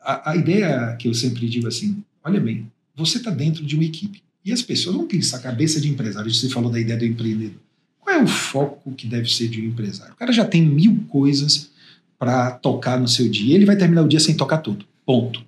a, 0.00 0.30
a 0.30 0.36
ideia 0.36 0.96
que 0.98 1.06
eu 1.06 1.14
sempre 1.14 1.48
digo 1.48 1.68
assim, 1.68 2.02
olha 2.24 2.40
bem, 2.40 2.70
você 2.94 3.18
está 3.18 3.30
dentro 3.30 3.64
de 3.64 3.74
uma 3.74 3.84
equipe 3.84 4.22
e 4.44 4.52
as 4.52 4.62
pessoas 4.62 4.96
vão 4.96 5.06
pensar, 5.06 5.38
cabeça 5.40 5.80
de 5.80 5.88
empresário, 5.88 6.32
você 6.32 6.48
falou 6.48 6.70
da 6.70 6.80
ideia 6.80 6.98
do 6.98 7.04
empreendedor. 7.04 7.60
Qual 8.00 8.16
é 8.16 8.22
o 8.22 8.26
foco 8.26 8.92
que 8.92 9.06
deve 9.06 9.30
ser 9.30 9.48
de 9.48 9.60
um 9.60 9.66
empresário? 9.66 10.14
O 10.14 10.16
cara 10.16 10.32
já 10.32 10.44
tem 10.44 10.62
mil 10.62 11.04
coisas 11.08 11.70
para 12.18 12.50
tocar 12.50 12.98
no 12.98 13.08
seu 13.08 13.28
dia, 13.28 13.54
ele 13.54 13.66
vai 13.66 13.76
terminar 13.76 14.02
o 14.02 14.08
dia 14.08 14.20
sem 14.20 14.34
tocar 14.34 14.58
tudo, 14.58 14.86
ponto. 15.04 15.44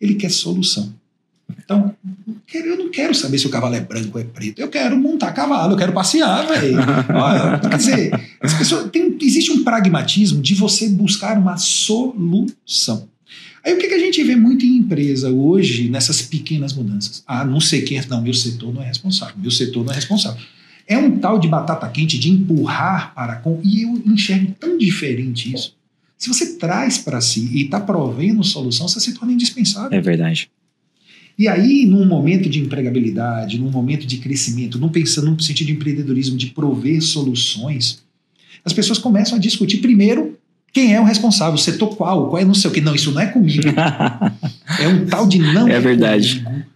Ele 0.00 0.14
quer 0.14 0.30
solução. 0.30 0.94
Então, 1.58 1.94
eu 2.54 2.76
não 2.78 2.90
quero 2.90 3.14
saber 3.14 3.38
se 3.38 3.46
o 3.46 3.50
cavalo 3.50 3.74
é 3.74 3.80
branco 3.80 4.10
ou 4.14 4.20
é 4.20 4.24
preto. 4.24 4.58
Eu 4.60 4.68
quero 4.68 4.96
montar 4.98 5.32
cavalo, 5.32 5.72
eu 5.72 5.76
quero 5.76 5.92
passear, 5.92 6.46
velho. 6.46 6.78
Quer 7.70 7.76
dizer, 7.76 8.20
as 8.40 8.54
pessoas, 8.54 8.90
tem- 8.90 9.16
existe 9.20 9.50
um 9.52 9.62
pragmatismo 9.64 10.40
de 10.40 10.54
você 10.54 10.88
buscar 10.88 11.38
uma 11.38 11.56
solução. 11.56 13.08
Aí 13.64 13.74
o 13.74 13.78
que, 13.78 13.88
que 13.88 13.94
a 13.94 13.98
gente 13.98 14.22
vê 14.22 14.36
muito 14.36 14.64
em 14.64 14.76
empresa 14.76 15.30
hoje 15.30 15.88
nessas 15.88 16.22
pequenas 16.22 16.72
mudanças? 16.72 17.22
Ah, 17.26 17.44
não 17.44 17.60
sei 17.60 17.82
quem 17.82 17.98
é. 17.98 18.04
Não, 18.06 18.22
meu 18.22 18.34
setor 18.34 18.72
não 18.72 18.82
é 18.82 18.86
responsável. 18.86 19.34
Meu 19.36 19.50
setor 19.50 19.84
não 19.84 19.92
é 19.92 19.94
responsável. 19.96 20.40
É 20.86 20.96
um 20.96 21.18
tal 21.18 21.38
de 21.38 21.48
batata 21.48 21.88
quente 21.88 22.16
de 22.16 22.30
empurrar 22.30 23.12
para 23.14 23.36
com. 23.36 23.60
E 23.64 23.82
eu 23.82 24.00
enxergo 24.06 24.54
tão 24.60 24.78
diferente 24.78 25.52
isso. 25.52 25.74
Se 26.16 26.28
você 26.28 26.54
traz 26.56 26.96
para 26.98 27.20
si 27.20 27.50
e 27.52 27.64
está 27.64 27.80
provendo 27.80 28.42
solução, 28.44 28.86
você 28.86 29.00
se 29.00 29.12
torna 29.14 29.32
indispensável. 29.32 29.96
É 29.98 30.00
verdade. 30.00 30.48
E 31.38 31.46
aí, 31.48 31.84
num 31.86 32.06
momento 32.06 32.48
de 32.48 32.60
empregabilidade, 32.60 33.58
num 33.58 33.70
momento 33.70 34.06
de 34.06 34.16
crescimento, 34.16 34.78
num 34.78 34.88
pensando 34.88 35.30
num 35.30 35.38
sentido 35.38 35.66
de 35.66 35.72
empreendedorismo, 35.74 36.36
de 36.36 36.46
prover 36.46 37.02
soluções, 37.02 38.02
as 38.64 38.72
pessoas 38.72 38.98
começam 38.98 39.36
a 39.36 39.40
discutir 39.40 39.78
primeiro 39.78 40.38
quem 40.72 40.94
é 40.94 41.00
o 41.00 41.04
responsável, 41.04 41.54
o 41.54 41.58
setor 41.58 41.96
qual, 41.96 42.28
qual 42.28 42.40
é 42.40 42.44
não 42.44 42.54
sei 42.54 42.70
o 42.70 42.72
que. 42.72 42.80
Não, 42.80 42.94
isso 42.94 43.10
não 43.12 43.20
é 43.20 43.26
comigo. 43.26 43.62
É 44.78 44.88
um 44.88 45.06
tal 45.06 45.26
de 45.26 45.38
não 45.38 45.68
É 45.68 45.80
verdade. 45.80 46.40
comigo. 46.40 46.66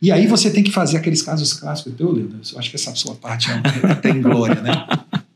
E 0.00 0.10
aí 0.10 0.26
você 0.26 0.50
tem 0.50 0.62
que 0.62 0.70
fazer 0.70 0.96
aqueles 0.96 1.20
casos 1.20 1.52
clássicos. 1.52 1.92
Eu, 1.98 2.12
Leandro, 2.12 2.38
eu 2.52 2.58
acho 2.58 2.70
que 2.70 2.76
essa 2.76 2.94
sua 2.94 3.14
parte 3.14 3.50
é 3.50 3.90
até 3.90 4.08
em 4.08 4.22
glória, 4.22 4.62
né? 4.62 4.72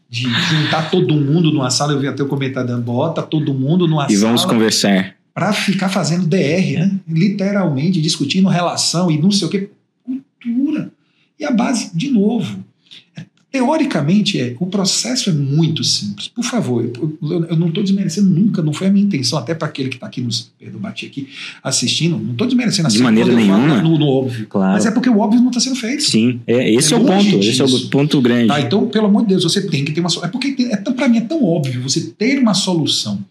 De 0.09 0.23
juntar 0.23 0.91
todo 0.91 1.15
mundo 1.17 1.53
numa 1.53 1.71
sala, 1.71 1.93
eu 1.93 2.01
vi 2.01 2.07
até 2.07 2.23
o 2.23 2.27
comentário, 2.27 2.75
bota 2.79 3.21
todo 3.23 3.53
mundo 3.53 3.87
numa 3.87 4.07
E 4.07 4.17
sala 4.17 4.29
vamos 4.29 4.45
conversar. 4.47 5.17
Para 5.35 5.53
ficar 5.53 5.89
fazendo 5.89 6.27
DR, 6.27 6.79
né? 6.79 7.01
Literalmente 7.09 8.01
discutindo 8.01 8.49
relação 8.49 9.11
e 9.11 9.21
não 9.21 9.31
sei 9.31 9.49
o 9.49 9.51
que. 9.51 9.69
Cultura. 10.05 10.93
E 11.39 11.45
a 11.45 11.51
base, 11.51 11.91
de 11.95 12.09
novo, 12.09 12.65
Teoricamente, 13.55 14.41
é, 14.41 14.57
o 14.59 14.67
processo 14.67 15.31
é 15.31 15.33
muito 15.33 15.85
simples. 15.85 16.27
Por 16.27 16.43
favor, 16.43 16.85
eu, 16.85 17.17
eu, 17.23 17.45
eu 17.45 17.57
não 17.57 17.69
estou 17.69 17.85
desmerecendo 17.85 18.29
nunca, 18.29 18.61
não 18.61 18.73
foi 18.73 18.89
a 18.89 18.91
minha 18.91 19.05
intenção, 19.07 19.39
até 19.39 19.55
para 19.55 19.69
aquele 19.69 19.91
que 19.91 19.95
está 19.95 20.09
aqui 20.09 20.21
nos. 20.21 20.51
Perdão, 20.59 20.81
bati 20.81 21.07
aqui 21.07 21.29
assistindo, 21.63 22.19
não 22.19 22.33
estou 22.33 22.49
desmerecendo 22.49 22.89
assim. 22.89 22.97
De 22.97 23.05
maneira 23.05 23.33
nenhuma. 23.33 23.81
No, 23.81 23.97
no, 23.97 24.09
óbvio. 24.09 24.49
Claro. 24.49 24.73
Mas 24.73 24.87
é 24.87 24.91
porque 24.91 25.09
o 25.09 25.21
óbvio 25.21 25.41
não 25.41 25.51
está 25.51 25.61
sendo 25.61 25.77
feito. 25.77 26.03
Sim, 26.03 26.41
é, 26.49 26.69
esse 26.69 26.93
é, 26.93 26.97
é 26.97 27.01
o 27.01 27.05
ponto. 27.05 27.23
Disso. 27.23 27.63
Esse 27.63 27.63
é 27.63 27.65
o 27.65 27.89
ponto 27.91 28.21
grande. 28.21 28.49
Tá, 28.49 28.61
então, 28.61 28.89
pelo 28.89 29.07
amor 29.07 29.23
de 29.23 29.29
Deus, 29.29 29.45
você 29.45 29.65
tem 29.69 29.85
que 29.85 29.93
ter 29.93 30.01
uma 30.01 30.09
solução. 30.09 30.29
É 30.29 30.33
porque 30.33 30.57
é, 30.73 30.77
para 30.77 31.09
mim 31.09 31.19
é 31.19 31.21
tão 31.21 31.45
óbvio 31.45 31.81
você 31.81 32.01
ter 32.01 32.41
uma 32.41 32.55
solução 32.55 33.25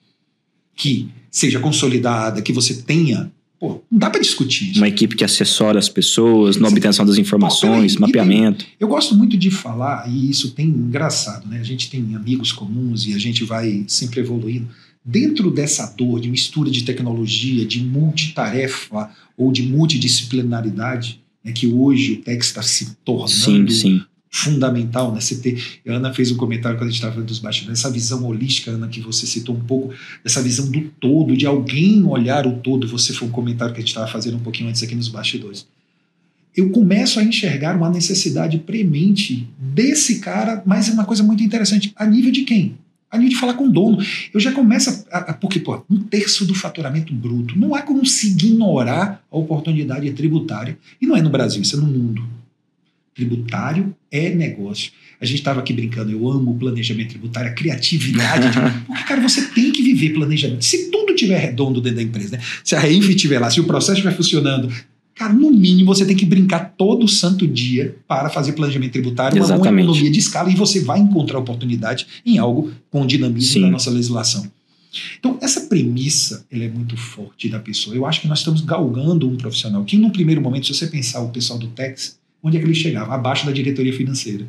que 0.74 1.10
seja 1.34 1.60
consolidada, 1.60 2.42
que 2.42 2.54
você 2.54 2.76
tenha 2.76 3.32
Pô, 3.60 3.82
não 3.90 3.98
dá 3.98 4.10
para 4.10 4.20
discutir 4.20 4.72
isso. 4.72 4.80
Uma 4.82 4.90
equipe 4.90 5.16
que 5.16 5.24
assessora 5.24 5.80
as 5.80 5.88
pessoas 5.88 6.58
na 6.58 6.68
obtenção 6.68 7.06
das 7.06 7.18
informações, 7.18 7.96
Pô, 7.96 8.02
mapeamento. 8.02 8.66
eu 8.78 8.90
gosto 8.90 9.16
muito 9.16 9.38
de 9.38 9.50
falar, 9.50 10.06
e 10.12 10.30
isso 10.30 10.52
tem 10.52 10.68
engraçado, 10.68 11.48
né? 11.48 11.62
A 11.62 11.64
gente 11.64 11.90
tem 11.90 12.14
amigos 12.14 12.52
comuns 12.52 13.08
e 13.08 13.14
a 13.14 13.18
gente 13.18 13.46
vai 13.46 13.86
sempre 13.88 14.20
evoluindo. 14.20 14.68
Dentro 15.06 15.50
dessa 15.50 15.86
dor 15.98 16.20
de 16.20 16.30
mistura 16.30 16.70
de 16.70 16.84
tecnologia, 16.84 17.66
de 17.66 17.82
multitarefa 17.82 19.10
ou 19.38 19.50
de 19.50 19.64
multidisciplinaridade, 19.64 21.22
né, 21.42 21.54
que 21.54 21.68
hoje 21.68 22.16
o 22.16 22.18
TEC 22.18 22.42
está 22.42 22.62
se 22.62 22.98
tornando 23.06 23.32
sim, 23.32 23.70
sim 23.70 24.02
fundamental, 24.36 25.14
né? 25.14 25.22
Você 25.22 25.36
ter, 25.36 25.64
a 25.88 25.94
Ana 25.94 26.12
fez 26.12 26.32
um 26.32 26.38
comentário 26.38 26.76
quando 26.76 26.88
a 26.88 26.92
gente 26.92 26.96
estava 26.96 27.14
falando 27.14 27.28
dos 27.28 27.38
bastidores, 27.38 27.80
essa 27.80 27.92
visão 27.92 28.26
holística, 28.26 28.72
Ana, 28.72 28.88
que 28.88 29.00
você 29.00 29.28
citou 29.28 29.56
um 29.56 29.60
pouco, 29.60 29.94
dessa 30.24 30.42
visão 30.42 30.72
do 30.72 30.82
todo, 31.00 31.38
de 31.38 31.46
alguém 31.46 32.04
olhar 32.04 32.48
o 32.48 32.54
todo, 32.54 32.88
você 32.88 33.14
foi 33.14 33.28
um 33.28 33.32
comentário 33.32 33.72
que 33.76 33.80
a 33.80 33.82
gente 33.82 33.90
estava 33.90 34.08
fazendo 34.08 34.38
um 34.38 34.40
pouquinho 34.40 34.70
antes 34.70 34.82
aqui 34.82 34.96
nos 34.96 35.08
bastidores. 35.08 35.68
Eu 36.58 36.72
começo 36.72 37.20
a 37.20 37.24
enxergar 37.24 37.78
uma 37.78 37.92
necessidade 37.92 38.58
premente 38.58 39.48
desse 39.60 40.18
cara, 40.20 40.64
mas 40.66 40.90
é 40.90 40.94
uma 40.94 41.06
coisa 41.06 41.22
muito 41.22 41.44
interessante, 41.44 41.94
a 41.96 42.06
nível 42.06 42.32
de 42.32 42.42
quem? 42.42 42.76
A 43.12 43.18
nível 43.18 43.34
de 43.34 43.40
falar 43.40 43.54
com 43.54 43.68
o 43.68 43.72
dono. 43.72 44.00
Eu 44.34 44.40
já 44.40 44.52
começo 44.52 45.06
a. 45.12 45.18
a 45.20 45.34
porque, 45.36 45.60
pô, 45.60 45.84
um 45.88 46.00
terço 46.00 46.46
do 46.46 46.56
faturamento 46.56 47.14
bruto. 47.14 47.58
Não 47.58 47.76
há 47.76 47.84
como 47.84 48.04
se 48.04 48.32
ignorar 48.32 49.24
a 49.32 49.38
oportunidade 49.38 50.12
tributária. 50.14 50.76
E 51.00 51.06
não 51.06 51.16
é 51.16 51.22
no 51.22 51.30
Brasil, 51.30 51.62
isso 51.62 51.76
é 51.76 51.80
no 51.80 51.86
mundo 51.86 52.28
tributário 53.14 53.96
é 54.12 54.30
negócio. 54.30 54.92
A 55.20 55.26
gente 55.26 55.40
estava 55.40 55.62
aqui 55.62 55.72
brincando, 55.72 56.12
eu 56.12 56.30
amo 56.30 56.58
planejamento 56.58 57.10
tributário, 57.10 57.50
a 57.50 57.54
criatividade. 57.54 58.50
de, 58.50 58.60
porque, 58.86 59.04
cara, 59.04 59.22
você 59.22 59.42
tem 59.48 59.72
que 59.72 59.82
viver 59.82 60.14
planejamento. 60.14 60.66
Se 60.66 60.92
tudo 60.92 61.16
tiver 61.16 61.38
redondo 61.38 61.80
dentro 61.80 61.98
da 61.98 62.04
empresa, 62.04 62.38
né? 62.38 62.44
se 62.64 62.76
a 62.76 62.80
Reinf 62.80 63.08
estiver 63.10 63.40
lá, 63.40 63.50
se 63.50 63.60
o 63.60 63.64
processo 63.64 63.94
estiver 63.94 64.16
funcionando, 64.16 64.70
cara, 65.16 65.32
no 65.32 65.52
mínimo 65.52 65.94
você 65.94 66.06
tem 66.06 66.16
que 66.16 66.26
brincar 66.26 66.74
todo 66.78 67.08
santo 67.08 67.48
dia 67.48 67.96
para 68.08 68.30
fazer 68.30 68.54
planejamento 68.54 68.92
tributário, 68.92 69.38
Exatamente. 69.38 69.70
uma 69.70 69.82
economia 69.82 70.12
de 70.12 70.20
escala, 70.20 70.52
e 70.52 70.56
você 70.56 70.82
vai 70.82 71.00
encontrar 71.00 71.40
oportunidade 71.40 72.06
em 72.26 72.38
algo 72.38 72.72
com 72.90 73.06
dinamismo 73.06 73.54
Sim. 73.54 73.62
da 73.62 73.70
nossa 73.70 73.90
legislação. 73.90 74.52
Então, 75.20 75.38
essa 75.42 75.62
premissa 75.62 76.46
ela 76.52 76.66
é 76.66 76.70
muito 76.70 76.96
forte 76.96 77.50
da 77.50 77.60
pessoa. 77.60 77.96
Eu 77.96 78.06
acho 78.06 78.22
que 78.22 78.28
nós 78.28 78.40
estamos 78.40 78.62
galgando 78.62 79.28
um 79.28 79.36
profissional 79.36 79.84
que, 79.84 79.98
num 79.98 80.10
primeiro 80.10 80.42
momento, 80.42 80.68
se 80.68 80.74
você 80.74 80.88
pensar 80.88 81.22
o 81.22 81.30
pessoal 81.30 81.58
do 81.58 81.68
TEX, 81.68 82.18
Onde 82.44 82.58
é 82.58 82.60
que 82.60 82.66
ele 82.66 82.76
chegava? 82.76 83.16
Abaixo 83.16 83.46
da 83.46 83.52
diretoria 83.52 83.94
financeira. 83.94 84.46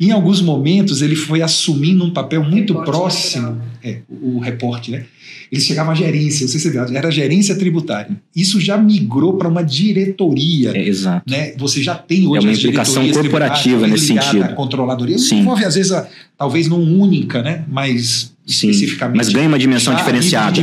Em 0.00 0.10
alguns 0.10 0.40
momentos, 0.40 1.02
ele 1.02 1.14
foi 1.14 1.42
assumindo 1.42 2.04
um 2.04 2.10
papel 2.10 2.42
muito 2.42 2.72
reporte 2.72 2.90
próximo, 2.90 3.60
é, 3.82 3.98
o, 4.08 4.36
o 4.36 4.38
reporte, 4.38 4.90
né? 4.90 5.04
Ele 5.50 5.60
chegava 5.60 5.92
à 5.92 5.94
gerência, 5.94 6.42
não 6.42 6.48
sei 6.48 6.60
se 6.60 6.70
você 6.70 6.96
era 6.96 7.10
gerência 7.10 7.54
tributária. 7.56 8.10
Isso 8.36 8.60
já 8.60 8.76
migrou 8.76 9.36
para 9.36 9.48
uma 9.48 9.62
diretoria. 9.62 10.72
É, 10.76 10.88
exato. 10.88 11.30
Né? 11.30 11.54
Você 11.56 11.82
já 11.82 11.94
tem 11.94 12.26
hoje 12.26 12.46
é 12.46 12.50
uma 12.50 12.56
implicação 12.56 13.10
corporativa 13.10 13.86
nesse 13.86 14.08
sentido. 14.08 14.44
A 14.44 14.48
controladoria 14.48 15.18
Sim. 15.18 15.40
envolve, 15.40 15.64
às 15.64 15.74
vezes, 15.74 15.92
a, 15.92 16.06
talvez 16.36 16.68
não 16.68 16.82
única, 16.82 17.42
né? 17.42 17.64
mas 17.68 18.34
Sim. 18.46 18.68
especificamente. 18.68 19.16
Mas 19.16 19.28
ganha 19.30 19.48
uma 19.48 19.58
dimensão 19.58 19.94
diferenciada. 19.94 20.60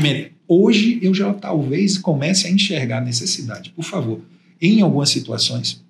Hoje 0.47 0.99
eu 1.01 1.13
já 1.13 1.33
talvez 1.33 1.97
comece 1.97 2.47
a 2.47 2.51
enxergar 2.51 2.99
a 2.99 3.01
necessidade. 3.01 3.71
Por 3.75 3.83
favor, 3.83 4.19
em 4.61 4.81
algumas 4.81 5.09
situações, 5.09 5.83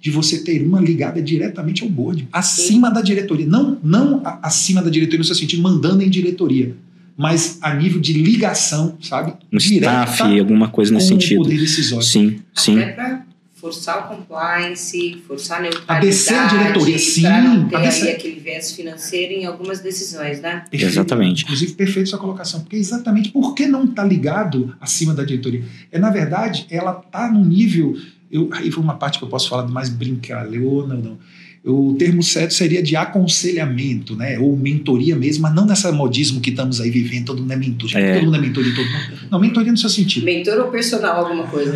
de 0.00 0.10
você 0.10 0.42
ter 0.42 0.62
uma 0.62 0.80
ligada 0.80 1.20
diretamente 1.20 1.82
ao 1.82 1.88
board, 1.88 2.28
acima 2.32 2.88
Sim. 2.88 2.94
da 2.94 3.00
diretoria. 3.02 3.46
Não, 3.46 3.78
não 3.82 4.22
acima 4.42 4.82
da 4.82 4.90
diretoria 4.90 5.18
no 5.18 5.24
seu 5.24 5.34
sentido, 5.34 5.62
mandando 5.62 6.02
em 6.02 6.08
diretoria, 6.10 6.76
mas 7.16 7.58
a 7.60 7.74
nível 7.74 8.00
de 8.00 8.12
ligação, 8.12 8.96
sabe? 9.00 9.34
Um 9.52 9.56
staff, 9.56 10.22
alguma 10.38 10.68
coisa 10.68 10.92
nesse 10.92 11.08
sentido. 11.08 11.42
Poder 11.42 11.58
decisório. 11.58 12.04
Sim, 12.04 12.40
sim. 12.54 12.78
Até 12.80 12.92
pra 12.92 13.28
forçar 13.54 14.04
o 14.04 14.16
compliance, 14.16 15.20
forçar 15.26 15.58
a 15.58 15.62
neutralidade. 15.62 15.98
A 15.98 16.00
descer 16.00 16.34
a 16.38 16.46
diretoria, 16.46 16.98
sim. 16.98 17.22
Para 17.22 17.42
não 17.42 17.68
ter 17.68 17.76
aí 17.76 18.08
aquele 18.12 18.38
viés 18.38 18.72
financeiro 18.72 19.32
em 19.32 19.46
algumas 19.46 19.80
decisões, 19.80 20.40
né? 20.40 20.64
Perfeito. 20.70 20.92
Exatamente. 20.92 21.42
Inclusive, 21.42 21.72
perfeito 21.72 22.08
sua 22.08 22.20
colocação. 22.20 22.60
Porque 22.60 22.76
exatamente 22.76 23.30
por 23.30 23.54
que 23.54 23.66
não 23.66 23.84
está 23.84 24.04
ligado 24.04 24.76
acima 24.80 25.12
da 25.12 25.24
diretoria? 25.24 25.64
É, 25.90 25.98
na 25.98 26.10
verdade, 26.10 26.66
ela 26.70 27.02
está 27.04 27.30
no 27.30 27.44
nível 27.44 27.96
eu, 28.30 28.48
aí 28.52 28.70
foi 28.70 28.82
uma 28.82 28.94
parte 28.94 29.18
que 29.18 29.24
eu 29.24 29.28
posso 29.28 29.48
falar 29.48 29.66
mais 29.68 29.88
brincalhona 29.88 30.94
ou 30.94 31.02
não. 31.02 31.18
O 31.64 31.94
termo 31.98 32.22
certo 32.22 32.54
seria 32.54 32.82
de 32.82 32.94
aconselhamento, 32.94 34.14
né? 34.14 34.38
Ou 34.38 34.56
mentoria 34.56 35.16
mesmo, 35.16 35.42
mas 35.42 35.54
não 35.54 35.66
nessa 35.66 35.90
modismo 35.90 36.40
que 36.40 36.50
estamos 36.50 36.80
aí 36.80 36.88
vivendo, 36.88 37.26
todo 37.26 37.40
mundo 37.40 37.52
é 37.52 37.56
mentor. 37.56 37.90
É. 37.94 38.14
Todo 38.14 38.24
mundo 38.24 38.36
é 38.36 38.40
mentor 38.40 38.64
de 38.64 38.74
todo 38.74 38.86
mundo. 38.86 39.28
Não, 39.30 39.40
mentoria 39.40 39.72
no 39.72 39.76
seu 39.76 39.90
sentido. 39.90 40.24
Mentor 40.24 40.58
ou 40.60 40.70
personal, 40.70 41.26
alguma 41.26 41.46
coisa. 41.48 41.74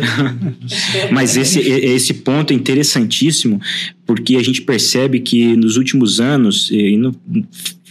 mas 1.11 1.35
esse, 1.35 1.59
esse 1.59 2.13
ponto 2.13 2.53
é 2.53 2.55
interessantíssimo, 2.55 3.59
porque 4.05 4.37
a 4.37 4.43
gente 4.43 4.61
percebe 4.61 5.19
que 5.19 5.55
nos 5.55 5.75
últimos 5.75 6.19
anos, 6.19 6.71
e 6.71 6.97
no, 6.97 7.13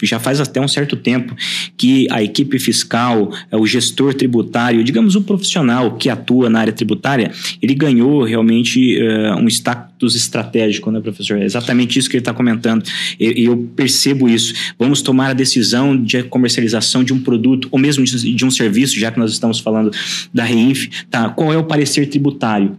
já 0.07 0.19
faz 0.19 0.41
até 0.41 0.61
um 0.61 0.69
certo 0.69 0.97
tempo 0.97 1.35
que 1.77 2.07
a 2.11 2.23
equipe 2.23 2.59
fiscal, 2.59 3.33
é, 3.51 3.57
o 3.57 3.67
gestor 3.67 4.15
tributário, 4.15 4.83
digamos 4.85 5.17
o 5.17 5.23
profissional 5.23 5.97
que 5.97 6.09
atua 6.09 6.49
na 6.49 6.61
área 6.61 6.73
tributária, 6.73 7.31
ele 7.61 7.75
ganhou 7.75 8.23
realmente 8.25 8.99
uh, 9.01 9.37
um 9.37 9.49
status 9.49 10.15
estratégico, 10.15 10.91
né, 10.91 11.01
professor? 11.01 11.39
É 11.39 11.45
exatamente 11.45 11.99
isso 11.99 12.09
que 12.09 12.17
ele 12.17 12.23
está 12.23 12.35
comentando. 12.35 12.85
E 13.19 13.45
eu, 13.45 13.53
eu, 13.53 13.71
percebo 13.77 14.29
isso. 14.29 14.55
Vamos 14.79 15.03
tomar 15.03 15.31
a 15.31 15.33
decisão 15.33 15.97
de 15.97 16.23
comercialização 16.25 17.05
de 17.05 17.13
um 17.13 17.21
produto 17.21 17.69
ou 17.71 17.79
mesmo 17.79 18.05
de, 18.05 18.35
de 18.35 18.45
um 18.45 18.51
serviço, 18.51 18.99
já 18.99 19.11
que 19.11 19.19
nós 19.19 19.31
estamos 19.33 19.59
falando 19.61 19.91
da 20.33 20.45
Reinf, 20.45 20.89
tá? 21.11 21.29
Qual 21.31 21.53
é 21.53 21.57
o 21.57 21.65
parecer 21.65 22.07
tributário? 22.07 22.77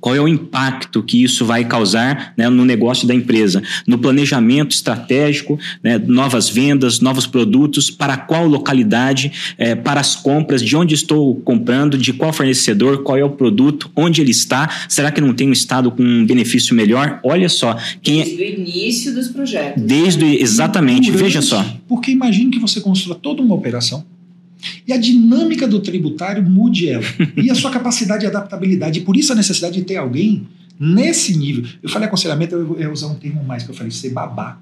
Qual 0.00 0.14
é 0.14 0.20
o 0.20 0.28
impacto 0.28 1.02
que 1.02 1.22
isso 1.22 1.44
vai 1.44 1.64
causar 1.64 2.32
né, 2.36 2.48
no 2.48 2.64
negócio 2.64 3.06
da 3.06 3.14
empresa, 3.14 3.62
no 3.86 3.98
planejamento 3.98 4.72
estratégico, 4.72 5.58
né, 5.82 5.98
novas 5.98 6.48
vendas, 6.48 7.00
novos 7.00 7.26
produtos, 7.26 7.90
para 7.90 8.16
qual 8.16 8.46
localidade, 8.46 9.54
é, 9.58 9.74
para 9.74 10.00
as 10.00 10.14
compras, 10.14 10.62
de 10.62 10.76
onde 10.76 10.94
estou 10.94 11.36
comprando, 11.36 11.98
de 11.98 12.12
qual 12.12 12.32
fornecedor, 12.32 13.02
qual 13.02 13.16
é 13.18 13.24
o 13.24 13.30
produto, 13.30 13.90
onde 13.96 14.20
ele 14.20 14.30
está, 14.30 14.68
será 14.88 15.10
que 15.10 15.20
não 15.20 15.34
tem 15.34 15.48
um 15.48 15.52
estado 15.52 15.90
com 15.90 16.02
um 16.02 16.24
benefício 16.24 16.74
melhor? 16.74 17.20
Olha 17.24 17.48
só. 17.48 17.76
Quem 18.02 18.22
Desde 18.22 18.44
é... 18.44 18.46
o 18.46 18.60
início 18.60 19.14
dos 19.14 19.28
projetos. 19.28 19.82
Desde, 19.82 20.24
exatamente, 20.40 21.10
veja 21.10 21.42
só. 21.42 21.64
Porque 21.88 22.10
imagine 22.10 22.50
que 22.50 22.58
você 22.58 22.80
construa 22.80 23.16
toda 23.16 23.42
uma 23.42 23.54
operação 23.54 24.04
e 24.86 24.92
a 24.92 24.96
dinâmica 24.96 25.66
do 25.66 25.80
tributário 25.80 26.42
mude 26.42 26.88
ela. 26.88 27.04
E 27.36 27.50
a 27.50 27.54
sua 27.54 27.70
capacidade 27.70 28.20
de 28.20 28.26
adaptabilidade. 28.26 29.00
E 29.00 29.02
por 29.02 29.16
isso 29.16 29.32
a 29.32 29.36
necessidade 29.36 29.74
de 29.74 29.82
ter 29.82 29.96
alguém 29.96 30.46
nesse 30.78 31.36
nível. 31.36 31.64
Eu 31.82 31.88
falei 31.88 32.08
aconselhamento, 32.08 32.54
eu 32.54 32.80
ia 32.80 32.90
usar 32.90 33.08
um 33.08 33.14
termo 33.14 33.42
mais 33.44 33.62
que 33.62 33.70
eu 33.70 33.74
falei, 33.74 33.90
ser 33.90 34.10
babá. 34.10 34.58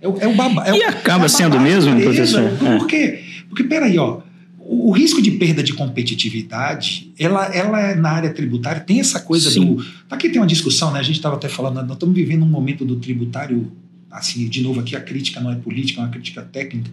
É 0.00 0.08
o, 0.08 0.18
é 0.18 0.26
o 0.26 0.34
babá. 0.34 0.66
É 0.66 0.76
e 0.76 0.82
acaba 0.82 1.26
é 1.26 1.28
sendo 1.28 1.58
mesmo, 1.60 2.00
professor? 2.00 2.42
É. 2.42 2.78
Por 2.78 2.86
quê? 2.86 3.20
Porque, 3.48 3.64
peraí, 3.64 3.98
ó, 3.98 4.20
o 4.58 4.90
risco 4.92 5.22
de 5.22 5.32
perda 5.32 5.62
de 5.62 5.72
competitividade, 5.72 7.12
ela, 7.18 7.46
ela 7.46 7.80
é 7.80 7.94
na 7.94 8.10
área 8.10 8.32
tributária, 8.32 8.80
tem 8.80 9.00
essa 9.00 9.20
coisa 9.20 9.50
Sim. 9.50 9.74
do. 9.74 9.86
Aqui 10.10 10.28
tem 10.28 10.40
uma 10.40 10.46
discussão, 10.46 10.92
né? 10.92 11.00
A 11.00 11.02
gente 11.02 11.16
estava 11.16 11.36
até 11.36 11.48
falando, 11.48 11.76
nós 11.82 11.92
estamos 11.92 12.14
vivendo 12.14 12.42
um 12.42 12.48
momento 12.48 12.84
do 12.84 12.96
tributário, 12.96 13.70
assim, 14.10 14.48
de 14.48 14.60
novo 14.62 14.80
aqui 14.80 14.96
a 14.96 15.00
crítica 15.00 15.40
não 15.40 15.50
é 15.50 15.54
política, 15.54 16.00
é 16.00 16.04
uma 16.04 16.10
crítica 16.10 16.42
técnica 16.42 16.90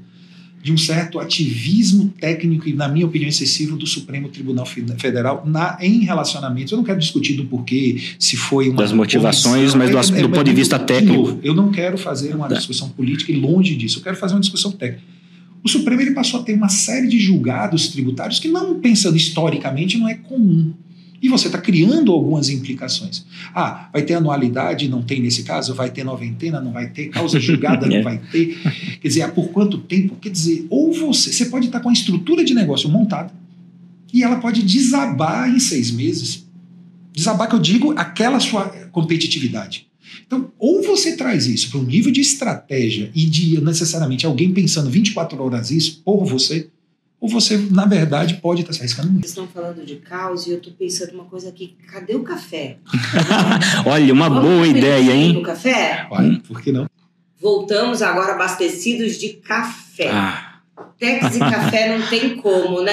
de 0.64 0.72
um 0.72 0.78
certo 0.78 1.20
ativismo 1.20 2.14
técnico 2.18 2.70
e, 2.70 2.74
na 2.74 2.88
minha 2.88 3.06
opinião, 3.06 3.28
excessivo 3.28 3.76
do 3.76 3.86
Supremo 3.86 4.30
Tribunal 4.30 4.66
Federal 4.66 5.44
na, 5.46 5.78
em 5.82 6.06
relacionamentos. 6.06 6.72
Eu 6.72 6.78
não 6.78 6.86
quero 6.86 6.98
discutir 6.98 7.34
do 7.34 7.44
porquê, 7.44 8.02
se 8.18 8.38
foi 8.38 8.70
uma. 8.70 8.78
Das 8.78 8.94
motivações, 8.94 9.76
mas 9.76 9.90
do, 9.90 9.98
é, 9.98 10.22
do 10.22 10.28
é, 10.28 10.30
ponto 10.30 10.44
de 10.46 10.54
vista 10.54 10.80
técnico. 10.80 11.12
De 11.12 11.18
novo, 11.18 11.40
eu 11.44 11.54
não 11.54 11.70
quero 11.70 11.98
fazer 11.98 12.34
uma 12.34 12.48
tá. 12.48 12.56
discussão 12.56 12.88
política 12.88 13.30
e 13.34 13.36
longe 13.36 13.76
disso, 13.76 14.00
eu 14.00 14.04
quero 14.04 14.16
fazer 14.16 14.36
uma 14.36 14.40
discussão 14.40 14.72
técnica. 14.72 15.04
O 15.62 15.68
Supremo 15.68 16.02
ele 16.02 16.12
passou 16.12 16.40
a 16.40 16.44
ter 16.44 16.54
uma 16.54 16.70
série 16.70 17.10
de 17.10 17.20
julgados 17.20 17.90
tributários 17.90 18.40
que, 18.40 18.48
não 18.48 18.80
pensando 18.80 19.18
historicamente, 19.18 19.98
não 19.98 20.08
é 20.08 20.14
comum. 20.14 20.74
E 21.24 21.30
você 21.30 21.48
está 21.48 21.58
criando 21.58 22.12
algumas 22.12 22.50
implicações. 22.50 23.26
Ah, 23.56 23.90
vai 23.94 24.02
ter 24.02 24.16
anualidade, 24.16 24.90
não 24.90 25.02
tem 25.02 25.22
nesse 25.22 25.44
caso, 25.44 25.74
vai 25.74 25.90
ter 25.90 26.04
noventena, 26.04 26.60
não 26.60 26.74
vai 26.74 26.90
ter, 26.90 27.08
causa 27.08 27.40
julgada, 27.40 27.88
não 27.88 27.96
é. 27.96 28.02
vai 28.02 28.18
ter. 28.18 28.58
Quer 29.00 29.08
dizer, 29.08 29.32
por 29.32 29.48
quanto 29.48 29.78
tempo? 29.78 30.18
Quer 30.18 30.30
dizer, 30.30 30.68
ou 30.70 30.92
você, 30.92 31.32
você 31.32 31.46
pode 31.46 31.68
estar 31.68 31.80
tá 31.80 31.84
com 31.84 31.90
a 31.90 31.94
estrutura 31.94 32.44
de 32.44 32.54
negócio 32.54 32.90
montada 32.90 33.32
e 34.14 34.22
ela 34.22 34.36
pode 34.36 34.64
desabar 34.64 35.50
em 35.50 35.60
seis 35.60 35.92
meses. 35.92 36.46
Desabar 37.14 37.48
que 37.48 37.56
eu 37.56 37.60
digo, 37.60 37.94
aquela 37.98 38.42
sua 38.42 38.66
competitividade. 38.92 39.88
Então, 40.28 40.52
ou 40.60 40.84
você 40.84 41.16
traz 41.16 41.48
isso 41.48 41.70
para 41.70 41.80
um 41.80 41.84
nível 41.84 42.12
de 42.12 42.20
estratégia 42.20 43.10
e 43.16 43.26
de 43.26 43.62
necessariamente 43.62 44.26
alguém 44.26 44.52
pensando 44.52 44.90
24 44.90 45.42
horas 45.42 45.72
isso 45.72 46.02
por 46.04 46.26
você, 46.26 46.70
ou 47.24 47.30
você, 47.30 47.56
na 47.72 47.86
verdade, 47.86 48.34
pode 48.42 48.60
estar 48.60 48.74
se 48.74 48.82
arriscando 48.82 49.10
muito. 49.10 49.22
Vocês 49.26 49.30
estão 49.32 49.48
falando 49.48 49.86
de 49.86 49.96
caos 49.96 50.46
e 50.46 50.52
eu 50.52 50.58
estou 50.58 50.74
pensando 50.74 51.14
uma 51.14 51.24
coisa 51.24 51.48
aqui. 51.48 51.74
Cadê 51.90 52.16
o 52.16 52.22
café? 52.22 52.76
Olha, 53.88 54.14
uma 54.14 54.28
Vamos 54.28 54.44
boa 54.44 54.68
ideia, 54.68 55.10
um 55.10 55.16
hein? 55.16 55.42
café? 55.42 56.06
Olha, 56.12 56.42
por 56.46 56.62
que 56.62 56.74
não? 56.74 56.86
Voltamos 57.40 58.02
agora 58.02 58.34
abastecidos 58.34 59.18
de 59.18 59.30
café. 59.36 60.10
Ah, 60.10 60.60
Tex 61.00 61.38
e 61.38 61.40
café 61.40 61.98
não 61.98 62.06
tem 62.08 62.36
como, 62.36 62.82
né? 62.82 62.92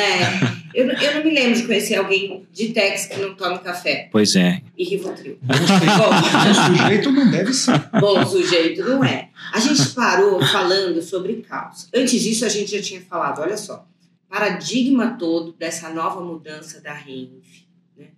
Eu, 0.72 0.88
eu 0.88 1.14
não 1.16 1.24
me 1.24 1.34
lembro 1.34 1.54
de 1.58 1.66
conhecer 1.66 1.96
alguém 1.96 2.46
de 2.52 2.68
Tex 2.68 3.06
que 3.06 3.20
não 3.20 3.34
tome 3.34 3.58
café. 3.58 4.08
pois 4.12 4.36
é. 4.36 4.62
E 4.78 4.84
Rivotril. 4.84 5.38
Bom 5.42 5.54
sujeito, 5.56 5.98
bom 5.98 6.76
sujeito 6.76 7.10
não 7.10 7.30
deve 7.32 7.52
ser. 7.52 7.82
Bom 8.00 8.24
sujeito, 8.24 8.84
não 8.84 9.04
é? 9.04 9.28
A 9.52 9.58
gente 9.58 9.88
parou 9.88 10.40
falando 10.46 11.02
sobre 11.02 11.44
caos. 11.48 11.88
Antes 11.92 12.22
disso, 12.22 12.44
a 12.44 12.48
gente 12.48 12.70
já 12.76 12.80
tinha 12.80 13.00
falado, 13.00 13.40
olha 13.40 13.56
só, 13.56 13.89
paradigma 14.30 15.18
todo 15.18 15.52
dessa 15.52 15.90
nova 15.90 16.20
mudança 16.20 16.80
da 16.80 16.94
Reinf. 16.94 17.64
Né? 17.96 18.12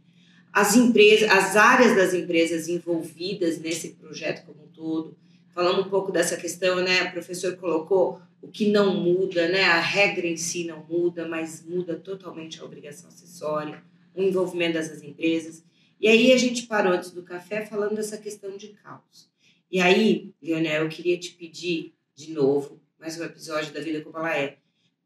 As 0.52 0.76
empresas, 0.76 1.30
as 1.30 1.56
áreas 1.56 1.96
das 1.96 2.12
empresas 2.12 2.68
envolvidas 2.68 3.58
nesse 3.58 3.94
projeto 3.94 4.44
como 4.44 4.64
um 4.64 4.68
todo. 4.68 5.16
Falando 5.54 5.80
um 5.80 5.88
pouco 5.90 6.12
dessa 6.12 6.36
questão, 6.36 6.76
né? 6.76 7.04
O 7.04 7.12
professor 7.12 7.56
colocou 7.56 8.20
o 8.42 8.48
que 8.48 8.70
não 8.70 8.94
muda, 8.94 9.48
né? 9.48 9.64
A 9.64 9.80
regra 9.80 10.26
em 10.26 10.36
si 10.36 10.64
não 10.64 10.84
muda, 10.84 11.26
mas 11.26 11.64
muda 11.64 11.96
totalmente 11.96 12.60
a 12.60 12.64
obrigação 12.64 13.08
acessória, 13.08 13.82
o 14.14 14.22
envolvimento 14.22 14.74
dessas 14.74 15.02
empresas. 15.02 15.64
E 15.98 16.08
aí 16.08 16.32
a 16.32 16.38
gente 16.38 16.66
parou 16.66 16.92
antes 16.92 17.10
do 17.10 17.22
café 17.22 17.64
falando 17.64 17.96
dessa 17.96 18.18
questão 18.18 18.56
de 18.56 18.68
caos. 18.68 19.30
E 19.70 19.80
aí, 19.80 20.34
Leonel, 20.42 20.84
eu 20.84 20.88
queria 20.88 21.18
te 21.18 21.32
pedir 21.32 21.94
de 22.14 22.32
novo, 22.32 22.80
mais 22.98 23.18
um 23.18 23.24
episódio 23.24 23.72
da 23.72 23.80
Vida 23.80 24.00
Como 24.02 24.18
Ela 24.18 24.36
É. 24.36 24.61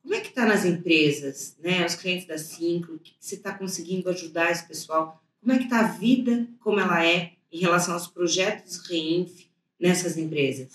Como 0.07 0.15
é 0.15 0.21
que 0.21 0.29
está 0.29 0.47
nas 0.47 0.65
empresas, 0.65 1.57
né? 1.61 1.85
Os 1.85 1.97
clientes 1.97 2.29
da 2.29 2.39
Cincro, 2.39 2.95
o 2.95 2.99
que 3.01 3.15
você 3.19 3.35
está 3.35 3.53
conseguindo 3.53 4.09
ajudar 4.09 4.53
esse 4.53 4.67
pessoal? 4.67 5.21
Como 5.41 5.53
é 5.53 5.59
que 5.59 5.65
está 5.65 5.81
a 5.81 5.89
vida 5.89 6.47
como 6.61 6.79
ela 6.79 7.05
é 7.05 7.33
em 7.53 7.59
relação 7.59 7.93
aos 7.93 8.07
projetos 8.07 8.89
Reinf 8.89 9.33
nessas 9.81 10.17
empresas? 10.17 10.69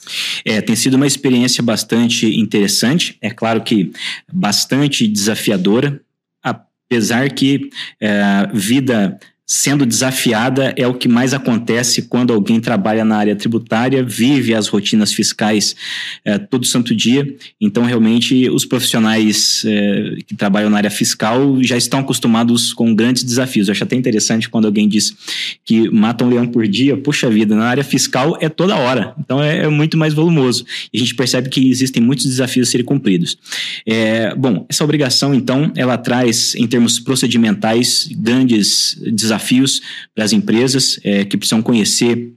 É, 0.44 0.60
tem 0.60 0.76
sido 0.76 0.96
uma 0.96 1.08
experiência 1.08 1.64
bastante 1.64 2.28
interessante, 2.28 3.18
é 3.22 3.30
claro 3.30 3.64
que 3.64 3.94
bastante 4.30 5.08
desafiadora, 5.08 6.02
apesar 6.44 7.32
que 7.34 7.70
é, 8.02 8.12
vida 8.54 9.18
sendo 9.54 9.86
desafiada 9.86 10.74
é 10.78 10.88
o 10.88 10.94
que 10.94 11.10
mais 11.10 11.34
acontece 11.34 12.04
quando 12.04 12.32
alguém 12.32 12.58
trabalha 12.62 13.04
na 13.04 13.18
área 13.18 13.36
tributária, 13.36 14.02
vive 14.02 14.56
as 14.56 14.70
rotinas 14.70 15.12
fiscais 15.12 15.76
é, 16.24 16.38
todo 16.38 16.66
santo 16.66 16.96
dia. 16.96 17.36
Então, 17.60 17.84
realmente, 17.84 18.50
os 18.50 18.64
profissionais 18.64 19.64
é, 19.66 20.16
que 20.26 20.38
trabalham 20.38 20.70
na 20.70 20.78
área 20.78 20.90
fiscal 20.90 21.62
já 21.62 21.76
estão 21.76 22.00
acostumados 22.00 22.72
com 22.72 22.96
grandes 22.96 23.26
desafios. 23.26 23.68
Eu 23.68 23.74
acho 23.74 23.84
até 23.84 23.94
interessante 23.94 24.48
quando 24.48 24.68
alguém 24.68 24.88
diz 24.88 25.14
que 25.66 25.90
mata 25.90 26.24
um 26.24 26.30
leão 26.30 26.48
por 26.48 26.66
dia. 26.66 26.96
Puxa 26.96 27.30
vida, 27.30 27.54
na 27.54 27.66
área 27.66 27.84
fiscal 27.84 28.38
é 28.40 28.48
toda 28.48 28.78
hora. 28.78 29.14
Então, 29.20 29.44
é, 29.44 29.66
é 29.66 29.68
muito 29.68 29.98
mais 29.98 30.14
volumoso. 30.14 30.66
E 30.94 30.98
a 30.98 31.02
gente 31.02 31.14
percebe 31.14 31.50
que 31.50 31.70
existem 31.70 32.02
muitos 32.02 32.26
desafios 32.26 32.70
a 32.70 32.72
serem 32.72 32.86
cumpridos. 32.86 33.38
É, 33.86 34.34
bom, 34.34 34.66
essa 34.70 34.86
obrigação, 34.86 35.34
então, 35.34 35.74
ela 35.76 35.98
traz, 35.98 36.56
em 36.56 36.66
termos 36.68 37.00
procedimentais, 37.00 38.08
grandes 38.16 38.98
desafios 39.12 39.41
para 40.14 40.24
as 40.24 40.34
empresas 40.34 41.00
é, 41.04 41.26
que 41.26 41.38
precisam 41.38 41.62
conhecer 41.62 42.34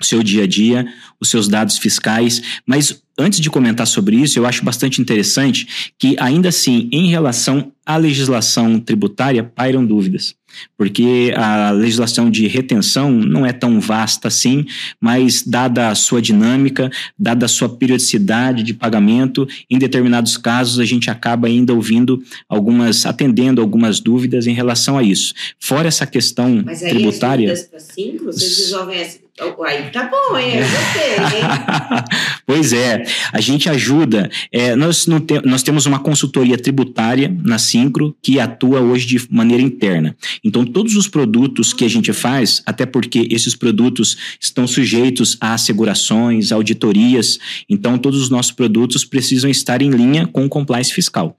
o 0.00 0.04
seu 0.04 0.22
dia 0.22 0.44
a 0.44 0.46
dia, 0.46 0.86
os 1.20 1.28
seus 1.28 1.48
dados 1.48 1.78
fiscais, 1.78 2.42
mas 2.66 3.02
antes 3.18 3.40
de 3.40 3.50
comentar 3.50 3.86
sobre 3.86 4.16
isso, 4.16 4.38
eu 4.38 4.46
acho 4.46 4.64
bastante 4.64 5.00
interessante 5.00 5.92
que, 5.98 6.16
ainda 6.20 6.48
assim, 6.48 6.88
em 6.92 7.08
relação 7.08 7.72
à 7.84 7.96
legislação 7.96 8.78
tributária, 8.78 9.42
pairam 9.42 9.84
dúvidas. 9.84 10.36
Porque 10.76 11.32
a 11.36 11.70
legislação 11.70 12.30
de 12.30 12.46
retenção 12.46 13.10
não 13.10 13.44
é 13.44 13.52
tão 13.52 13.80
vasta 13.80 14.28
assim, 14.28 14.64
mas, 15.00 15.42
dada 15.42 15.88
a 15.88 15.94
sua 15.94 16.22
dinâmica, 16.22 16.90
dada 17.18 17.44
a 17.44 17.48
sua 17.48 17.68
periodicidade 17.68 18.62
de 18.62 18.72
pagamento, 18.72 19.46
em 19.68 19.78
determinados 19.78 20.36
casos 20.36 20.78
a 20.78 20.84
gente 20.84 21.10
acaba 21.10 21.48
ainda 21.48 21.74
ouvindo 21.74 22.22
algumas, 22.48 23.04
atendendo 23.04 23.60
algumas 23.60 24.00
dúvidas 24.00 24.46
em 24.46 24.54
relação 24.54 24.96
a 24.96 25.02
isso. 25.02 25.34
Fora 25.60 25.88
essa 25.88 26.06
questão 26.06 26.62
Mas 26.64 26.82
aí 26.82 26.90
tributária. 26.90 27.52
as 27.52 27.62
dúvidas 27.62 27.84
para 27.86 27.94
cinco, 27.94 28.24
vocês 28.24 28.58
resolvem 28.58 28.98
essa. 28.98 29.18
Oh, 29.40 29.62
Aí 29.62 29.90
tá 29.90 30.10
bom, 30.10 30.36
hein? 30.36 30.56
Eu 30.56 30.68
gostei? 30.68 31.07
pois 32.46 32.72
é, 32.72 33.04
a 33.32 33.40
gente 33.40 33.68
ajuda. 33.68 34.30
é, 34.52 34.74
nós, 34.76 35.06
não 35.06 35.20
te- 35.20 35.40
nós 35.44 35.62
temos 35.62 35.86
uma 35.86 35.98
consultoria 35.98 36.56
tributária 36.58 37.34
na 37.44 37.58
Sincro 37.58 38.16
que 38.22 38.38
atua 38.40 38.80
hoje 38.80 39.06
de 39.06 39.26
maneira 39.30 39.62
interna. 39.62 40.16
Então, 40.44 40.64
todos 40.64 40.96
os 40.96 41.08
produtos 41.08 41.72
que 41.72 41.84
a 41.84 41.88
gente 41.88 42.12
faz, 42.12 42.62
até 42.66 42.86
porque 42.86 43.28
esses 43.30 43.54
produtos 43.54 44.16
estão 44.40 44.66
sujeitos 44.66 45.36
a 45.40 45.54
assegurações, 45.54 46.52
auditorias, 46.52 47.38
então 47.68 47.98
todos 47.98 48.20
os 48.20 48.30
nossos 48.30 48.52
produtos 48.52 49.04
precisam 49.04 49.50
estar 49.50 49.82
em 49.82 49.90
linha 49.90 50.26
com 50.26 50.44
o 50.44 50.48
compliance 50.48 50.92
fiscal. 50.92 51.36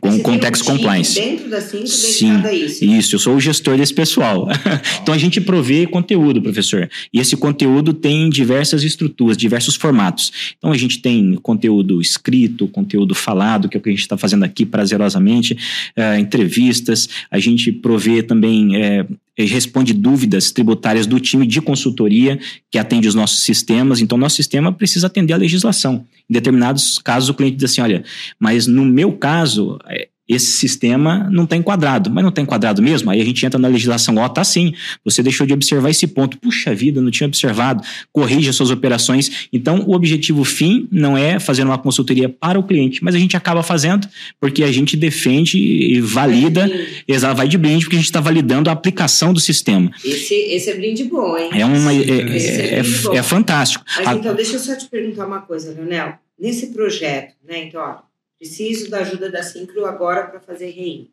Com 0.00 0.10
Você 0.10 0.18
um 0.18 0.22
Context 0.22 0.64
time 0.64 0.78
Compliance. 0.78 1.20
Dentro 1.20 1.50
da 1.50 1.60
cinco 1.60 1.86
Sim, 1.86 2.30
a 2.44 2.52
isso. 2.52 2.84
Isso, 2.84 3.14
eu 3.14 3.18
sou 3.18 3.36
o 3.36 3.40
gestor 3.40 3.76
desse 3.76 3.92
pessoal. 3.92 4.48
então 5.02 5.14
a 5.14 5.18
gente 5.18 5.40
provê 5.40 5.86
conteúdo, 5.86 6.40
professor. 6.40 6.88
E 7.12 7.20
esse 7.20 7.36
conteúdo 7.36 7.92
tem 7.92 8.30
diversas 8.30 8.82
estruturas, 8.84 9.36
diversos 9.36 9.76
formatos. 9.76 10.54
Então 10.56 10.72
a 10.72 10.78
gente 10.78 11.02
tem 11.02 11.34
conteúdo 11.42 12.00
escrito, 12.00 12.66
conteúdo 12.68 13.14
falado, 13.14 13.68
que 13.68 13.76
é 13.76 13.78
o 13.80 13.82
que 13.82 13.90
a 13.90 13.92
gente 13.92 14.00
está 14.00 14.16
fazendo 14.16 14.44
aqui 14.44 14.64
prazerosamente, 14.64 15.56
eh, 15.94 16.18
entrevistas, 16.18 17.08
a 17.30 17.38
gente 17.38 17.70
provê 17.70 18.22
também. 18.22 18.76
eh, 18.76 19.06
responde 19.38 19.94
dúvidas 19.94 20.50
tributárias 20.50 21.06
do 21.06 21.18
time 21.18 21.46
de 21.46 21.60
consultoria 21.60 22.38
que 22.70 22.78
atende 22.78 23.08
os 23.08 23.14
nossos 23.14 23.40
sistemas. 23.40 24.00
Então, 24.00 24.18
nosso 24.18 24.36
sistema 24.36 24.72
precisa 24.72 25.06
atender 25.06 25.32
a 25.32 25.38
legislação. 25.38 26.04
Em 26.28 26.32
determinados 26.32 26.98
casos, 26.98 27.28
o 27.28 27.34
cliente 27.34 27.56
diz 27.56 27.70
assim: 27.70 27.80
olha, 27.80 28.04
mas 28.38 28.66
no 28.66 28.84
meu 28.84 29.12
caso, 29.12 29.78
eh, 29.88 30.08
esse 30.34 30.52
sistema 30.52 31.28
não 31.30 31.44
está 31.44 31.56
enquadrado. 31.56 32.10
Mas 32.10 32.22
não 32.22 32.30
está 32.30 32.40
enquadrado 32.42 32.82
mesmo? 32.82 33.10
Aí 33.10 33.20
a 33.20 33.24
gente 33.24 33.44
entra 33.44 33.58
na 33.58 33.68
legislação, 33.68 34.16
ó, 34.16 34.28
tá 34.28 34.42
sim. 34.44 34.72
Você 35.04 35.22
deixou 35.22 35.46
de 35.46 35.52
observar 35.52 35.90
esse 35.90 36.06
ponto. 36.06 36.36
Puxa 36.38 36.74
vida, 36.74 37.00
não 37.00 37.10
tinha 37.10 37.26
observado. 37.26 37.82
Corrija 38.12 38.52
suas 38.52 38.70
operações. 38.70 39.48
Então, 39.52 39.80
o 39.86 39.94
objetivo 39.94 40.44
fim 40.44 40.88
não 40.90 41.16
é 41.16 41.38
fazer 41.40 41.64
uma 41.64 41.78
consultoria 41.78 42.28
para 42.28 42.58
o 42.58 42.62
cliente, 42.62 43.02
mas 43.02 43.14
a 43.14 43.18
gente 43.18 43.36
acaba 43.36 43.62
fazendo 43.62 44.08
porque 44.40 44.64
a 44.64 44.72
gente 44.72 44.96
defende 44.96 45.58
e 45.58 46.00
valida, 46.00 46.70
exa- 47.06 47.32
vai 47.34 47.48
de 47.48 47.58
brinde, 47.58 47.84
porque 47.84 47.96
a 47.96 47.98
gente 47.98 48.06
está 48.06 48.20
validando 48.20 48.68
a 48.70 48.72
aplicação 48.72 49.32
do 49.32 49.40
sistema. 49.40 49.90
Esse, 50.04 50.34
esse 50.34 50.70
é 50.70 50.74
brinde 50.74 51.04
bom, 51.04 51.36
hein? 51.36 51.50
É, 51.52 51.64
uma, 51.64 51.92
é, 51.92 51.96
é, 51.96 52.00
é 52.00 52.78
é- 52.78 53.16
é 53.16 53.22
fantástico. 53.22 53.84
Mas 53.98 54.06
A- 54.08 54.14
então, 54.14 54.34
deixa 54.34 54.54
eu 54.54 54.60
só 54.60 54.74
te 54.76 54.86
perguntar 54.86 55.26
uma 55.26 55.40
coisa, 55.40 55.72
Leonel. 55.72 56.14
Nesse 56.40 56.68
projeto, 56.68 57.34
né? 57.46 57.64
Então, 57.66 57.80
ó, 57.80 57.96
preciso 58.42 58.90
da 58.90 58.98
ajuda 58.98 59.30
da 59.30 59.40
Sincro 59.40 59.86
agora 59.86 60.26
para 60.26 60.40
fazer 60.40 60.70
REIN. 60.70 61.08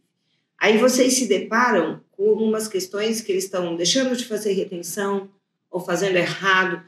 Aí 0.58 0.80
vocês 0.80 1.14
se 1.14 1.28
deparam 1.28 2.02
com 2.10 2.28
algumas 2.28 2.68
questões 2.68 3.22
que 3.22 3.32
eles 3.32 3.44
estão 3.44 3.76
deixando 3.76 4.16
de 4.16 4.26
fazer 4.26 4.54
retenção 4.54 5.30
ou 5.70 5.80
fazendo 5.80 6.16
errado. 6.16 6.82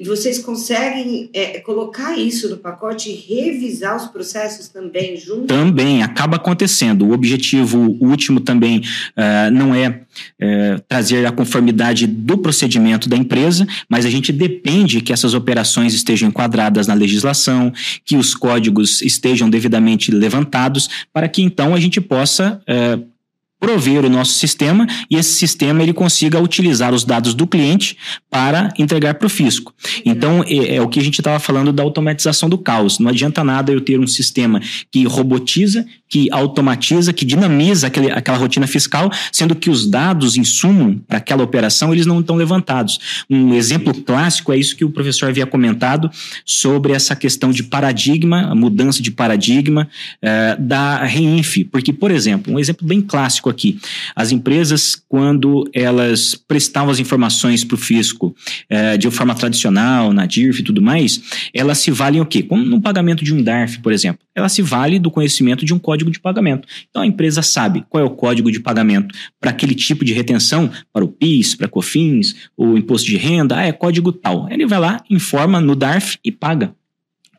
E 0.00 0.04
vocês 0.06 0.38
conseguem 0.38 1.28
é, 1.34 1.60
colocar 1.60 2.16
isso 2.16 2.48
no 2.48 2.56
pacote 2.56 3.10
e 3.10 3.14
revisar 3.14 3.94
os 3.94 4.06
processos 4.06 4.66
também 4.66 5.14
junto? 5.14 5.44
Também 5.44 6.02
acaba 6.02 6.36
acontecendo. 6.36 7.06
O 7.06 7.12
objetivo 7.12 7.98
último 8.00 8.40
também 8.40 8.80
eh, 9.14 9.50
não 9.50 9.74
é 9.74 10.00
eh, 10.40 10.80
trazer 10.88 11.26
a 11.26 11.30
conformidade 11.30 12.06
do 12.06 12.38
procedimento 12.38 13.10
da 13.10 13.16
empresa, 13.16 13.66
mas 13.90 14.06
a 14.06 14.10
gente 14.10 14.32
depende 14.32 15.02
que 15.02 15.12
essas 15.12 15.34
operações 15.34 15.92
estejam 15.92 16.30
enquadradas 16.30 16.86
na 16.86 16.94
legislação, 16.94 17.70
que 18.02 18.16
os 18.16 18.34
códigos 18.34 19.02
estejam 19.02 19.50
devidamente 19.50 20.10
levantados, 20.10 20.88
para 21.12 21.28
que 21.28 21.42
então 21.42 21.74
a 21.74 21.78
gente 21.78 22.00
possa 22.00 22.58
eh, 22.66 22.98
prover 23.60 24.06
o 24.06 24.08
nosso 24.08 24.32
sistema 24.32 24.86
e 25.10 25.16
esse 25.16 25.34
sistema 25.34 25.82
ele 25.82 25.92
consiga 25.92 26.40
utilizar 26.40 26.94
os 26.94 27.04
dados 27.04 27.34
do 27.34 27.46
cliente 27.46 27.96
para 28.30 28.72
entregar 28.78 29.14
para 29.14 29.26
o 29.26 29.30
fisco. 29.30 29.74
Então, 30.04 30.42
é, 30.48 30.76
é 30.76 30.82
o 30.82 30.88
que 30.88 30.98
a 30.98 31.02
gente 31.02 31.20
estava 31.20 31.38
falando 31.38 31.72
da 31.72 31.82
automatização 31.82 32.48
do 32.48 32.56
caos. 32.56 32.98
Não 32.98 33.10
adianta 33.10 33.44
nada 33.44 33.70
eu 33.70 33.80
ter 33.80 34.00
um 34.00 34.06
sistema 34.06 34.60
que 34.90 35.04
robotiza, 35.04 35.86
que 36.10 36.28
automatiza, 36.32 37.12
que 37.12 37.24
dinamiza 37.24 37.86
aquele, 37.86 38.10
aquela 38.10 38.36
rotina 38.36 38.66
fiscal, 38.66 39.08
sendo 39.30 39.54
que 39.54 39.70
os 39.70 39.86
dados, 39.86 40.36
insumo 40.36 41.00
para 41.06 41.18
aquela 41.18 41.44
operação, 41.44 41.92
eles 41.94 42.04
não 42.04 42.18
estão 42.18 42.34
levantados. 42.34 43.24
Um 43.30 43.54
exemplo 43.54 43.94
clássico 43.94 44.52
é 44.52 44.58
isso 44.58 44.76
que 44.76 44.84
o 44.84 44.90
professor 44.90 45.28
havia 45.28 45.46
comentado 45.46 46.10
sobre 46.44 46.92
essa 46.92 47.14
questão 47.14 47.52
de 47.52 47.62
paradigma, 47.62 48.50
a 48.50 48.54
mudança 48.56 49.00
de 49.00 49.12
paradigma 49.12 49.88
eh, 50.20 50.56
da 50.58 51.04
Reinf. 51.04 51.58
Porque, 51.70 51.92
por 51.92 52.10
exemplo, 52.10 52.52
um 52.52 52.58
exemplo 52.58 52.84
bem 52.84 53.00
clássico 53.00 53.48
aqui, 53.48 53.78
as 54.16 54.32
empresas, 54.32 55.00
quando 55.08 55.68
elas 55.72 56.34
prestavam 56.34 56.90
as 56.90 56.98
informações 56.98 57.62
para 57.62 57.76
o 57.76 57.78
fisco 57.78 58.34
eh, 58.68 58.96
de 58.96 59.08
forma 59.12 59.34
tradicional, 59.34 60.12
na 60.12 60.26
DIRF 60.26 60.60
e 60.60 60.64
tudo 60.64 60.82
mais, 60.82 61.20
elas 61.54 61.78
se 61.78 61.92
valem 61.92 62.20
o 62.20 62.26
quê? 62.26 62.42
Como 62.42 62.64
no 62.64 62.80
pagamento 62.80 63.24
de 63.24 63.32
um 63.32 63.40
DARF, 63.40 63.78
por 63.78 63.92
exemplo. 63.92 64.20
Ela 64.34 64.48
se 64.48 64.62
vale 64.62 64.98
do 64.98 65.10
conhecimento 65.10 65.64
de 65.64 65.72
um 65.72 65.78
código 65.78 65.99
de 66.08 66.20
pagamento. 66.20 66.68
Então 66.88 67.02
a 67.02 67.06
empresa 67.06 67.42
sabe 67.42 67.84
qual 67.88 68.00
é 68.00 68.06
o 68.06 68.10
código 68.10 68.52
de 68.52 68.60
pagamento 68.60 69.12
para 69.40 69.50
aquele 69.50 69.74
tipo 69.74 70.04
de 70.04 70.12
retenção, 70.12 70.70
para 70.92 71.04
o 71.04 71.08
PIS, 71.08 71.56
para 71.56 71.66
COFINS, 71.66 72.36
o 72.56 72.78
imposto 72.78 73.08
de 73.08 73.16
renda, 73.16 73.56
ah, 73.56 73.64
é 73.64 73.72
código 73.72 74.12
tal. 74.12 74.48
Ele 74.48 74.64
vai 74.66 74.78
lá, 74.78 75.02
informa 75.10 75.60
no 75.60 75.74
DARF 75.74 76.16
e 76.24 76.30
paga. 76.30 76.72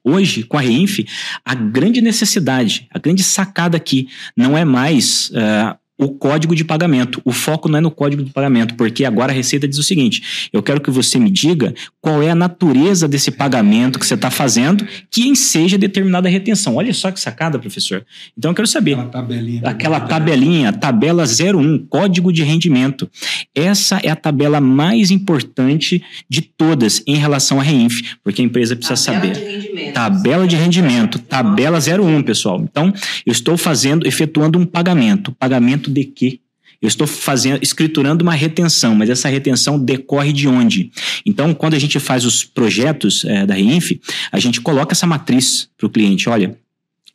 Hoje, 0.03 0.43
com 0.43 0.57
a 0.57 0.61
Reinf, 0.61 0.99
a 1.45 1.53
grande 1.53 2.01
necessidade, 2.01 2.87
a 2.91 2.97
grande 2.97 3.23
sacada 3.23 3.77
aqui 3.77 4.09
não 4.35 4.57
é 4.57 4.65
mais 4.65 5.29
uh, 5.29 5.77
o 6.01 6.09
código 6.09 6.55
de 6.55 6.63
pagamento. 6.65 7.21
O 7.23 7.31
foco 7.31 7.69
não 7.69 7.77
é 7.77 7.81
no 7.81 7.91
código 7.91 8.23
de 8.23 8.31
pagamento, 8.31 8.73
porque 8.73 9.05
agora 9.05 9.31
a 9.31 9.35
Receita 9.35 9.67
diz 9.67 9.77
o 9.77 9.83
seguinte: 9.83 10.49
eu 10.51 10.63
quero 10.63 10.81
que 10.81 10.89
você 10.89 11.19
me 11.19 11.29
diga 11.29 11.75
qual 12.01 12.23
é 12.23 12.31
a 12.31 12.35
natureza 12.35 13.07
desse 13.07 13.29
pagamento 13.29 13.99
que 13.99 14.05
você 14.05 14.15
está 14.15 14.31
fazendo 14.31 14.85
que 15.11 15.27
enseja 15.27 15.77
determinada 15.77 16.27
retenção. 16.27 16.75
Olha 16.75 16.91
só 16.91 17.11
que 17.11 17.19
sacada, 17.19 17.59
professor. 17.59 18.03
Então 18.35 18.49
eu 18.49 18.55
quero 18.55 18.67
saber. 18.67 18.93
Aquela 18.93 19.09
tabelinha. 19.09 19.61
Aquela 19.63 19.99
tabelinha, 19.99 20.73
tabela 20.73 21.23
01, 21.23 21.85
código 21.87 22.33
de 22.33 22.41
rendimento. 22.41 23.07
Essa 23.53 23.99
é 24.03 24.09
a 24.09 24.15
tabela 24.15 24.59
mais 24.59 25.11
importante 25.11 26.01
de 26.27 26.41
todas 26.41 27.03
em 27.05 27.15
relação 27.15 27.59
à 27.59 27.63
Reinf, 27.63 28.01
porque 28.23 28.41
a 28.41 28.45
empresa 28.45 28.75
precisa 28.75 29.13
tabela 29.13 29.35
saber. 29.35 29.45
De 29.45 29.57
rendimento. 29.57 29.93
Tabela 29.93 30.47
de 30.47 30.55
rendimento, 30.55 31.19
tabela 31.19 31.77
01, 31.77 32.23
pessoal. 32.23 32.59
Então, 32.63 32.91
eu 33.23 33.31
estou 33.31 33.55
fazendo, 33.55 34.07
efetuando 34.07 34.57
um 34.57 34.65
pagamento. 34.65 35.31
Pagamento 35.33 35.90
de 35.91 36.05
quê? 36.05 36.39
Eu 36.81 36.87
estou 36.87 37.05
fazendo, 37.05 37.61
escriturando 37.61 38.23
uma 38.23 38.33
retenção, 38.33 38.95
mas 38.95 39.09
essa 39.09 39.29
retenção 39.29 39.77
decorre 39.79 40.33
de 40.33 40.47
onde? 40.47 40.91
Então, 41.23 41.53
quando 41.53 41.75
a 41.75 41.79
gente 41.79 41.99
faz 41.99 42.25
os 42.25 42.43
projetos 42.43 43.23
é, 43.23 43.45
da 43.45 43.53
Reinf, 43.53 43.91
a 44.31 44.39
gente 44.39 44.59
coloca 44.59 44.93
essa 44.93 45.05
matriz 45.05 45.69
para 45.77 45.85
o 45.85 45.89
cliente. 45.89 46.27
Olha, 46.27 46.57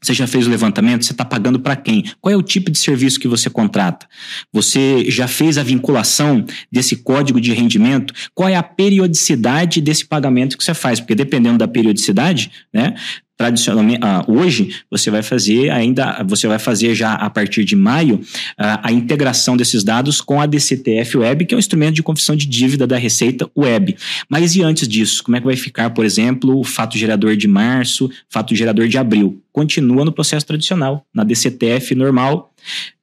você 0.01 0.15
já 0.15 0.27
fez 0.27 0.47
o 0.47 0.51
levantamento? 0.51 1.05
Você 1.05 1.11
está 1.11 1.25
pagando 1.25 1.59
para 1.59 1.75
quem? 1.75 2.05
Qual 2.21 2.33
é 2.33 2.37
o 2.37 2.43
tipo 2.43 2.71
de 2.71 2.79
serviço 2.79 3.19
que 3.19 3.27
você 3.27 3.51
contrata? 3.51 4.07
Você 4.53 5.11
já 5.11 5.27
fez 5.27 5.59
a 5.59 5.65
vinculação 5.65 6.45
desse 6.71 6.97
código 6.97 7.41
de 7.41 7.53
rendimento? 7.53 8.15
Qual 8.33 8.49
é 8.49 8.55
a 8.55 8.63
periodicidade 8.63 9.81
desse 9.81 10.05
pagamento 10.05 10.57
que 10.57 10.63
você 10.63 10.75
faz? 10.75 11.01
Porque 11.01 11.15
dependendo 11.15 11.59
da 11.59 11.67
periodicidade, 11.67 12.53
né, 12.73 12.95
tradicionalmente 13.37 14.01
ah, 14.03 14.25
hoje 14.27 14.83
você 14.91 15.11
vai 15.11 15.23
fazer 15.23 15.71
ainda 15.71 16.23
você 16.27 16.47
vai 16.47 16.59
fazer 16.59 16.95
já 16.95 17.13
a 17.13 17.29
partir 17.29 17.65
de 17.65 17.77
maio 17.77 18.21
ah, 18.57 18.81
a 18.83 18.93
integração 18.93 19.57
desses 19.57 19.85
dados 19.85 20.21
com 20.21 20.41
a 20.41 20.47
DCTF 20.47 21.19
Web 21.19 21.47
que 21.47 21.55
é 21.55 21.57
um 21.57 21.59
instrumento 21.59 21.95
de 21.95 22.03
confissão 22.03 22.35
de 22.35 22.47
dívida 22.47 22.87
da 22.87 22.97
Receita 22.97 23.49
Web. 23.57 23.97
Mas 24.29 24.57
e 24.57 24.63
antes 24.63 24.89
disso? 24.89 25.23
Como 25.23 25.37
é 25.37 25.41
que 25.41 25.47
vai 25.47 25.57
ficar 25.57 25.91
por 25.91 26.05
exemplo 26.05 26.59
o 26.59 26.65
fato 26.65 26.97
gerador 26.97 27.37
de 27.37 27.47
março 27.47 28.11
fato 28.29 28.55
gerador 28.55 28.89
de 28.89 28.99
abril? 28.99 29.41
Continua 29.53 30.05
no 30.05 30.13
processo 30.13 30.47
tradicional 30.47 31.07
na 31.15 31.25
DCTF 31.25 31.95
normal 31.95 32.53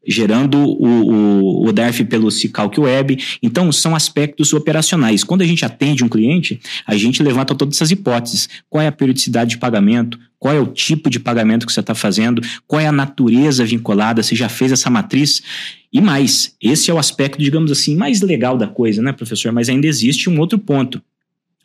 gerando 0.06 0.58
o, 0.58 1.64
o, 1.64 1.68
o 1.68 1.72
DERF 1.72 2.04
pelo 2.06 2.30
Cicalc 2.30 2.78
Web. 2.78 3.18
Então, 3.42 3.72
são 3.72 3.96
aspectos 3.96 4.54
operacionais. 4.54 5.24
Quando 5.24 5.42
a 5.42 5.46
gente 5.46 5.64
atende 5.64 6.04
um 6.04 6.10
cliente, 6.10 6.60
a 6.86 6.96
gente 6.96 7.24
levanta 7.24 7.56
todas 7.56 7.76
essas 7.76 7.92
hipóteses. 7.92 8.50
Qual 8.70 8.82
é 8.82 8.88
a 8.88 8.92
periodicidade 8.92 9.52
de 9.52 9.58
pagamento? 9.58 10.20
Qual 10.38 10.54
é 10.54 10.60
o 10.60 10.68
tipo 10.68 11.10
de 11.10 11.22
pagamento 11.22 11.66
que 11.66 11.72
você 11.72 11.80
está 11.80 11.96
fazendo? 11.96 12.42
Qual 12.68 12.80
é 12.82 12.86
a 12.86 12.92
natureza 12.92 13.64
vinculada? 13.64 14.22
Você 14.22 14.36
já 14.36 14.50
fez 14.50 14.74
essa 14.74 14.90
matriz? 14.90 15.42
E 15.92 16.02
mais, 16.02 16.56
esse 16.62 16.92
é 16.92 16.94
o 16.94 16.98
aspecto, 16.98 17.40
digamos 17.40 17.72
assim, 17.72 17.96
mais 17.96 18.22
legal 18.22 18.58
da 18.58 18.68
coisa, 18.68 19.02
né, 19.02 19.14
professor? 19.14 19.54
Mas 19.54 19.70
ainda 19.70 19.88
existe 19.88 20.30
um 20.30 20.38
outro 20.40 20.60
ponto. 20.60 21.02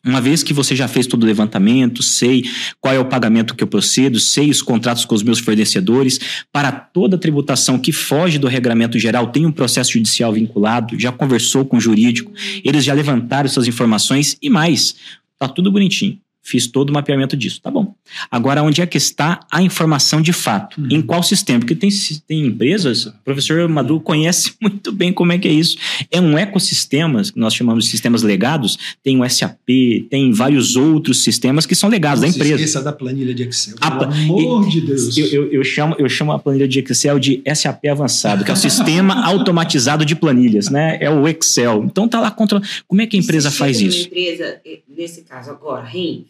Uma 0.04 0.20
vez 0.20 0.42
que 0.42 0.52
você 0.52 0.76
já 0.76 0.86
fez 0.86 1.06
todo 1.06 1.22
o 1.24 1.26
levantamento, 1.26 2.02
sei 2.02 2.44
qual 2.80 2.94
é 2.94 2.98
o 2.98 3.04
pagamento 3.04 3.54
que 3.54 3.62
eu 3.62 3.66
procedo, 3.66 4.20
sei 4.20 4.48
os 4.48 4.62
contratos 4.62 5.04
com 5.04 5.14
os 5.14 5.22
meus 5.22 5.40
fornecedores, 5.40 6.20
para 6.52 6.70
toda 6.70 7.18
tributação 7.18 7.78
que 7.78 7.92
foge 7.92 8.38
do 8.38 8.46
regramento 8.46 8.98
geral, 8.98 9.28
tem 9.28 9.44
um 9.44 9.52
processo 9.52 9.92
judicial 9.92 10.32
vinculado, 10.32 10.98
já 10.98 11.10
conversou 11.10 11.64
com 11.64 11.76
o 11.76 11.80
jurídico, 11.80 12.32
eles 12.64 12.84
já 12.84 12.94
levantaram 12.94 13.48
suas 13.48 13.66
informações 13.66 14.36
e 14.40 14.48
mais, 14.48 14.94
tá 15.38 15.48
tudo 15.48 15.70
bonitinho. 15.72 16.18
Fiz 16.42 16.66
todo 16.66 16.90
o 16.90 16.92
mapeamento 16.92 17.36
disso. 17.36 17.60
Tá 17.60 17.70
bom. 17.70 17.87
Agora, 18.30 18.62
onde 18.62 18.80
é 18.80 18.86
que 18.86 18.96
está 18.96 19.40
a 19.50 19.62
informação 19.62 20.20
de 20.20 20.32
fato? 20.32 20.80
Uhum. 20.80 20.88
Em 20.90 21.02
qual 21.02 21.22
sistema? 21.22 21.60
Porque 21.60 21.74
tem, 21.74 21.90
tem 22.26 22.46
empresas, 22.46 23.06
o 23.06 23.14
professor 23.24 23.68
Maduro 23.68 24.00
conhece 24.00 24.52
muito 24.60 24.92
bem 24.92 25.12
como 25.12 25.32
é 25.32 25.38
que 25.38 25.48
é 25.48 25.52
isso. 25.52 25.76
É 26.10 26.20
um 26.20 26.36
ecossistema, 26.36 27.22
que 27.22 27.38
nós 27.38 27.54
chamamos 27.54 27.84
de 27.84 27.90
sistemas 27.90 28.22
legados, 28.22 28.78
tem 29.02 29.20
o 29.20 29.28
SAP, 29.28 29.68
tem 30.10 30.32
vários 30.32 30.76
outros 30.76 31.22
sistemas 31.22 31.66
que 31.66 31.74
são 31.74 31.88
legados 31.88 32.22
Não 32.22 32.28
da 32.28 32.34
empresa. 32.34 32.54
Esqueça 32.54 32.82
da 32.82 32.92
planilha 32.92 33.34
de 33.34 33.44
Excel. 33.44 33.76
A, 33.80 33.90
pelo 33.90 34.12
amor 34.12 34.68
de 34.68 34.80
Deus. 34.80 35.16
Eu, 35.16 35.26
eu, 35.26 35.52
eu, 35.52 35.64
chamo, 35.64 35.96
eu 35.98 36.08
chamo 36.08 36.32
a 36.32 36.38
planilha 36.38 36.68
de 36.68 36.80
Excel 36.80 37.18
de 37.18 37.42
SAP 37.54 37.86
avançado, 37.86 38.44
que 38.44 38.50
é 38.50 38.54
o 38.54 38.56
sistema 38.56 39.22
automatizado 39.26 40.04
de 40.04 40.14
planilhas, 40.14 40.68
né? 40.68 40.98
É 41.00 41.10
o 41.10 41.26
Excel. 41.28 41.84
Então 41.84 42.08
tá 42.08 42.20
lá 42.20 42.30
contra. 42.30 42.60
Como 42.86 43.00
é 43.00 43.06
que 43.06 43.16
a 43.16 43.20
empresa 43.20 43.50
faz 43.50 43.80
isso? 43.80 44.06
empresa, 44.06 44.60
nesse 44.88 45.22
caso 45.22 45.50
agora, 45.50 45.84
REINF, 45.84 46.26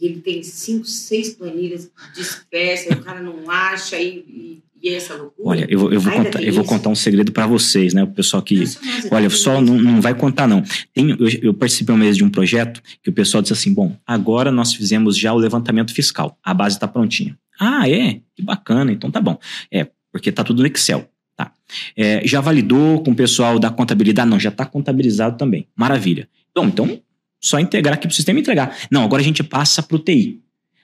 e 0.00 0.06
ele 0.06 0.20
tem 0.20 0.42
cinco, 0.42 0.86
seis 0.86 1.30
planilhas 1.30 1.90
dispersas, 2.14 2.96
o 2.96 3.02
cara 3.02 3.20
não 3.20 3.50
acha 3.50 3.98
e, 3.98 4.18
e, 4.28 4.62
e 4.82 4.88
é 4.90 4.94
essa 4.94 5.14
loucura. 5.14 5.48
Olha, 5.48 5.66
eu, 5.68 5.92
eu, 5.92 6.00
vou, 6.00 6.12
contar, 6.12 6.42
eu 6.42 6.52
vou 6.52 6.64
contar 6.64 6.88
um 6.88 6.94
segredo 6.94 7.32
para 7.32 7.46
vocês, 7.46 7.92
né? 7.94 8.04
O 8.04 8.08
pessoal 8.08 8.42
que. 8.42 8.62
olha, 9.10 9.28
só 9.28 9.60
não, 9.60 9.76
não 9.76 10.00
vai 10.00 10.14
contar, 10.14 10.46
não. 10.46 10.62
Tem, 10.94 11.10
eu, 11.10 11.28
eu 11.42 11.54
participei 11.54 11.94
um 11.94 11.98
mês 11.98 12.16
de 12.16 12.24
um 12.24 12.30
projeto 12.30 12.80
que 13.02 13.10
o 13.10 13.12
pessoal 13.12 13.42
disse 13.42 13.52
assim: 13.52 13.74
bom, 13.74 13.96
agora 14.06 14.52
nós 14.52 14.72
fizemos 14.72 15.16
já 15.16 15.32
o 15.32 15.38
levantamento 15.38 15.92
fiscal, 15.92 16.38
a 16.42 16.54
base 16.54 16.76
está 16.76 16.86
prontinha. 16.86 17.36
Ah, 17.58 17.88
é? 17.88 18.20
Que 18.36 18.42
bacana, 18.42 18.92
então 18.92 19.10
tá 19.10 19.20
bom. 19.20 19.36
É, 19.70 19.88
porque 20.12 20.30
tá 20.30 20.44
tudo 20.44 20.62
no 20.62 20.68
Excel. 20.68 21.08
Tá. 21.36 21.52
É, 21.96 22.26
já 22.26 22.40
validou 22.40 23.02
com 23.02 23.10
o 23.10 23.14
pessoal 23.14 23.58
da 23.58 23.70
contabilidade? 23.70 24.30
Não, 24.30 24.40
já 24.40 24.48
está 24.48 24.64
contabilizado 24.64 25.36
também. 25.36 25.68
Maravilha. 25.76 26.28
Bom, 26.54 26.66
então 26.66 27.00
só 27.40 27.58
integrar 27.58 27.94
aqui 27.94 28.06
para 28.06 28.12
o 28.12 28.16
sistema 28.16 28.40
entregar. 28.40 28.76
Não, 28.90 29.04
agora 29.04 29.22
a 29.22 29.24
gente 29.24 29.42
passa 29.42 29.82
para 29.82 29.96
o 29.96 29.98
TI. 29.98 30.40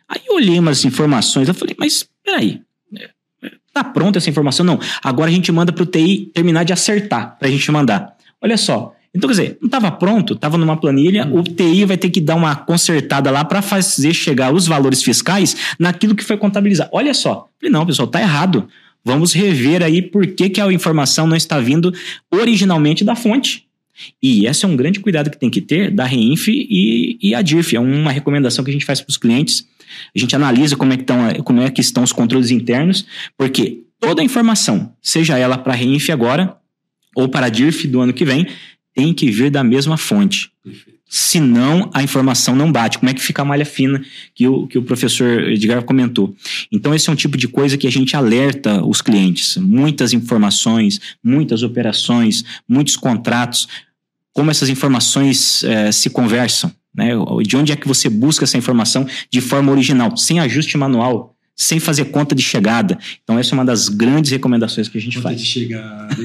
Aí 0.09 0.21
eu 0.27 0.35
olhei 0.35 0.59
umas 0.59 0.85
informações, 0.85 1.49
eu 1.49 1.55
falei, 1.55 1.75
mas 1.79 2.09
peraí, 2.23 2.61
é, 2.97 3.11
é, 3.43 3.51
tá 3.73 3.83
pronta 3.83 4.19
essa 4.19 4.31
informação? 4.31 4.65
Não, 4.65 4.79
agora 5.03 5.31
a 5.31 5.35
gente 5.35 5.51
manda 5.51 5.73
para 5.73 5.83
o 5.83 5.87
TI 5.87 6.31
terminar 6.35 6.65
de 6.65 6.73
acertar 6.73 7.37
para 7.39 7.49
a 7.49 7.51
gente 7.51 7.71
mandar. 7.73 8.17
Olha 8.41 8.57
só, 8.57 8.95
então, 9.15 9.29
quer 9.29 9.35
dizer, 9.35 9.59
não 9.61 9.67
estava 9.67 9.93
pronto, 9.93 10.35
estava 10.35 10.59
numa 10.59 10.77
planilha, 10.77 11.29
o 11.33 11.43
TI 11.43 11.85
vai 11.85 11.97
ter 11.97 12.11
que 12.11 12.21
dar 12.21 12.35
uma 12.35 12.57
consertada 12.57 13.31
lá 13.31 13.45
para 13.45 13.63
fazer 13.63 14.13
chegar 14.13 14.53
os 14.53 14.67
valores 14.67 15.05
fiscais 15.05 15.57
naquilo 15.79 16.17
que 16.17 16.25
foi 16.25 16.37
contabilizado. 16.37 16.91
Olha 16.93 17.15
só. 17.15 17.49
Falei, 17.61 17.73
não, 17.73 17.87
pessoal, 17.87 18.09
tá 18.09 18.21
errado. 18.21 18.69
Vamos 19.05 19.33
rever 19.33 19.83
aí 19.83 20.03
por 20.03 20.27
que, 20.27 20.51
que 20.51 20.61
a 20.61 20.73
informação 20.73 21.29
não 21.29 21.37
está 21.37 21.61
vindo 21.61 21.95
originalmente 22.29 23.05
da 23.05 23.15
fonte. 23.15 23.64
E 24.23 24.47
esse 24.47 24.65
é 24.65 24.69
um 24.69 24.77
grande 24.77 25.01
cuidado 25.01 25.31
que 25.31 25.39
tem 25.39 25.51
que 25.51 25.61
ter 25.61 25.91
da 25.91 26.05
Reinf 26.05 26.49
e, 26.49 27.19
e 27.21 27.35
a 27.35 27.43
DIRF. 27.43 27.77
É 27.77 27.81
uma 27.81 28.11
recomendação 28.11 28.65
que 28.65 28.71
a 28.71 28.73
gente 28.73 28.85
faz 28.85 29.01
para 29.01 29.11
os 29.11 29.17
clientes. 29.17 29.67
A 30.15 30.19
gente 30.19 30.35
analisa 30.35 30.77
como 30.77 30.93
é, 30.93 30.97
que 30.97 31.03
estão, 31.03 31.35
como 31.45 31.61
é 31.61 31.71
que 31.71 31.81
estão 31.81 32.03
os 32.03 32.13
controles 32.13 32.51
internos, 32.51 33.07
porque 33.37 33.83
toda 34.01 34.21
a 34.21 34.25
informação, 34.25 34.93
seja 35.01 35.39
ela 35.39 35.57
para 35.57 35.73
a 35.73 35.77
Reinf 35.77 36.11
agora 36.11 36.57
ou 37.15 37.29
para 37.29 37.47
a 37.47 37.49
DIRF 37.49 37.87
do 37.87 38.01
ano 38.01 38.13
que 38.13 38.25
vem, 38.25 38.47
tem 38.95 39.15
que 39.15 39.31
vir 39.31 39.51
da 39.51 39.63
mesma 39.63 39.97
fonte. 39.97 40.51
Senão 41.07 41.91
a 41.93 42.03
informação 42.03 42.57
não 42.57 42.73
bate. 42.73 42.99
Como 42.99 43.11
é 43.11 43.15
que 43.15 43.21
fica 43.21 43.43
a 43.43 43.45
malha 43.45 43.65
fina 43.65 44.03
que 44.35 44.49
o, 44.49 44.67
que 44.67 44.79
o 44.79 44.83
professor 44.83 45.45
Edgar 45.45 45.83
comentou? 45.83 46.35
Então, 46.73 46.95
esse 46.95 47.09
é 47.09 47.13
um 47.13 47.17
tipo 47.17 47.37
de 47.37 47.47
coisa 47.47 47.77
que 47.77 47.87
a 47.87 47.93
gente 47.93 48.17
alerta 48.17 48.85
os 48.85 49.01
clientes. 49.01 49.57
Muitas 49.57 50.13
informações, 50.13 51.01
muitas 51.23 51.63
operações, 51.63 52.45
muitos 52.69 52.97
contratos 52.97 53.69
como 54.35 54.51
essas 54.51 54.69
informações 54.69 55.63
é, 55.63 55.93
se 55.93 56.11
conversam, 56.11 56.71
né? 56.93 57.11
De 57.47 57.57
onde 57.57 57.73
é 57.73 57.77
que 57.77 57.87
você 57.87 58.11
busca 58.11 58.45
essa 58.45 58.59
informação 58.59 59.07
de 59.31 59.41
forma 59.41 59.71
original, 59.71 60.17
sem 60.17 60.41
ajuste 60.41 60.77
manual, 60.77 61.34
sem 61.57 61.79
fazer 61.79 62.07
conta 62.07 62.35
de 62.35 62.43
chegada. 62.43 62.99
Então, 63.23 63.39
essa 63.39 63.53
é 63.53 63.55
uma 63.55 63.65
das 63.65 63.89
grandes 63.89 64.31
recomendações 64.31 64.89
que 64.89 64.99
a 64.99 65.01
gente 65.01 65.17
conta 65.17 65.29
faz. 65.29 65.41
de 65.41 65.47
chegada, 65.47 66.17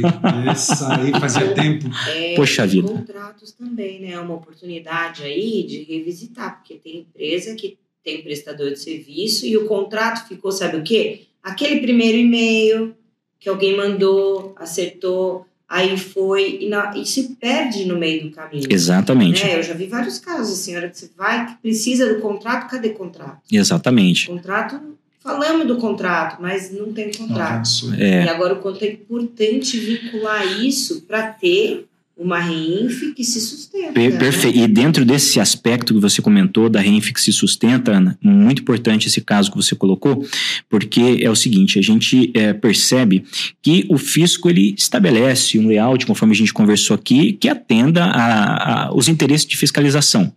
essa 0.49 0.99
aí 0.99 1.11
fazia 1.11 1.53
tempo. 1.53 1.89
É, 2.07 2.35
Poxa 2.35 2.65
vida. 2.65 2.87
Contratos 2.87 3.51
também, 3.51 3.99
né? 4.01 4.11
É 4.11 4.19
uma 4.19 4.35
oportunidade 4.35 5.23
aí 5.23 5.63
de 5.63 5.83
revisitar, 5.83 6.57
porque 6.57 6.75
tem 6.75 7.01
empresa 7.01 7.55
que 7.55 7.77
tem 8.03 8.23
prestador 8.23 8.71
de 8.71 8.79
serviço 8.79 9.45
e 9.45 9.55
o 9.57 9.67
contrato 9.67 10.27
ficou, 10.27 10.51
sabe 10.51 10.77
o 10.77 10.83
quê? 10.83 11.23
Aquele 11.43 11.79
primeiro 11.79 12.17
e-mail 12.17 12.95
que 13.39 13.47
alguém 13.47 13.75
mandou, 13.75 14.53
acertou, 14.57 15.45
aí 15.67 15.97
foi 15.97 16.59
e, 16.61 16.69
na, 16.69 16.97
e, 16.97 17.05
se 17.05 17.35
perde 17.35 17.85
no 17.85 17.97
meio 17.97 18.23
do 18.23 18.31
caminho. 18.31 18.67
Exatamente. 18.69 19.43
Né? 19.43 19.57
Eu 19.59 19.63
já 19.63 19.73
vi 19.73 19.85
vários 19.85 20.17
casos, 20.17 20.59
assim, 20.59 20.73
a 20.75 20.79
hora 20.79 20.89
que 20.89 20.97
você 20.97 21.09
vai, 21.15 21.45
que 21.45 21.61
precisa 21.61 22.13
do 22.13 22.19
contrato, 22.19 22.69
cadê 22.69 22.89
contrato? 22.89 23.39
Exatamente. 23.51 24.27
Contrato, 24.27 24.97
falamos 25.19 25.67
do 25.67 25.77
contrato, 25.77 26.41
mas 26.41 26.71
não 26.71 26.93
tem 26.93 27.11
contrato. 27.11 27.59
Nossa. 27.59 27.95
É. 28.01 28.25
E 28.25 28.29
agora 28.29 28.53
o 28.53 28.59
quanto 28.59 28.83
é 28.83 28.87
importante 28.87 29.77
vincular 29.77 30.45
isso 30.61 31.01
para 31.01 31.27
ter 31.27 31.88
uma 32.19 32.37
REINF 32.37 33.13
que 33.15 33.23
se 33.23 33.39
sustenta. 33.39 33.93
Per 33.93 34.11
né? 34.11 34.19
Perfeito. 34.19 34.57
E 34.59 34.67
dentro 34.67 35.05
desse 35.05 35.39
aspecto 35.39 35.93
que 35.93 35.99
você 35.99 36.21
comentou 36.21 36.69
da 36.69 36.81
REINF 36.81 37.13
que 37.13 37.21
se 37.21 37.31
sustenta, 37.31 37.93
Ana, 37.93 38.17
muito 38.21 38.61
importante 38.61 39.07
esse 39.07 39.21
caso 39.21 39.49
que 39.49 39.55
você 39.55 39.73
colocou, 39.73 40.25
porque 40.69 41.19
é 41.21 41.29
o 41.29 41.35
seguinte, 41.35 41.79
a 41.79 41.81
gente 41.81 42.29
é, 42.35 42.51
percebe 42.51 43.23
que 43.61 43.85
o 43.89 43.97
fisco 43.97 44.49
ele 44.49 44.75
estabelece 44.77 45.57
um 45.57 45.67
layout, 45.67 46.05
conforme 46.05 46.33
a 46.33 46.37
gente 46.37 46.53
conversou 46.53 46.93
aqui, 46.93 47.33
que 47.33 47.47
atenda 47.47 48.03
a, 48.03 48.87
a, 48.87 48.93
os 48.93 49.07
interesses 49.07 49.47
de 49.47 49.55
fiscalização. 49.55 50.33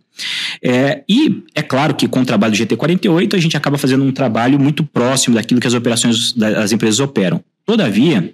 É, 0.63 1.03
e 1.09 1.43
é 1.53 1.61
claro 1.61 1.95
que 1.95 2.07
com 2.07 2.21
o 2.21 2.25
trabalho 2.25 2.53
do 2.53 2.57
GT48 2.57 3.33
a 3.33 3.39
gente 3.39 3.57
acaba 3.57 3.77
fazendo 3.77 4.05
um 4.05 4.11
trabalho 4.11 4.57
muito 4.57 4.83
próximo 4.83 5.35
daquilo 5.35 5.59
que 5.59 5.67
as 5.67 5.73
operações 5.73 6.31
das 6.31 6.71
empresas 6.71 6.99
operam. 6.99 7.43
Todavia, 7.65 8.33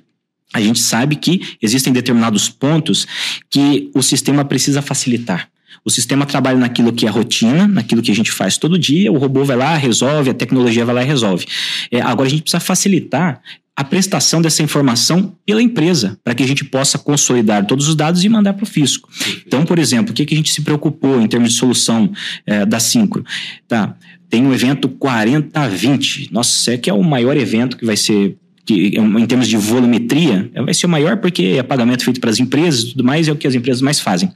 a 0.53 0.61
gente 0.61 0.79
sabe 0.79 1.15
que 1.15 1.57
existem 1.61 1.93
determinados 1.93 2.49
pontos 2.49 3.07
que 3.49 3.89
o 3.93 4.01
sistema 4.01 4.43
precisa 4.43 4.81
facilitar. 4.81 5.49
O 5.85 5.89
sistema 5.89 6.25
trabalha 6.25 6.57
naquilo 6.57 6.91
que 6.91 7.05
é 7.05 7.09
rotina, 7.09 7.67
naquilo 7.67 8.01
que 8.01 8.11
a 8.11 8.15
gente 8.15 8.31
faz 8.31 8.57
todo 8.57 8.77
dia, 8.77 9.11
o 9.11 9.17
robô 9.17 9.45
vai 9.45 9.55
lá, 9.55 9.75
resolve, 9.75 10.29
a 10.29 10.33
tecnologia 10.33 10.85
vai 10.85 10.95
lá 10.95 11.03
e 11.03 11.05
resolve. 11.05 11.45
É, 11.91 12.01
agora 12.01 12.27
a 12.27 12.29
gente 12.29 12.41
precisa 12.41 12.59
facilitar 12.59 13.41
a 13.75 13.83
prestação 13.83 14.41
dessa 14.41 14.61
informação 14.61 15.33
pela 15.45 15.61
empresa, 15.61 16.19
para 16.21 16.35
que 16.35 16.43
a 16.43 16.47
gente 16.47 16.65
possa 16.65 16.97
consolidar 16.97 17.65
todos 17.65 17.87
os 17.87 17.95
dados 17.95 18.25
e 18.25 18.27
mandar 18.27 18.53
para 18.53 18.63
o 18.63 18.67
fisco. 18.67 19.07
Então, 19.47 19.63
por 19.63 19.79
exemplo, 19.79 20.11
o 20.11 20.13
que, 20.13 20.25
que 20.25 20.33
a 20.33 20.37
gente 20.37 20.51
se 20.51 20.61
preocupou 20.63 21.21
em 21.21 21.27
termos 21.27 21.53
de 21.53 21.57
solução 21.57 22.11
é, 22.45 22.65
da 22.65 22.77
Syncro? 22.77 23.23
Tá, 23.69 23.95
tem 24.29 24.45
um 24.45 24.53
evento 24.53 24.89
4020. 24.89 26.27
Nossa, 26.29 26.73
é 26.73 26.77
que 26.77 26.89
é 26.89 26.93
o 26.93 27.01
maior 27.01 27.37
evento 27.37 27.77
que 27.77 27.85
vai 27.85 27.95
ser 27.95 28.35
que 28.69 28.99
em 28.99 29.25
termos 29.25 29.47
de 29.47 29.57
volumetria, 29.57 30.51
vai 30.63 30.75
ser 30.75 30.85
o 30.85 30.89
maior 30.89 31.17
porque 31.17 31.55
é 31.57 31.63
pagamento 31.63 32.03
feito 32.03 32.21
para 32.21 32.29
as 32.29 32.39
empresas 32.39 32.81
e 32.81 32.91
tudo 32.91 33.03
mais, 33.03 33.27
é 33.27 33.31
o 33.31 33.35
que 33.35 33.47
as 33.47 33.55
empresas 33.55 33.81
mais 33.81 33.99
fazem. 33.99 34.31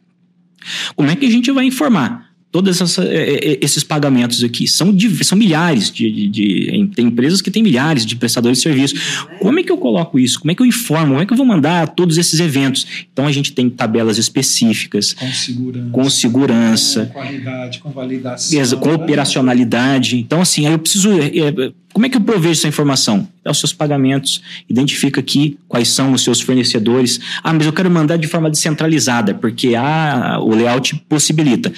Como 0.96 1.12
é 1.12 1.16
que 1.16 1.28
a 1.28 1.30
gente 1.30 1.52
vai 1.52 1.66
informar? 1.66 2.33
Todos 2.54 2.80
esses 3.62 3.84
pagamentos 3.84 4.44
aqui 4.44 4.68
são, 4.68 4.96
são 5.24 5.36
milhares 5.36 5.90
de, 5.90 6.12
de, 6.12 6.28
de, 6.28 6.92
Tem 6.96 7.08
empresas 7.08 7.42
que 7.42 7.50
têm 7.50 7.64
milhares 7.64 8.06
de 8.06 8.16
prestadores 8.16 8.60
de 8.60 8.62
serviço. 8.62 8.94
Como 9.40 9.58
é 9.58 9.64
que 9.64 9.72
eu 9.72 9.78
coloco 9.78 10.20
isso? 10.20 10.40
Como 10.40 10.52
é 10.52 10.56
que 10.56 10.62
eu 10.62 10.66
informo? 10.68 11.14
Como 11.14 11.22
é 11.24 11.26
que 11.26 11.34
eu 11.34 11.38
vou 11.38 11.48
mandar 11.48 11.88
todos 11.88 12.16
esses 12.16 12.40
eventos? 12.40 12.86
Então 13.12 13.26
a 13.26 13.32
gente 13.32 13.54
tem 13.54 13.72
tabelas 13.72 14.20
específicas. 14.20 15.14
Com 15.14 15.32
segurança. 15.34 15.90
Com 15.92 16.10
segurança. 16.12 17.06
Com 17.08 17.14
qualidade, 17.14 17.80
com 17.80 17.90
validação. 17.90 18.80
Com 18.80 18.94
operacionalidade. 18.94 20.16
Então, 20.20 20.40
assim, 20.40 20.68
aí 20.68 20.74
eu 20.74 20.80
preciso. 20.80 21.10
Como 21.92 22.08
é 22.08 22.10
que 22.10 22.18
eu 22.18 22.22
provejo 22.22 22.60
essa 22.60 22.68
informação? 22.68 23.28
Dá 23.44 23.52
os 23.52 23.60
seus 23.60 23.72
pagamentos, 23.72 24.42
identifica 24.68 25.20
aqui 25.20 25.60
quais 25.68 25.90
são 25.90 26.14
os 26.14 26.24
seus 26.24 26.42
fornecedores. 26.42 27.20
Ah, 27.44 27.54
mas 27.54 27.68
eu 27.68 27.74
quero 27.74 27.90
mandar 27.90 28.18
de 28.18 28.28
forma 28.28 28.50
descentralizada, 28.50 29.36
porque 29.36 29.76
ah, 29.76 30.40
o 30.42 30.56
layout 30.56 30.96
possibilita 31.08 31.72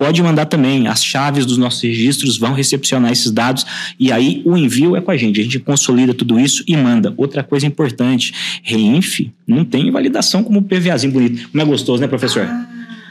pode 0.00 0.22
mandar 0.22 0.46
também. 0.46 0.88
As 0.88 1.04
chaves 1.04 1.44
dos 1.44 1.58
nossos 1.58 1.82
registros 1.82 2.38
vão 2.38 2.54
recepcionar 2.54 3.12
esses 3.12 3.30
dados 3.30 3.66
e 3.98 4.10
aí 4.10 4.40
o 4.46 4.56
envio 4.56 4.96
é 4.96 5.00
com 5.02 5.10
a 5.10 5.16
gente. 5.16 5.38
A 5.38 5.42
gente 5.42 5.58
consolida 5.58 6.14
tudo 6.14 6.40
isso 6.40 6.64
e 6.66 6.74
manda. 6.74 7.12
Outra 7.18 7.44
coisa 7.44 7.66
importante: 7.66 8.32
Reinf 8.62 9.20
não 9.46 9.62
tem 9.62 9.90
validação 9.90 10.42
como 10.42 10.62
PVAzinho 10.62 11.12
bonito. 11.12 11.50
Não 11.52 11.62
é 11.62 11.66
gostoso, 11.66 12.00
né, 12.00 12.08
professor? 12.08 12.44
Ah, 12.44 12.66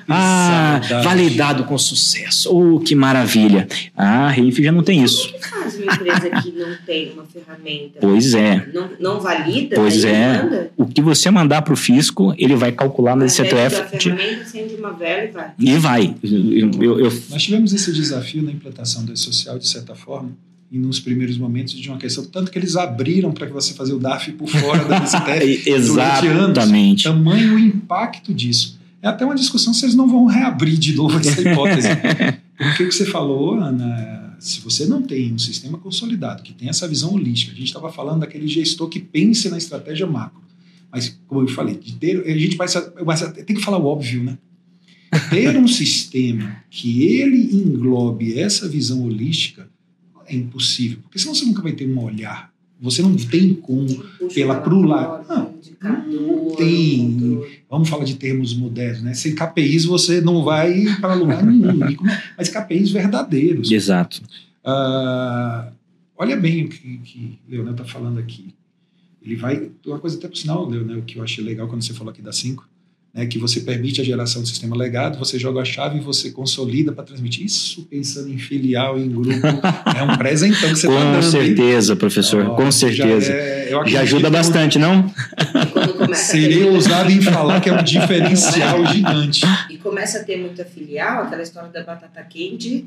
ah 0.10 0.82
validado 1.04 1.64
com 1.64 1.78
sucesso. 1.78 2.50
Oh, 2.52 2.80
que 2.80 2.96
maravilha. 2.96 3.68
Ah, 3.96 4.28
a 4.28 4.30
Reinf 4.30 4.58
já 4.60 4.72
não 4.72 4.84
tem 4.84 5.04
isso. 5.04 5.30
O 5.30 5.34
que 5.34 5.48
faz 5.48 5.76
uma 5.76 5.94
empresa 5.94 6.30
que 6.42 6.52
não 6.52 6.76
tem 6.86 7.12
uma 7.12 7.26
ferramenta? 7.26 8.00
Pois 8.02 8.34
é. 8.34 8.68
Não, 8.74 8.90
não 9.00 9.20
valida? 9.20 9.76
Pois 9.76 10.04
é. 10.04 10.44
Manda? 10.44 10.72
O 10.78 10.86
que 10.86 11.02
você 11.02 11.30
mandar 11.30 11.62
para 11.62 11.74
o 11.74 11.78
fisco, 11.78 12.34
ele 12.38 12.56
vai 12.56 12.72
calcular 12.72 13.16
no 13.16 13.30
CTF. 13.30 13.76
A 13.76 13.86
ferramenta 13.86 14.42
acende 14.42 14.76
uma 14.76 14.94
vela 14.94 15.24
e 15.24 15.32
vai. 15.32 15.54
E 15.60 15.78
vai. 15.78 16.16
Eu, 16.24 16.72
eu, 16.82 17.00
eu... 17.00 17.24
Nós 17.30 17.44
tivemos 17.44 17.74
esse 17.74 17.92
desafio 17.92 18.42
na 18.42 18.52
implantação 18.52 19.06
do 19.06 19.16
social, 19.18 19.58
de 19.58 19.68
certa 19.68 19.96
forma, 19.96 20.32
e 20.72 20.78
nos 20.78 21.00
primeiros 21.00 21.38
momentos 21.38 21.74
de 21.74 21.90
uma 21.90 21.98
questão, 21.98 22.24
tanto 22.26 22.52
que 22.52 22.60
eles 22.60 22.76
abriram 22.76 23.32
para 23.32 23.48
que 23.48 23.54
você 23.54 23.74
fazer 23.74 23.94
o 23.94 24.00
DAF 24.00 24.32
por 24.34 24.48
fora 24.48 24.86
da 24.86 25.00
BCTF 25.02 25.70
Exatamente. 25.70 27.04
Tamanho 27.04 27.56
o 27.56 27.60
impacto 27.60 28.34
disso. 28.34 28.79
É 29.02 29.08
até 29.08 29.26
uma 29.26 29.36
discussão 29.36 29.74
se 29.74 29.86
eles 29.86 29.96
não 29.96 30.08
vão 30.08 30.26
reabrir 30.26 30.78
de 30.78 30.96
novo 30.96 31.18
essa 31.20 31.42
hipótese. 31.42 31.88
Porque 32.58 32.84
o 32.84 32.90
que 32.90 32.96
você 32.96 33.06
falou, 33.06 33.56
Ana, 33.56 34.36
se 34.40 34.60
você 34.62 34.86
não 34.86 35.02
tem 35.02 35.34
um 35.34 35.40
sistema 35.40 35.78
consolidado, 35.78 36.44
que 36.44 36.54
tem 36.54 36.70
essa 36.70 36.88
visão 36.88 37.14
holística, 37.14 37.52
a 37.52 37.56
gente 37.56 37.68
estava 37.68 37.92
falando 37.92 38.22
daquele 38.22 38.48
gestor 38.48 38.90
que 38.90 39.00
pense 39.00 39.50
na 39.50 39.58
estratégia 39.58 40.08
macro. 40.08 40.42
Mas, 40.92 41.20
como 41.28 41.42
eu 41.42 41.48
falei, 41.48 41.78
de 41.78 41.94
ter, 41.94 42.26
a 42.26 42.38
gente 42.38 42.58
vai, 42.58 42.68
tem 43.46 43.56
que 43.56 43.62
falar 43.62 43.78
o 43.78 43.86
óbvio, 43.86 44.24
né? 44.24 44.38
Ter 45.30 45.58
um 45.58 45.68
sistema 45.68 46.64
que 46.70 47.04
ele 47.04 47.56
englobe 47.56 48.40
essa 48.40 48.68
visão 48.68 49.04
holística 49.04 49.70
é 50.28 50.36
impossível, 50.36 51.00
porque 51.02 51.18
senão 51.18 51.34
você 51.34 51.46
nunca 51.46 51.62
vai 51.62 51.74
ter 51.74 51.88
um 51.88 52.04
olhar. 52.04 52.49
Você 52.82 53.02
não 53.02 53.16
tem 53.16 53.54
como, 53.54 53.88
pela 54.34 54.62
pro 54.62 54.82
lado. 54.82 55.28
Não, 55.28 55.54
não 56.08 56.56
tem. 56.56 57.44
Vamos 57.70 57.90
falar 57.90 58.06
de 58.06 58.16
termos 58.16 58.54
modernos, 58.56 59.02
né? 59.02 59.14
Sem 59.14 59.36
KPIs 59.36 59.86
você 59.86 60.22
não 60.22 60.44
vai 60.44 60.86
para 61.02 61.14
lugar 61.14 61.44
nenhum. 61.44 61.80
Mas 62.38 62.50
KPIs 62.50 62.92
verdadeiros. 62.92 63.70
Exato. 63.70 64.22
Uh, 64.66 65.72
olha 66.18 66.38
bem 66.38 66.66
o 66.66 66.70
que, 66.70 66.98
que 67.00 67.40
Leonel 67.50 67.74
está 67.74 67.84
falando 67.84 68.18
aqui. 68.20 68.54
Ele 69.22 69.36
vai. 69.36 69.70
Uma 69.86 70.00
coisa 70.00 70.18
até 70.18 70.28
por 70.28 70.38
sinal, 70.38 70.68
Leonel, 70.68 71.02
que 71.02 71.18
eu 71.18 71.24
achei 71.24 71.44
legal 71.44 71.68
quando 71.68 71.84
você 71.84 71.94
falou 71.94 72.12
aqui 72.12 72.22
da 72.22 72.32
5 72.32 72.66
né, 73.14 73.26
que 73.26 73.40
você 73.40 73.62
permite 73.62 74.00
a 74.00 74.04
geração 74.04 74.42
do 74.42 74.48
sistema 74.48 74.76
legado, 74.76 75.18
você 75.18 75.40
joga 75.40 75.62
a 75.62 75.66
chave 75.66 75.98
e 75.98 76.02
você 76.02 76.32
consolida 76.32 76.92
para 76.92 77.04
transmitir. 77.04 77.46
Isso 77.46 77.84
pensando 77.90 78.32
em 78.32 78.38
filial, 78.38 79.00
em 79.00 79.10
grupo, 79.10 79.30
é 79.98 80.04
um 80.04 80.18
presentão 80.18 80.70
que 80.70 80.76
você 80.76 80.88
está 80.88 81.00
dando. 81.00 81.16
Com 81.16 81.22
certeza, 81.22 81.96
professor, 81.96 82.48
oh, 82.48 82.56
com 82.56 82.72
certeza. 82.72 83.32
Já, 83.32 83.34
é, 83.34 83.88
já 83.88 84.02
ajuda 84.02 84.30
bastante, 84.30 84.80
eu... 84.80 84.82
não? 84.82 85.14
Seria 86.14 86.68
ousado 86.68 87.12
em 87.12 87.22
falar 87.22 87.60
que 87.62 87.70
é 87.70 87.74
um 87.74 87.82
diferencial 87.84 88.86
gigante. 88.86 89.42
E 89.70 89.78
começa 89.78 90.20
a 90.20 90.24
ter 90.24 90.38
muita 90.38 90.64
filial, 90.64 91.24
aquela 91.24 91.42
história 91.42 91.70
da 91.70 91.84
batata 91.84 92.22
quente, 92.24 92.86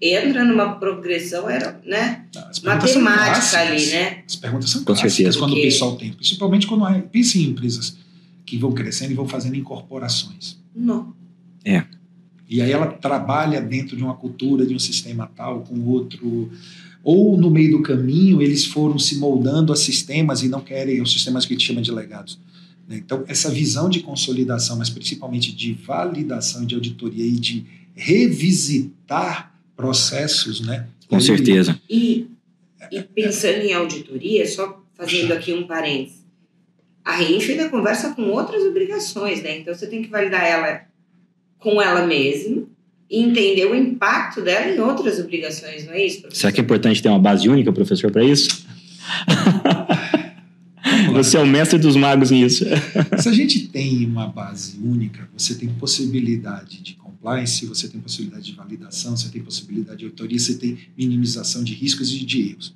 entra 0.00 0.44
numa 0.44 0.76
progressão, 0.76 1.50
era, 1.50 1.80
né? 1.84 2.22
Matemática 2.62 3.58
ali, 3.58 3.86
né? 3.86 4.18
As 4.24 4.36
perguntas 4.36 4.70
são 4.70 4.84
Com 4.84 4.94
clássicas 4.94 5.36
quando 5.36 5.50
Porque... 5.50 5.66
o 5.66 5.70
pessoal 5.70 5.96
tem, 5.96 6.12
principalmente 6.12 6.66
quando 6.68 6.86
é, 6.86 7.00
pense 7.00 7.42
em 7.42 7.50
empresas 7.50 7.96
que 8.48 8.56
vão 8.56 8.72
crescendo 8.72 9.12
e 9.12 9.14
vão 9.14 9.28
fazendo 9.28 9.56
incorporações. 9.56 10.58
Não. 10.74 11.14
É. 11.64 11.84
E 12.48 12.62
aí 12.62 12.72
ela 12.72 12.86
trabalha 12.86 13.60
dentro 13.60 13.94
de 13.94 14.02
uma 14.02 14.14
cultura, 14.14 14.64
de 14.64 14.74
um 14.74 14.78
sistema 14.78 15.30
tal, 15.36 15.60
com 15.60 15.78
outro. 15.84 16.50
Ou 17.04 17.36
no 17.36 17.50
meio 17.50 17.72
do 17.72 17.82
caminho 17.82 18.40
eles 18.40 18.64
foram 18.64 18.98
se 18.98 19.18
moldando 19.18 19.70
a 19.70 19.76
sistemas 19.76 20.42
e 20.42 20.48
não 20.48 20.62
querem 20.62 21.02
os 21.02 21.12
sistemas 21.12 21.44
que 21.44 21.52
a 21.52 21.56
gente 21.56 21.66
chama 21.66 21.82
de 21.82 21.92
legados. 21.92 22.40
Né? 22.88 22.96
Então, 22.96 23.22
essa 23.28 23.50
visão 23.50 23.90
de 23.90 24.00
consolidação, 24.00 24.78
mas 24.78 24.88
principalmente 24.88 25.54
de 25.54 25.74
validação, 25.74 26.64
de 26.64 26.74
auditoria 26.74 27.26
e 27.26 27.32
de 27.32 27.66
revisitar 27.94 29.52
processos, 29.76 30.60
né? 30.60 30.88
Com 31.06 31.20
certeza. 31.20 31.78
E, 31.88 32.28
e 32.90 33.02
pensando 33.02 33.62
em 33.62 33.74
auditoria, 33.74 34.46
só 34.46 34.82
fazendo 34.94 35.32
aqui 35.32 35.52
um 35.52 35.66
parênteses, 35.66 36.18
a 37.08 37.12
REINF 37.12 37.50
ainda 37.50 37.70
conversa 37.70 38.10
com 38.10 38.20
outras 38.24 38.62
obrigações, 38.64 39.42
né? 39.42 39.60
Então 39.60 39.74
você 39.74 39.86
tem 39.86 40.02
que 40.02 40.10
validar 40.10 40.44
ela 40.44 40.82
com 41.58 41.80
ela 41.80 42.06
mesma 42.06 42.64
e 43.10 43.22
entender 43.22 43.64
o 43.64 43.74
impacto 43.74 44.42
dela 44.42 44.70
em 44.70 44.78
outras 44.78 45.18
obrigações, 45.18 45.86
não 45.86 45.94
é 45.94 46.04
isso? 46.04 46.20
Professor? 46.20 46.38
Será 46.38 46.52
que 46.52 46.60
é 46.60 46.62
importante 46.62 47.02
ter 47.02 47.08
uma 47.08 47.18
base 47.18 47.48
única, 47.48 47.72
professor, 47.72 48.10
para 48.10 48.22
isso? 48.22 48.66
Você 51.14 51.38
é 51.38 51.40
o 51.40 51.46
mestre 51.46 51.78
dos 51.78 51.96
magos 51.96 52.30
nisso. 52.30 52.66
Se 53.18 53.28
a 53.28 53.32
gente 53.32 53.68
tem 53.68 54.04
uma 54.04 54.26
base 54.26 54.78
única, 54.78 55.28
você 55.34 55.54
tem 55.54 55.68
possibilidade 55.68 56.82
de 56.82 56.94
compliance, 56.94 57.64
você 57.64 57.88
tem 57.88 58.00
possibilidade 58.00 58.44
de 58.44 58.52
validação, 58.52 59.16
você 59.16 59.30
tem 59.30 59.42
possibilidade 59.42 60.00
de 60.00 60.04
autoria, 60.04 60.38
você 60.38 60.54
tem 60.54 60.78
minimização 60.96 61.64
de 61.64 61.72
riscos 61.72 62.12
e 62.12 62.24
de 62.24 62.50
erros. 62.50 62.74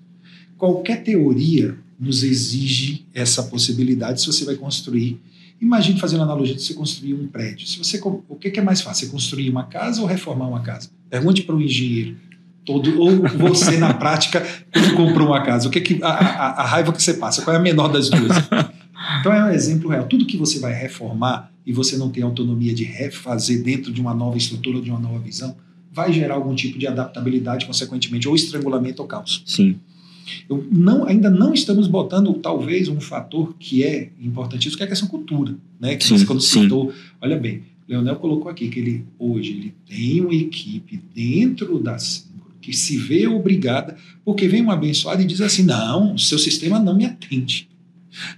Qualquer 0.56 1.02
teoria 1.02 1.76
nos 2.02 2.24
exige 2.24 3.06
essa 3.14 3.44
possibilidade 3.44 4.20
se 4.20 4.26
você 4.26 4.44
vai 4.44 4.56
construir. 4.56 5.20
Imagine 5.60 6.00
fazendo 6.00 6.24
analogia 6.24 6.56
de 6.56 6.60
você 6.60 6.74
construir 6.74 7.14
um 7.14 7.28
prédio. 7.28 7.64
Se 7.68 7.78
você, 7.78 8.00
o 8.28 8.34
que 8.34 8.58
é 8.58 8.62
mais 8.62 8.80
fácil? 8.80 9.06
Você 9.06 9.12
construir 9.12 9.48
uma 9.48 9.64
casa 9.64 10.00
ou 10.00 10.06
reformar 10.06 10.48
uma 10.48 10.60
casa? 10.60 10.90
Pergunte 11.08 11.42
para 11.42 11.54
um 11.54 11.60
engenheiro. 11.60 12.16
Todo, 12.64 13.00
ou 13.00 13.22
você 13.38 13.76
na 13.76 13.94
prática, 13.94 14.44
quando 14.72 14.94
comprou 14.94 15.28
uma 15.28 15.42
casa, 15.42 15.68
o 15.68 15.70
que, 15.70 15.78
é 15.78 15.82
que 15.82 16.02
a, 16.02 16.08
a, 16.08 16.46
a 16.62 16.66
raiva 16.66 16.92
que 16.92 17.00
você 17.00 17.14
passa? 17.14 17.42
Qual 17.42 17.54
é 17.54 17.58
a 17.58 17.62
menor 17.62 17.88
das 17.88 18.10
duas? 18.10 18.36
Então 19.20 19.32
é 19.32 19.44
um 19.44 19.50
exemplo 19.50 19.90
real. 19.90 20.06
Tudo 20.06 20.26
que 20.26 20.36
você 20.36 20.58
vai 20.58 20.72
reformar 20.72 21.52
e 21.64 21.72
você 21.72 21.96
não 21.96 22.10
tem 22.10 22.22
autonomia 22.22 22.74
de 22.74 22.84
refazer 22.84 23.62
dentro 23.62 23.92
de 23.92 24.00
uma 24.00 24.14
nova 24.14 24.36
estrutura 24.36 24.80
de 24.80 24.90
uma 24.90 24.98
nova 24.98 25.18
visão, 25.20 25.56
vai 25.92 26.12
gerar 26.12 26.34
algum 26.34 26.54
tipo 26.54 26.78
de 26.78 26.86
adaptabilidade, 26.86 27.66
consequentemente, 27.66 28.26
ou 28.26 28.34
estrangulamento 28.34 29.02
ou 29.02 29.08
caos. 29.08 29.42
Sim. 29.46 29.78
Eu 30.48 30.66
não, 30.70 31.04
ainda 31.06 31.30
não 31.30 31.52
estamos 31.52 31.86
botando, 31.86 32.32
talvez, 32.34 32.88
um 32.88 33.00
fator 33.00 33.54
que 33.58 33.82
é 33.82 34.10
importantíssimo, 34.20 34.76
que 34.76 34.82
é 34.82 34.86
a 34.86 34.88
questão 34.88 35.08
cultura. 35.08 35.54
Né? 35.80 35.96
Que 35.96 36.04
sim, 36.04 36.18
você, 36.18 36.26
quando 36.26 36.40
sim. 36.40 36.62
citou, 36.62 36.92
olha 37.20 37.36
bem, 37.36 37.62
Leonel 37.88 38.16
colocou 38.16 38.50
aqui 38.50 38.68
que 38.68 38.80
ele 38.80 39.04
hoje 39.18 39.50
ele 39.52 39.74
tem 39.88 40.20
uma 40.20 40.34
equipe 40.34 41.02
dentro 41.14 41.78
da 41.78 41.98
Síncro 41.98 42.32
que 42.62 42.72
se 42.72 42.96
vê 42.96 43.26
obrigada, 43.26 43.96
porque 44.24 44.46
vem 44.46 44.62
um 44.62 44.70
abençoado 44.70 45.20
e 45.20 45.26
diz 45.26 45.40
assim: 45.40 45.64
não, 45.64 46.16
seu 46.16 46.38
sistema 46.38 46.78
não 46.78 46.96
me 46.96 47.04
atende. 47.04 47.68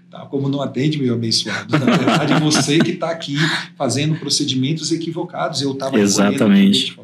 Tá, 0.09 0.21
como 0.27 0.49
não 0.49 0.63
atende, 0.63 0.99
meu 0.99 1.15
abençoado. 1.15 1.71
Na 1.79 1.85
verdade, 1.85 2.41
você 2.41 2.79
que 2.79 2.93
está 2.93 3.11
aqui 3.11 3.37
fazendo 3.77 4.19
procedimentos 4.19 4.91
equivocados. 4.93 5.61
Eu 5.61 5.73
estava 5.73 5.99
Exatamente. 5.99 6.97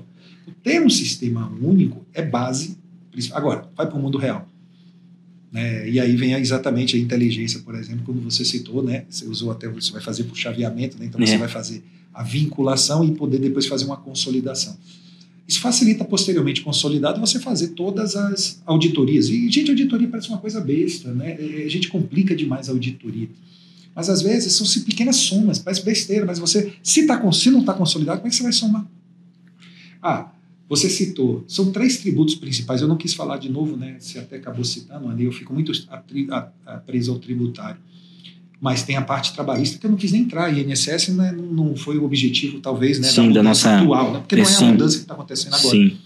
Ter 0.63 0.81
um 0.81 0.89
sistema 0.89 1.53
único 1.61 2.05
é 2.15 2.23
base. 2.23 2.79
Agora, 3.33 3.69
vai 3.77 3.87
para 3.87 3.99
o 3.99 4.01
mundo 4.01 4.19
real. 4.19 4.49
Né? 5.53 5.89
E 5.89 5.99
aí 5.99 6.15
vem 6.17 6.33
exatamente 6.35 6.97
a 6.97 6.99
inteligência, 6.99 7.61
por 7.61 7.75
exemplo, 7.75 8.03
quando 8.05 8.21
você 8.21 8.45
citou, 8.45 8.83
né? 8.83 9.05
Você 9.11 9.27
usou 9.27 9.51
até, 9.51 9.69
você 9.69 9.91
vai 9.91 10.01
fazer 10.01 10.25
por 10.25 10.37
chaveamento, 10.37 10.97
né? 10.99 11.07
então 11.07 11.21
você 11.25 11.35
É. 11.35 11.39
vai 11.39 11.49
fazer 11.49 11.83
a 12.15 12.23
vinculação 12.23 13.05
e 13.05 13.13
poder 13.13 13.39
depois 13.39 13.67
fazer 13.67 13.85
uma 13.85 13.97
consolidação. 13.97 14.77
Isso 15.47 15.61
facilita 15.61 16.05
posteriormente, 16.05 16.61
consolidado, 16.63 17.21
você 17.21 17.41
fazer 17.41 17.69
todas 17.69 18.15
as 18.15 18.63
auditorias. 18.65 19.29
E, 19.29 19.51
gente, 19.51 19.71
auditoria 19.71 20.07
parece 20.07 20.29
uma 20.29 20.39
coisa 20.39 20.61
besta, 20.61 21.13
né? 21.13 21.37
É, 21.41 21.65
A 21.65 21.69
gente 21.69 21.89
complica 21.89 22.37
demais 22.37 22.69
a 22.69 22.73
auditoria. 22.73 23.29
Mas 23.93 24.09
às 24.09 24.23
vezes 24.23 24.53
são 24.53 24.85
pequenas 24.85 25.17
somas, 25.17 25.59
parece 25.59 25.85
besteira, 25.85 26.25
mas 26.25 26.39
você, 26.39 26.73
se, 26.81 27.05
tá, 27.07 27.33
se 27.33 27.51
não 27.51 27.61
está 27.61 27.75
consolidado, 27.75 28.19
como 28.21 28.29
é 28.29 28.31
que 28.31 28.37
você 28.37 28.45
vai 28.45 28.53
somar? 28.53 28.87
Ah, 30.01 30.31
você 30.71 30.89
citou, 30.89 31.45
são 31.49 31.73
três 31.73 31.97
tributos 31.99 32.37
principais, 32.37 32.81
eu 32.81 32.87
não 32.87 32.97
quis 32.97 33.13
falar 33.13 33.39
de 33.39 33.49
novo, 33.49 33.77
né? 33.77 33.97
Você 33.99 34.21
até 34.21 34.37
acabou 34.37 34.65
citando 34.65 35.21
eu 35.21 35.33
fico 35.33 35.53
muito 35.53 35.73
preso 36.87 37.11
ao 37.11 37.19
tributário. 37.19 37.81
Mas 38.61 38.85
tem 38.85 38.97
a 38.97 39.03
parte 39.03 39.33
trabalhista 39.33 39.79
que 39.79 39.87
eu 39.87 39.91
não 39.91 39.99
quis 39.99 40.13
nem 40.13 40.23
entrar, 40.23 40.49
e 40.49 40.63
INSS 40.63 41.09
né, 41.09 41.33
não 41.33 41.75
foi 41.75 41.99
o 41.99 42.05
objetivo, 42.05 42.61
talvez, 42.61 43.01
né, 43.01 43.09
Sim, 43.09 43.17
da 43.17 43.23
mudança 43.23 43.49
nossa- 43.49 43.81
atual, 43.81 44.13
né? 44.13 44.19
porque 44.21 44.37
não 44.37 44.45
é 44.45 44.57
a 44.57 44.61
mudança 44.61 44.97
que 44.97 45.03
está 45.03 45.15
acontecendo 45.15 45.55
agora. 45.55 45.71
Sim. 45.77 45.97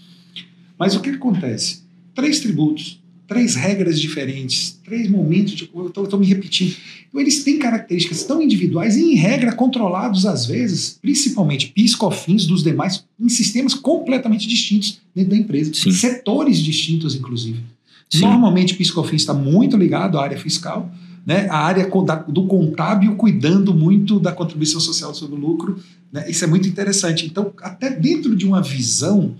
Mas 0.79 0.95
o 0.95 0.99
que 0.99 1.11
acontece? 1.11 1.83
Três 2.15 2.39
tributos, 2.39 2.99
três 3.27 3.55
regras 3.55 3.99
diferentes, 3.99 4.79
três 4.83 5.09
momentos 5.09 5.53
de. 5.53 5.69
Eu 5.73 5.87
estou 5.87 6.19
me 6.19 6.25
repetindo. 6.25 6.75
Então, 7.07 7.21
eles 7.21 7.43
têm 7.43 7.57
características 7.57 8.23
tão 8.23 8.41
individuais 8.41 8.95
e, 8.95 9.03
em 9.03 9.15
regra, 9.15 9.51
controlados, 9.53 10.25
às 10.25 10.45
vezes, 10.45 10.97
principalmente 11.01 11.67
PIS, 11.67 11.95
COFINS 11.95 12.45
dos 12.45 12.63
demais, 12.63 13.03
em 13.19 13.29
sistemas 13.29 13.73
completamente 13.73 14.47
distintos 14.47 14.99
dentro 15.13 15.31
da 15.31 15.37
empresa. 15.37 15.73
Sim. 15.73 15.91
Setores 15.91 16.59
distintos, 16.59 17.15
inclusive. 17.15 17.59
Sim. 18.09 18.21
Normalmente, 18.21 18.75
PIS, 18.75 18.91
COFINS 18.91 19.21
está 19.21 19.33
muito 19.33 19.77
ligado 19.77 20.19
à 20.19 20.23
área 20.23 20.37
fiscal, 20.37 20.91
né? 21.25 21.47
a 21.49 21.57
área 21.57 21.89
do 22.27 22.45
contábil 22.45 23.15
cuidando 23.15 23.73
muito 23.73 24.19
da 24.19 24.31
contribuição 24.31 24.79
social 24.79 25.13
sobre 25.13 25.35
o 25.35 25.39
lucro. 25.39 25.79
Né? 26.11 26.29
Isso 26.29 26.43
é 26.43 26.47
muito 26.47 26.67
interessante. 26.67 27.25
Então, 27.25 27.51
até 27.61 27.89
dentro 27.89 28.35
de 28.35 28.45
uma 28.45 28.61
visão 28.61 29.35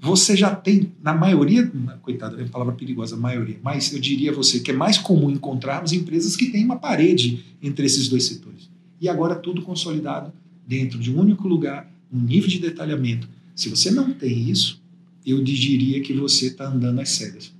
você 0.00 0.36
já 0.36 0.54
tem, 0.54 0.92
na 1.02 1.12
maioria, 1.12 1.70
coitada, 2.02 2.36
é 2.36 2.42
uma 2.42 2.48
palavra 2.48 2.74
perigosa, 2.74 3.16
maioria, 3.16 3.58
mas 3.62 3.92
eu 3.92 3.98
diria 3.98 4.30
a 4.30 4.34
você 4.34 4.60
que 4.60 4.70
é 4.70 4.74
mais 4.74 4.96
comum 4.96 5.30
encontrarmos 5.30 5.92
empresas 5.92 6.36
que 6.36 6.46
têm 6.46 6.64
uma 6.64 6.76
parede 6.76 7.44
entre 7.62 7.86
esses 7.86 8.08
dois 8.08 8.24
setores. 8.24 8.70
E 9.00 9.08
agora 9.08 9.34
tudo 9.34 9.62
consolidado 9.62 10.32
dentro 10.66 10.98
de 10.98 11.12
um 11.12 11.18
único 11.18 11.48
lugar, 11.48 11.90
um 12.12 12.20
nível 12.20 12.48
de 12.48 12.60
detalhamento. 12.60 13.28
Se 13.54 13.68
você 13.68 13.90
não 13.90 14.12
tem 14.12 14.48
isso, 14.48 14.80
eu 15.26 15.42
diria 15.42 16.00
que 16.00 16.12
você 16.12 16.46
está 16.46 16.68
andando 16.68 17.00
às 17.00 17.10
cegas. 17.10 17.52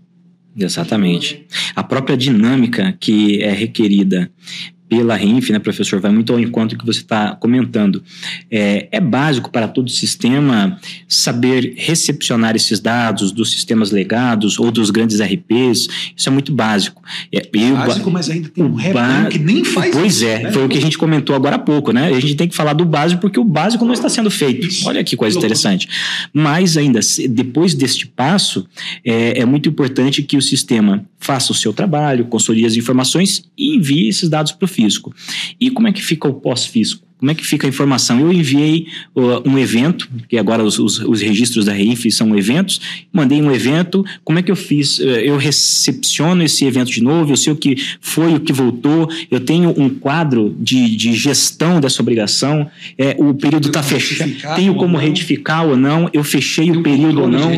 Exatamente. 0.56 1.44
A 1.74 1.82
própria 1.82 2.16
dinâmica 2.16 2.96
que 2.98 3.42
é 3.42 3.52
requerida 3.52 4.30
pela 4.88 5.16
RINF, 5.16 5.50
né, 5.50 5.58
professor, 5.58 6.00
vai 6.00 6.10
muito 6.10 6.32
ao 6.32 6.40
encontro 6.40 6.78
que 6.78 6.86
você 6.86 7.00
está 7.00 7.34
comentando. 7.36 8.02
É, 8.50 8.88
é 8.90 9.00
básico 9.00 9.50
para 9.50 9.68
todo 9.68 9.90
sistema 9.90 10.78
saber 11.06 11.74
recepcionar 11.76 12.56
esses 12.56 12.80
dados 12.80 13.32
dos 13.32 13.50
sistemas 13.50 13.90
legados 13.90 14.58
ou 14.58 14.70
dos 14.70 14.90
grandes 14.90 15.20
RPs. 15.20 15.88
Isso 16.16 16.28
é 16.28 16.32
muito 16.32 16.52
básico. 16.52 17.02
É, 17.32 17.48
Básico, 17.74 18.10
mas 18.10 18.30
ainda 18.30 18.48
tem 18.48 18.64
um 18.64 18.74
rebanho 18.74 19.24
ba- 19.24 19.30
que 19.30 19.38
nem 19.38 19.64
faz 19.64 19.92
Pois 19.94 20.16
isso, 20.16 20.26
é, 20.26 20.42
né? 20.44 20.52
foi 20.52 20.64
o 20.64 20.68
que 20.68 20.78
a 20.78 20.80
gente 20.80 20.96
comentou 20.98 21.34
agora 21.34 21.56
há 21.56 21.58
pouco, 21.58 21.92
né? 21.92 22.08
A 22.08 22.20
gente 22.20 22.34
tem 22.34 22.48
que 22.48 22.54
falar 22.54 22.72
do 22.72 22.84
básico 22.84 23.20
porque 23.20 23.38
o 23.38 23.44
básico 23.44 23.84
não 23.84 23.92
está 23.92 24.08
sendo 24.08 24.30
feito. 24.30 24.66
Isso. 24.66 24.86
Olha 24.88 25.02
que 25.02 25.16
coisa 25.16 25.36
interessante. 25.38 25.88
Mas 26.32 26.76
ainda, 26.76 27.00
depois 27.30 27.74
deste 27.74 28.06
passo, 28.06 28.66
é, 29.04 29.40
é 29.40 29.44
muito 29.44 29.68
importante 29.68 30.22
que 30.22 30.36
o 30.36 30.42
sistema 30.42 31.04
faça 31.18 31.52
o 31.52 31.54
seu 31.54 31.72
trabalho, 31.72 32.26
consolide 32.26 32.66
as 32.66 32.76
informações 32.76 33.42
e 33.56 33.74
envie 33.76 34.08
esses 34.08 34.28
dados 34.28 34.52
para 34.52 34.64
o 34.64 34.68
fisco. 34.78 35.12
E 35.60 35.70
como 35.70 35.88
é 35.88 35.92
que 35.92 36.00
fica 36.00 36.28
o 36.28 36.34
pós-fisco? 36.34 37.07
Como 37.18 37.30
é 37.30 37.34
que 37.34 37.44
fica 37.44 37.66
a 37.66 37.68
informação? 37.68 38.20
Eu 38.20 38.32
enviei 38.32 38.86
uh, 39.14 39.48
um 39.48 39.58
evento, 39.58 40.08
que 40.28 40.38
agora 40.38 40.62
os, 40.62 40.78
os- 40.78 41.00
os 41.00 41.20
registros 41.20 41.64
da 41.64 41.72
REINF 41.72 42.10
são 42.10 42.36
eventos, 42.36 42.80
mandei 43.12 43.42
um 43.42 43.50
evento, 43.52 44.04
como 44.24 44.38
é 44.38 44.42
que 44.42 44.50
eu 44.50 44.56
fiz? 44.56 44.98
Uh, 44.98 45.02
Eu 45.04 45.36
recepciono 45.36 46.42
esse 46.42 46.64
evento 46.64 46.90
de 46.90 47.02
novo, 47.02 47.32
eu 47.32 47.36
sei 47.36 47.52
o 47.52 47.56
que 47.56 47.76
foi, 48.00 48.34
o 48.34 48.40
que 48.40 48.52
voltou, 48.52 49.08
eu 49.30 49.40
tenho 49.40 49.74
um 49.76 49.88
quadro 49.88 50.54
de, 50.58 50.94
de 50.96 51.12
gestão 51.12 51.80
dessa 51.80 52.00
obrigação, 52.02 52.68
é, 52.96 53.16
o 53.18 53.34
período 53.34 53.68
está 53.68 53.82
fechado, 53.82 54.30
tenho 54.56 54.74
como 54.74 54.92
não. 54.94 55.00
retificar 55.00 55.66
ou 55.66 55.76
não, 55.76 56.08
eu 56.12 56.22
fechei 56.24 56.70
o 56.70 56.82
período 56.82 57.22
ou 57.22 57.28
não. 57.28 57.50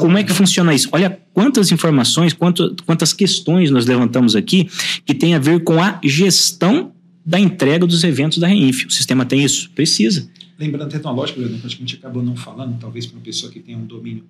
Como 0.00 0.18
é 0.18 0.22
que 0.24 0.32
funciona 0.32 0.74
isso? 0.74 0.88
Olha 0.92 1.18
quantas 1.32 1.70
informações, 1.72 2.32
quanto, 2.32 2.74
quantas 2.84 3.12
questões 3.12 3.70
nós 3.70 3.86
levantamos 3.86 4.34
aqui 4.36 4.68
que 5.06 5.14
tem 5.14 5.34
a 5.34 5.38
ver 5.38 5.60
com 5.64 5.80
a 5.82 6.00
gestão 6.04 6.92
da 7.28 7.38
entrega 7.38 7.86
dos 7.86 8.04
eventos 8.04 8.38
da 8.38 8.46
REINF. 8.46 8.86
O 8.86 8.90
sistema 8.90 9.26
tem 9.26 9.44
isso? 9.44 9.68
Precisa. 9.74 10.26
Lembrando 10.58 10.88
tecnológico, 10.90 11.38
Leandro, 11.40 11.58
acho 11.62 11.76
que 11.76 11.82
a 11.82 11.86
gente 11.86 11.96
acabou 11.96 12.22
não 12.22 12.34
falando, 12.34 12.78
talvez 12.80 13.04
para 13.04 13.16
uma 13.18 13.22
pessoa 13.22 13.52
que 13.52 13.60
tem 13.60 13.76
um 13.76 13.84
domínio. 13.84 14.24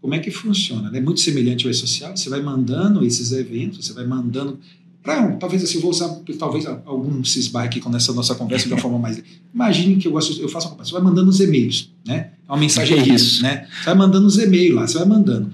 Como 0.00 0.14
é 0.14 0.20
que 0.20 0.30
funciona? 0.30 0.96
É 0.96 1.00
muito 1.00 1.18
semelhante 1.18 1.66
ao 1.66 1.72
e-social, 1.72 2.16
você 2.16 2.30
vai 2.30 2.40
mandando 2.40 3.04
esses 3.04 3.32
eventos, 3.32 3.84
você 3.84 3.92
vai 3.92 4.06
mandando. 4.06 4.60
Pra, 5.02 5.32
talvez 5.32 5.64
assim, 5.64 5.74
eu 5.76 5.80
vou 5.80 5.90
usar, 5.90 6.08
talvez 6.38 6.66
algum 6.66 7.20
esbarre 7.20 7.66
aqui 7.66 7.80
com 7.80 7.94
essa 7.96 8.12
nossa 8.12 8.34
conversa 8.36 8.68
de 8.68 8.74
uma 8.74 8.80
forma 8.80 8.98
mais. 8.98 9.20
Imagine 9.52 9.96
que 9.96 10.06
eu, 10.06 10.12
eu 10.12 10.48
faço 10.48 10.68
uma 10.68 10.70
conversa, 10.76 10.90
você 10.90 10.92
vai 10.92 11.02
mandando 11.02 11.28
os 11.28 11.40
e-mails, 11.40 11.90
né? 12.06 12.30
É 12.48 12.52
uma 12.52 12.58
mensagem 12.58 12.96
É 12.96 13.08
isso. 13.08 13.42
né? 13.42 13.66
Você 13.78 13.84
vai 13.86 13.94
mandando 13.96 14.26
os 14.26 14.38
e-mails 14.38 14.74
lá, 14.76 14.86
você 14.86 14.98
vai 14.98 15.08
mandando. 15.08 15.52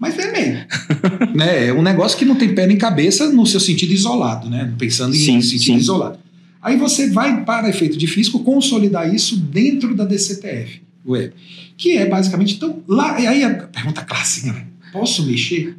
Mas 0.00 0.18
é 0.18 0.28
e-mail. 0.28 0.66
né? 1.36 1.68
É 1.68 1.72
um 1.72 1.82
negócio 1.82 2.18
que 2.18 2.24
não 2.24 2.34
tem 2.34 2.54
pé 2.54 2.66
nem 2.66 2.76
cabeça 2.76 3.30
no 3.30 3.46
seu 3.46 3.60
sentido 3.60 3.92
isolado, 3.92 4.50
né? 4.50 4.72
Pensando 4.78 5.14
em 5.14 5.18
Sim, 5.18 5.40
sentido 5.42 5.62
sim. 5.62 5.76
isolado. 5.76 6.18
Aí 6.60 6.76
você 6.76 7.10
vai, 7.10 7.44
para 7.44 7.68
efeito 7.68 7.96
de 7.96 8.06
fisco, 8.06 8.40
consolidar 8.40 9.14
isso 9.14 9.36
dentro 9.36 9.94
da 9.94 10.04
DCTF 10.04 10.80
web. 11.04 11.32
Que 11.76 11.96
é 11.96 12.06
basicamente. 12.06 12.54
Então, 12.54 12.82
lá. 12.86 13.20
E 13.20 13.26
aí 13.26 13.44
a 13.44 13.54
pergunta 13.54 14.02
clássica, 14.02 14.52
né? 14.52 14.66
Posso 14.92 15.24
mexer? 15.24 15.76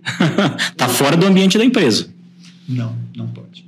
Está 0.69 0.88
fora 0.89 1.17
do 1.17 1.26
ambiente 1.26 1.57
da 1.57 1.65
empresa. 1.65 2.07
Não, 2.67 2.95
não 3.15 3.28
pode. 3.28 3.65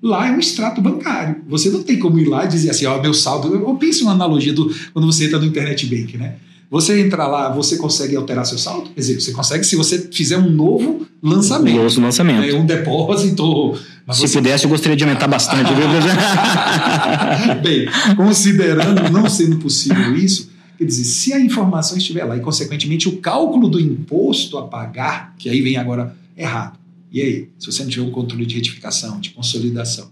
Lá 0.00 0.28
é 0.28 0.30
um 0.30 0.38
extrato 0.38 0.80
bancário. 0.80 1.42
Você 1.48 1.70
não 1.70 1.82
tem 1.82 1.98
como 1.98 2.18
ir 2.18 2.26
lá 2.26 2.44
e 2.44 2.48
dizer 2.48 2.70
assim, 2.70 2.86
ó, 2.86 3.00
meu 3.00 3.12
saldo. 3.12 3.48
Eu, 3.48 3.68
eu 3.68 3.74
penso 3.74 4.04
uma 4.04 4.12
analogia 4.12 4.52
do 4.52 4.72
quando 4.92 5.06
você 5.06 5.24
entra 5.24 5.38
no 5.38 5.46
internet 5.46 5.86
bank, 5.86 6.16
né? 6.16 6.36
Você 6.70 7.00
entra 7.00 7.26
lá, 7.28 7.48
você 7.52 7.76
consegue 7.76 8.16
alterar 8.16 8.44
seu 8.44 8.58
saldo? 8.58 8.90
Quer 8.90 9.00
dizer, 9.00 9.20
você 9.20 9.32
consegue 9.32 9.64
se 9.64 9.76
você 9.76 10.08
fizer 10.12 10.36
um 10.36 10.50
novo 10.50 11.06
lançamento. 11.22 11.76
Novo 11.76 12.00
lançamento. 12.00 12.44
É, 12.44 12.54
um 12.54 12.66
depósito. 12.66 13.76
Se 14.12 14.20
você- 14.22 14.38
pudesse, 14.38 14.64
eu 14.64 14.70
gostaria 14.70 14.96
de 14.96 15.04
aumentar 15.04 15.28
bastante. 15.28 15.70
Bem, 17.62 17.86
considerando 18.16 19.10
não 19.10 19.28
sendo 19.28 19.58
possível 19.58 20.16
isso, 20.16 20.50
quer 20.78 20.84
dizer, 20.84 21.04
se 21.04 21.32
a 21.32 21.40
informação 21.40 21.96
estiver 21.96 22.24
lá 22.24 22.36
e, 22.36 22.40
consequentemente, 22.40 23.08
o 23.08 23.18
cálculo 23.18 23.68
do 23.68 23.80
imposto 23.80 24.58
a 24.58 24.62
pagar, 24.62 25.34
que 25.38 25.48
aí 25.48 25.60
vem 25.60 25.76
agora 25.76 26.16
errado. 26.36 26.78
E 27.12 27.20
aí, 27.22 27.48
se 27.58 27.70
você 27.70 27.82
não 27.82 27.90
tiver 27.90 28.04
um 28.06 28.10
controle 28.10 28.44
de 28.44 28.56
retificação, 28.56 29.20
de 29.20 29.30
consolidação, 29.30 30.08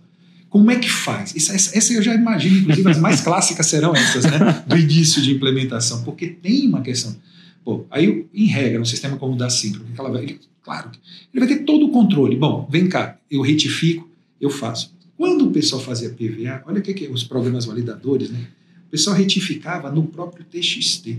como 0.55 0.70
é 0.70 0.78
que 0.78 0.88
faz? 0.88 1.34
Essa, 1.34 1.52
essa, 1.52 1.76
essa 1.76 1.92
eu 1.92 2.00
já 2.00 2.14
imagino, 2.14 2.59
inclusive, 2.59 2.88
as 2.88 3.00
mais 3.00 3.20
clássicas 3.20 3.66
serão 3.66 3.92
essas, 3.92 4.22
né? 4.22 4.62
Do 4.64 4.78
início 4.78 5.20
de 5.20 5.34
implementação, 5.34 6.05
porque 6.05 6.28
tem 6.28 6.68
uma 6.68 6.80
questão. 6.80 7.16
Pô, 7.64 7.84
aí, 7.90 8.24
em 8.32 8.46
regra, 8.46 8.80
um 8.80 8.84
sistema 8.84 9.16
como 9.16 9.32
o 9.32 9.36
da 9.36 9.50
Syncro, 9.50 9.84
que 9.84 10.00
ela 10.00 10.12
vai, 10.12 10.22
ele, 10.22 10.38
claro, 10.62 10.92
ele 11.32 11.44
vai 11.44 11.48
ter 11.48 11.64
todo 11.64 11.86
o 11.86 11.90
controle. 11.90 12.36
Bom, 12.36 12.68
vem 12.70 12.88
cá, 12.88 13.18
eu 13.28 13.42
retifico, 13.42 14.09
eu 14.40 14.48
faço. 14.48 14.94
Quando 15.16 15.48
o 15.48 15.50
pessoal 15.50 15.82
fazia 15.82 16.11
PVA, 16.11 16.62
olha 16.66 16.78
o 16.78 16.82
que, 16.82 16.94
que 16.94 17.07
é 17.07 17.11
os 17.11 17.24
programas 17.24 17.64
validadores, 17.64 18.30
né? 18.30 18.46
O 18.86 18.90
pessoal 18.92 19.16
retificava 19.16 19.90
no 19.90 20.05
próprio 20.05 20.44
TXT. 20.44 21.18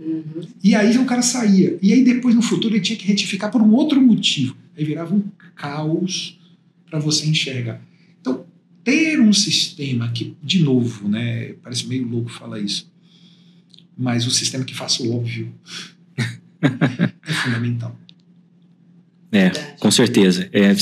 Uhum. 0.00 0.24
E 0.64 0.74
aí 0.74 0.96
o 0.96 1.04
cara 1.04 1.20
saía. 1.20 1.78
E 1.82 1.92
aí 1.92 2.02
depois 2.02 2.34
no 2.34 2.40
futuro 2.40 2.72
ele 2.72 2.80
tinha 2.80 2.98
que 2.98 3.06
retificar 3.06 3.50
por 3.50 3.60
um 3.60 3.74
outro 3.74 4.00
motivo. 4.00 4.56
Aí 4.74 4.82
virava 4.86 5.14
um 5.14 5.22
caos 5.54 6.40
para 6.88 6.98
você 6.98 7.26
enxergar. 7.26 7.89
Ter 8.82 9.20
um 9.20 9.32
sistema 9.32 10.10
que, 10.10 10.36
de 10.42 10.62
novo, 10.62 11.08
né, 11.08 11.54
parece 11.62 11.86
meio 11.86 12.06
louco 12.06 12.30
falar 12.30 12.60
isso, 12.60 12.90
mas 13.96 14.26
o 14.26 14.30
sistema 14.30 14.64
que 14.64 14.74
faça 14.74 15.02
o 15.02 15.14
óbvio 15.14 15.52
é 16.16 17.32
fundamental. 17.32 17.98
É, 19.32 19.50
com 19.78 19.90
certeza. 19.90 20.48
É, 20.52 20.74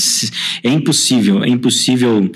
é 0.63 0.71
impossível, 0.71 1.43
é 1.43 1.49
impossível 1.49 2.31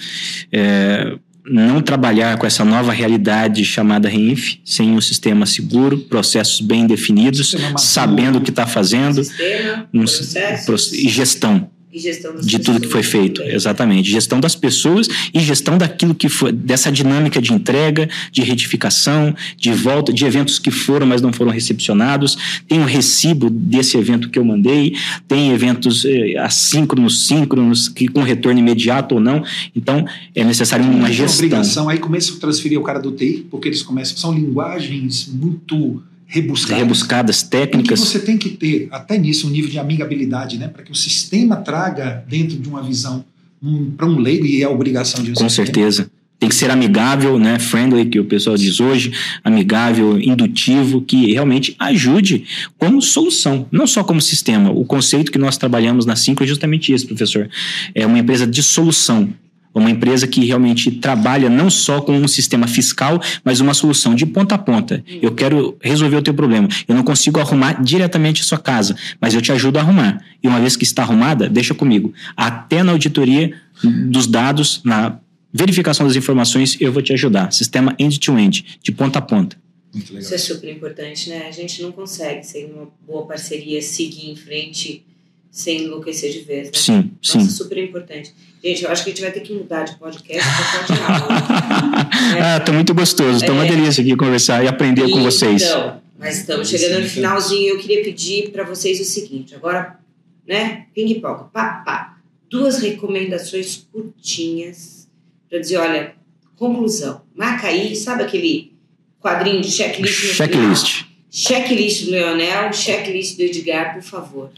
é, 0.51 1.17
não 1.45 1.81
trabalhar 1.81 2.37
com 2.37 2.45
essa 2.45 2.63
nova 2.63 2.91
realidade 2.91 3.65
chamada 3.65 4.07
REINF 4.07 4.59
sem 4.63 4.91
um 4.91 5.01
sistema 5.01 5.45
seguro, 5.45 5.97
processos 5.97 6.61
bem 6.61 6.85
definidos, 6.85 7.55
sabendo 7.77 8.37
o 8.37 8.41
que 8.41 8.49
está 8.49 8.67
fazendo 8.67 9.23
Sistema, 9.23 9.89
um, 9.93 9.99
processos, 9.99 10.93
e 10.93 11.09
gestão 11.09 11.69
e 11.93 11.99
gestão 11.99 12.33
das 12.33 12.45
de 12.45 12.57
tudo 12.57 12.79
que 12.79 12.87
foi 12.87 13.03
feito, 13.03 13.41
também. 13.41 13.55
exatamente. 13.55 14.09
Gestão 14.09 14.39
das 14.39 14.55
pessoas 14.55 15.07
e 15.31 15.39
gestão 15.39 15.77
daquilo 15.77 16.15
que 16.15 16.27
foi, 16.27 16.51
dessa 16.51 16.91
dinâmica 16.91 17.39
de 17.39 17.53
entrega, 17.53 18.09
de 18.31 18.41
retificação, 18.41 19.35
de 19.55 19.71
volta, 19.71 20.11
de 20.11 20.25
eventos 20.25 20.57
que 20.57 20.71
foram, 20.71 21.05
mas 21.05 21.21
não 21.21 21.31
foram 21.31 21.51
recepcionados. 21.51 22.63
Tem 22.67 22.79
um 22.79 22.85
recibo 22.85 23.49
desse 23.49 23.95
evento 23.95 24.29
que 24.29 24.39
eu 24.39 24.43
mandei, 24.43 24.95
tem 25.27 25.51
eventos 25.51 26.03
eh, 26.05 26.35
assíncronos, 26.39 27.27
síncronos, 27.27 27.87
que 27.87 28.07
com 28.07 28.21
retorno 28.21 28.59
imediato 28.59 29.15
ou 29.15 29.21
não. 29.21 29.43
Então, 29.75 30.03
é 30.33 30.43
necessário 30.43 30.85
uma 30.85 31.11
gestão. 31.11 31.45
obrigação, 31.45 31.89
aí 31.89 31.99
começa 31.99 32.33
a 32.33 32.37
transferir 32.37 32.79
o 32.79 32.83
cara 32.83 32.99
do 32.99 33.11
TI, 33.11 33.45
porque 33.51 33.67
eles 33.67 33.83
começam, 33.83 34.17
são 34.17 34.33
linguagens 34.33 35.27
muito 35.31 36.01
rebuscadas. 36.33 36.77
Rebuscadas, 36.81 37.37
Em 37.41 37.43
que 37.45 37.49
técnicas. 37.51 37.99
você 37.99 38.19
tem 38.19 38.37
que 38.37 38.49
ter, 38.49 38.87
até 38.91 39.17
nisso, 39.17 39.47
um 39.47 39.51
nível 39.51 39.69
de 39.69 39.77
amigabilidade, 39.77 40.57
né? 40.57 40.67
Para 40.67 40.83
que 40.83 40.91
o 40.91 40.95
sistema 40.95 41.57
traga 41.57 42.23
dentro 42.27 42.57
de 42.57 42.67
uma 42.67 42.81
visão 42.81 43.23
um, 43.61 43.91
para 43.91 44.07
um 44.07 44.17
leigo, 44.19 44.45
e 44.45 44.61
é 44.61 44.65
a 44.65 44.69
obrigação 44.69 45.23
de 45.23 45.31
um 45.31 45.33
Com 45.35 45.47
sistema. 45.47 45.65
certeza. 45.67 46.11
Tem 46.39 46.49
que 46.49 46.55
ser 46.55 46.69
amigável, 46.69 47.39
né? 47.39 47.57
Friendly, 47.57 48.05
que 48.05 48.19
o 48.19 48.25
pessoal 48.25 48.57
diz 48.57 48.81
hoje, 48.81 49.13
amigável, 49.45 50.19
indutivo, 50.19 51.01
que 51.01 51.31
realmente 51.31 51.73
ajude 51.79 52.43
como 52.77 53.01
solução, 53.01 53.65
não 53.71 53.87
só 53.87 54.03
como 54.03 54.19
sistema. 54.19 54.69
O 54.69 54.83
conceito 54.83 55.31
que 55.31 55.37
nós 55.37 55.55
trabalhamos 55.55 56.05
na 56.05 56.17
Cinco 56.17 56.43
é 56.43 56.47
justamente 56.47 56.91
isso, 56.91 57.07
professor. 57.07 57.49
É 57.95 58.05
uma 58.05 58.19
empresa 58.19 58.45
de 58.45 58.61
solução. 58.61 59.29
Uma 59.73 59.89
empresa 59.89 60.27
que 60.27 60.45
realmente 60.45 60.91
trabalha 60.91 61.49
não 61.49 61.69
só 61.69 61.99
com 61.99 62.15
um 62.15 62.27
sistema 62.27 62.67
fiscal, 62.67 63.19
mas 63.43 63.59
uma 63.59 63.73
solução 63.73 64.13
de 64.13 64.25
ponta 64.25 64.55
a 64.55 64.57
ponta. 64.57 65.03
Eu 65.21 65.33
quero 65.33 65.77
resolver 65.81 66.17
o 66.17 66.21
teu 66.21 66.33
problema. 66.33 66.67
Eu 66.87 66.95
não 66.95 67.03
consigo 67.03 67.39
arrumar 67.39 67.81
diretamente 67.81 68.41
a 68.41 68.45
sua 68.45 68.59
casa, 68.59 68.95
mas 69.19 69.33
eu 69.33 69.41
te 69.41 69.51
ajudo 69.51 69.77
a 69.77 69.81
arrumar. 69.81 70.23
E 70.43 70.47
uma 70.47 70.59
vez 70.59 70.75
que 70.75 70.83
está 70.83 71.01
arrumada, 71.01 71.49
deixa 71.49 71.73
comigo. 71.73 72.13
Até 72.37 72.83
na 72.83 72.91
auditoria 72.91 73.53
dos 73.83 74.27
dados, 74.27 74.81
na 74.83 75.19
verificação 75.51 76.07
das 76.07 76.15
informações, 76.15 76.77
eu 76.79 76.91
vou 76.91 77.01
te 77.01 77.13
ajudar. 77.13 77.51
Sistema 77.51 77.95
end-to-end, 77.97 78.79
de 78.81 78.91
ponta 78.91 79.19
a 79.19 79.21
ponta. 79.21 79.57
Muito 79.93 80.13
legal. 80.13 80.23
Isso 80.23 80.33
é 80.33 80.37
super 80.37 80.71
importante, 80.71 81.29
né? 81.29 81.45
A 81.47 81.51
gente 81.51 81.81
não 81.81 81.91
consegue, 81.91 82.43
sem 82.45 82.65
uma 82.65 82.89
boa 83.07 83.25
parceria, 83.25 83.81
seguir 83.81 84.29
em 84.29 84.35
frente 84.35 85.05
sem 85.53 85.83
enlouquecer 85.83 86.31
de 86.31 86.39
vez, 86.39 86.65
né? 86.65 86.73
Sim, 86.73 87.11
sim. 87.21 87.37
Nossa, 87.37 87.51
super 87.51 87.77
importante. 87.77 88.33
Gente, 88.63 88.83
eu 88.85 88.89
acho 88.91 89.03
que 89.03 89.09
a 89.09 89.13
gente 89.13 89.21
vai 89.21 89.31
ter 89.31 89.41
que 89.41 89.53
mudar 89.53 89.83
de 89.83 89.95
podcast 89.97 90.41
para 90.49 90.87
pode 90.87 91.01
aula. 91.01 92.09
ah, 92.55 92.59
tá 92.61 92.71
muito 92.71 92.93
gostoso. 92.93 93.45
Tá 93.45 93.51
uma 93.51 93.65
É. 93.65 93.69
delícia 93.69 94.01
aqui 94.01 94.15
conversar 94.15 94.63
e 94.63 94.67
aprender 94.67 95.09
com 95.09 95.21
vocês. 95.21 95.61
Então, 95.63 96.01
mas 96.17 96.37
estamos 96.39 96.69
chegando 96.69 97.01
no 97.01 97.09
finalzinho 97.09 97.61
e 97.61 97.67
eu 97.69 97.79
queria 97.79 98.01
pedir 98.03 98.51
para 98.51 98.63
vocês 98.63 99.01
o 99.01 99.03
seguinte. 99.03 99.53
Agora, 99.53 99.99
né? 100.47 100.85
Ping-pong, 100.95 101.49
pá, 101.51 101.83
pá. 101.85 102.17
Duas 102.49 102.79
recomendações 102.79 103.85
curtinhas 103.91 105.09
para 105.49 105.59
dizer, 105.59 105.77
olha, 105.77 106.13
conclusão. 106.55 107.21
Marca 107.35 107.67
aí, 107.67 107.93
sabe 107.95 108.23
aquele 108.23 108.71
quadrinho 109.19 109.61
de 109.61 109.69
checklist? 109.69 110.35
Checklist. 110.35 111.02
Checklist 111.35 112.05
do 112.05 112.11
Leonel, 112.11 112.71
checklist 112.71 113.37
do 113.37 113.41
Edgar, 113.41 113.95
por 113.95 114.03
favor. 114.03 114.51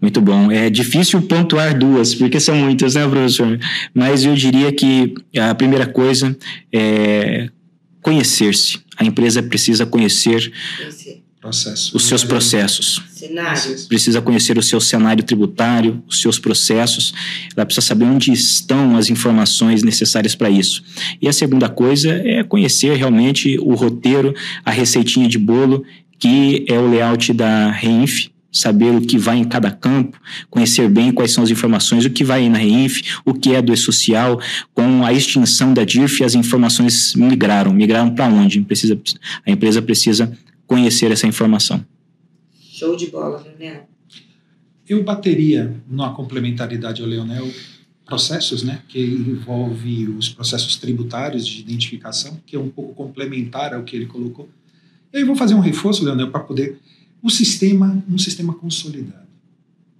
Muito 0.00 0.22
bom. 0.22 0.50
É 0.50 0.70
difícil 0.70 1.20
pontuar 1.20 1.78
duas, 1.78 2.14
porque 2.14 2.40
são 2.40 2.56
muitas, 2.56 2.94
né, 2.94 3.06
professor? 3.06 3.60
Mas 3.92 4.24
eu 4.24 4.34
diria 4.34 4.72
que 4.72 5.12
a 5.38 5.54
primeira 5.54 5.86
coisa 5.86 6.34
é 6.72 7.50
conhecer-se. 8.00 8.78
A 8.96 9.04
empresa 9.04 9.42
precisa 9.42 9.84
conhecer 9.84 10.50
Esse 10.88 11.22
Processo. 11.38 11.94
os 11.94 12.06
seus 12.06 12.24
processos. 12.24 13.02
cenário. 13.12 13.86
Precisa 13.86 14.22
conhecer 14.22 14.56
o 14.56 14.62
seu 14.62 14.80
cenário 14.80 15.22
tributário, 15.22 16.02
os 16.08 16.22
seus 16.22 16.38
processos. 16.38 17.12
Ela 17.54 17.66
precisa 17.66 17.86
saber 17.86 18.06
onde 18.06 18.32
estão 18.32 18.96
as 18.96 19.10
informações 19.10 19.82
necessárias 19.82 20.34
para 20.34 20.48
isso. 20.48 20.82
E 21.20 21.28
a 21.28 21.34
segunda 21.34 21.68
coisa 21.68 22.14
é 22.14 22.42
conhecer 22.42 22.96
realmente 22.96 23.58
o 23.58 23.74
roteiro, 23.74 24.34
a 24.64 24.70
receitinha 24.70 25.28
de 25.28 25.38
bolo, 25.38 25.84
que 26.24 26.64
é 26.66 26.78
o 26.78 26.88
layout 26.88 27.34
da 27.34 27.70
Reinf, 27.70 28.28
saber 28.50 28.96
o 28.96 29.02
que 29.02 29.18
vai 29.18 29.36
em 29.36 29.44
cada 29.44 29.70
campo, 29.70 30.18
conhecer 30.48 30.88
bem 30.88 31.12
quais 31.12 31.32
são 31.32 31.44
as 31.44 31.50
informações, 31.50 32.06
o 32.06 32.10
que 32.10 32.24
vai 32.24 32.48
na 32.48 32.56
Reinf, 32.56 33.02
o 33.26 33.34
que 33.34 33.52
é 33.54 33.60
do 33.60 33.74
E-Social. 33.74 34.40
Com 34.72 35.04
a 35.04 35.12
extinção 35.12 35.74
da 35.74 35.84
DIRF, 35.84 36.24
as 36.24 36.34
informações 36.34 37.14
migraram. 37.14 37.74
Migraram 37.74 38.14
para 38.14 38.26
onde? 38.26 38.58
Precisa, 38.62 38.98
a 39.46 39.50
empresa 39.50 39.82
precisa 39.82 40.32
conhecer 40.66 41.12
essa 41.12 41.26
informação. 41.26 41.84
Show 42.58 42.96
de 42.96 43.08
bola, 43.08 43.44
Leonel. 43.46 43.86
Eu 44.88 45.04
bateria 45.04 45.76
numa 45.86 46.14
complementaridade 46.14 47.02
ao 47.02 47.06
Leonel 47.06 47.50
processos, 48.06 48.62
né, 48.62 48.80
que 48.88 48.98
envolve 48.98 50.08
os 50.08 50.30
processos 50.30 50.76
tributários 50.76 51.46
de 51.46 51.60
identificação, 51.60 52.40
que 52.46 52.56
é 52.56 52.58
um 52.58 52.70
pouco 52.70 52.94
complementar 52.94 53.74
ao 53.74 53.82
que 53.82 53.94
ele 53.94 54.06
colocou. 54.06 54.48
E 55.14 55.18
aí 55.18 55.22
eu 55.22 55.26
vou 55.28 55.36
fazer 55.36 55.54
um 55.54 55.60
reforço, 55.60 56.04
Leonel, 56.04 56.28
para 56.28 56.40
poder 56.40 56.76
o 57.22 57.30
sistema, 57.30 58.02
um 58.10 58.18
sistema 58.18 58.52
consolidado. 58.52 59.28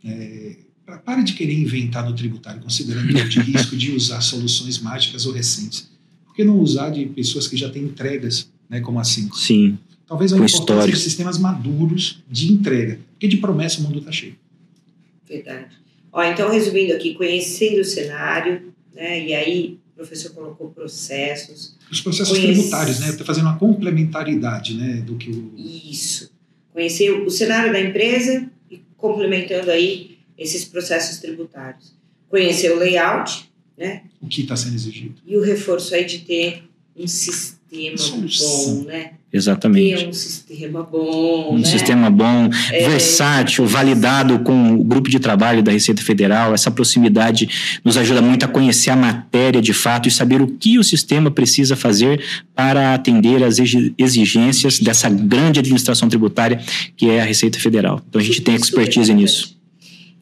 É, 0.05 0.57
pra- 0.85 0.99
pare 0.99 1.23
de 1.23 1.35
querer 1.35 1.55
inventar 1.55 2.05
no 2.05 2.15
tributário, 2.17 2.61
considerando 2.61 3.09
o 3.09 3.29
de 3.29 3.39
risco 3.39 3.77
de 3.77 3.93
usar 3.93 4.21
soluções 4.21 4.81
mágicas 4.81 5.25
ou 5.25 5.33
recentes. 5.33 5.89
Por 6.27 6.35
que 6.35 6.43
não 6.43 6.59
usar 6.59 6.91
de 6.91 7.07
pessoas 7.07 7.47
que 7.47 7.57
já 7.57 7.71
têm 7.71 7.85
entregas, 7.85 8.51
né, 8.69 8.81
como 8.81 8.99
a 8.99 9.05
Cinco? 9.05 9.39
Sim. 9.39 9.79
Talvez 10.05 10.33
a 10.33 10.37
importância 10.37 10.59
histórico. 10.61 10.97
de 10.99 11.03
sistemas 11.03 11.39
maduros 11.39 12.23
de 12.29 12.53
entrega, 12.53 12.99
porque 13.13 13.29
de 13.29 13.37
promessa 13.37 13.79
o 13.81 13.85
mundo 13.85 14.01
está 14.01 14.11
cheio. 14.11 14.35
Verdade. 15.27 15.77
Ó, 16.13 16.23
então, 16.25 16.51
resumindo 16.51 16.93
aqui, 16.93 17.15
conhecendo 17.15 17.81
o 17.81 17.85
cenário, 17.85 18.75
né? 18.93 19.27
E 19.29 19.33
aí, 19.33 19.79
o 19.95 19.97
professor 19.97 20.33
colocou 20.33 20.71
processos. 20.71 21.77
Os 21.91 22.01
processos 22.01 22.37
Conhece- 22.37 22.53
tributários, 22.55 22.99
né? 22.99 23.11
Está 23.11 23.25
fazendo 23.25 23.45
uma 23.45 23.59
complementaridade, 23.59 24.75
né? 24.75 24.97
Do 24.97 25.17
que 25.17 25.31
o. 25.31 25.53
Isso. 25.57 26.33
Conhecer 26.73 27.11
o 27.13 27.31
cenário 27.31 27.73
da 27.73 27.81
empresa 27.81 28.51
e 28.69 28.81
complementando 28.97 29.71
aí 29.71 30.19
esses 30.37 30.65
processos 30.65 31.19
tributários. 31.19 31.95
Conhecer 32.29 32.73
o 32.73 32.79
layout, 32.79 33.49
né? 33.79 34.03
O 34.21 34.27
que 34.27 34.43
está 34.43 34.57
sendo 34.57 34.75
exigido. 34.75 35.15
E 35.25 35.37
o 35.37 35.43
reforço 35.43 35.95
aí 35.95 36.05
de 36.05 36.19
ter 36.21 36.65
um 36.97 37.07
sistema 37.07 37.54
Solução. 37.97 38.77
bom, 38.77 38.85
né? 38.85 39.11
Exatamente. 39.33 39.97
Ter 40.05 40.09
um 40.09 40.13
sistema 40.13 40.83
bom, 40.85 41.55
Um 41.55 41.59
né? 41.59 41.65
sistema 41.65 42.09
bom, 42.09 42.49
É. 42.73 42.89
versátil, 42.89 43.67
validado 43.67 44.39
com 44.41 44.75
o 44.75 44.85
grupo 44.85 45.11
de 45.11 45.19
trabalho 45.19 45.61
da 45.61 45.73
Receita 45.73 46.01
Federal. 46.03 46.55
Essa 46.55 46.71
proximidade 46.71 47.49
nos 47.85 47.97
ajuda 47.97 48.23
muito 48.23 48.45
a 48.45 48.49
conhecer 48.49 48.91
a 48.91 48.97
matéria 48.97 49.61
de 49.61 49.73
fato 49.73 50.07
e 50.09 50.11
saber 50.13 50.41
o 50.41 50.47
que 50.47 50.79
o 50.79 50.85
sistema 50.85 51.33
precisa 51.33 51.75
fazer 51.75 52.23
para 52.55 52.95
atender 52.95 53.43
às 53.43 53.59
exi- 53.59 53.93
exigências 53.99 54.79
dessa 54.79 55.09
grande 55.09 55.59
administração 55.59 56.09
tributária 56.09 56.61
que 56.97 57.11
é 57.11 57.21
a 57.21 57.25
Receita 57.25 57.59
Federal. 57.59 58.01
Então 58.09 58.21
a 58.21 58.25
gente 58.25 58.41
tem 58.41 58.55
expertise 58.55 59.13
nisso. 59.13 59.59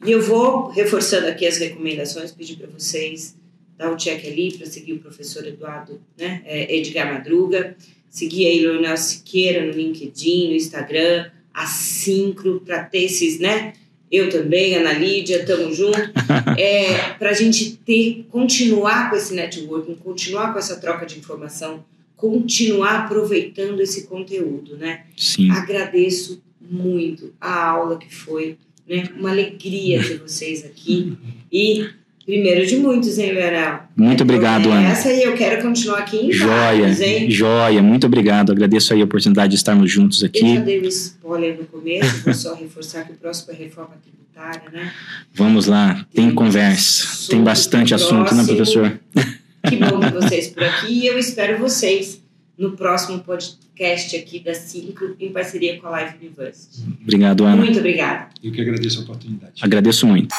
E 0.05 0.11
eu 0.11 0.21
vou 0.21 0.69
reforçando 0.71 1.27
aqui 1.27 1.45
as 1.45 1.57
recomendações, 1.59 2.31
pedir 2.31 2.55
para 2.57 2.67
vocês 2.77 3.35
dar 3.77 3.91
um 3.91 3.97
check 3.97 4.25
ali 4.25 4.53
para 4.57 4.65
seguir 4.65 4.93
o 4.93 4.99
professor 4.99 5.45
Eduardo, 5.45 6.01
né? 6.17 6.41
É, 6.45 6.75
Edgar 6.75 7.11
Madruga, 7.11 7.75
seguir 8.09 8.47
aí 8.47 8.61
Leonel 8.61 8.97
Siqueira 8.97 9.65
no 9.65 9.71
LinkedIn, 9.71 10.49
no 10.49 10.55
Instagram, 10.55 11.29
a 11.53 11.65
Sincro, 11.65 12.61
para 12.65 12.83
ter 12.83 13.03
esses, 13.03 13.39
né? 13.39 13.73
Eu 14.11 14.29
também, 14.29 14.75
Ana 14.75 14.93
Lídia, 14.93 15.45
tamo 15.45 15.73
junto. 15.73 15.99
É, 16.57 17.13
para 17.13 17.31
a 17.31 17.33
gente 17.33 17.77
ter, 17.77 18.27
continuar 18.29 19.09
com 19.09 19.15
esse 19.15 19.33
networking, 19.33 19.95
continuar 19.95 20.53
com 20.53 20.59
essa 20.59 20.79
troca 20.79 21.05
de 21.05 21.17
informação, 21.17 21.83
continuar 22.15 23.05
aproveitando 23.05 23.79
esse 23.79 24.05
conteúdo, 24.05 24.77
né? 24.77 25.05
Sim. 25.17 25.49
Agradeço 25.49 26.43
muito 26.61 27.33
a 27.41 27.69
aula 27.69 27.97
que 27.97 28.13
foi, 28.13 28.57
né? 28.87 29.09
Uma 29.17 29.31
alegria 29.31 30.01
ter 30.03 30.19
vocês 30.19 30.63
aqui 30.63 31.17
e 31.51 31.89
Primeiro 32.25 32.65
de 32.65 32.77
muitos, 32.77 33.17
hein, 33.17 33.33
Leonel? 33.33 33.79
Muito 33.97 34.23
obrigado, 34.23 34.71
Ana. 34.71 34.89
Essa 34.91 35.11
e 35.11 35.23
eu 35.23 35.35
quero 35.35 35.61
continuar 35.61 35.99
aqui 35.99 36.17
em 36.17 36.31
Joia, 36.31 36.53
vários, 36.55 37.01
hein? 37.01 37.29
joia. 37.29 37.81
Muito 37.83 38.07
obrigado. 38.07 38.51
Agradeço 38.53 38.93
aí 38.93 39.01
a 39.01 39.05
oportunidade 39.05 39.49
de 39.51 39.55
estarmos 39.57 39.91
juntos 39.91 40.23
Eu 40.23 40.29
já 40.33 40.39
aqui. 40.39 40.59
dei 40.59 40.81
um 40.81 40.85
spoiler 40.85 41.57
no 41.57 41.65
começo, 41.65 42.23
vou 42.23 42.33
só 42.33 42.55
reforçar 42.55 43.03
que 43.03 43.11
o 43.11 43.15
próximo 43.15 43.51
é 43.51 43.55
reforma 43.57 43.91
tributária, 44.01 44.69
né? 44.71 44.91
Vamos 45.33 45.67
lá. 45.67 46.05
Tem 46.13 46.31
conversa. 46.31 47.29
Tem 47.29 47.43
bastante 47.43 47.93
assunto, 47.93 48.33
né, 48.33 48.43
professor? 48.45 48.99
Que 49.65 49.77
bom 49.77 49.97
ter 50.01 50.11
vocês 50.11 50.49
por 50.49 50.61
aqui 50.61 50.87
e 50.93 51.07
eu 51.07 51.17
espero 51.17 51.57
vocês 51.57 52.21
no 52.57 52.71
próximo 52.71 53.19
podcast 53.19 54.13
aqui 54.13 54.39
da 54.39 54.53
Cinco, 54.53 55.15
em 55.17 55.31
parceria 55.31 55.79
com 55.79 55.87
a 55.87 55.91
Live 55.91 56.15
University. 56.21 56.83
Obrigado, 57.01 57.45
Ana. 57.45 57.55
Muito 57.55 57.79
obrigada. 57.79 58.27
Eu 58.43 58.51
que 58.51 58.59
agradeço 58.59 58.99
a 58.99 59.03
oportunidade. 59.03 59.53
Agradeço 59.61 60.05
muito. 60.05 60.35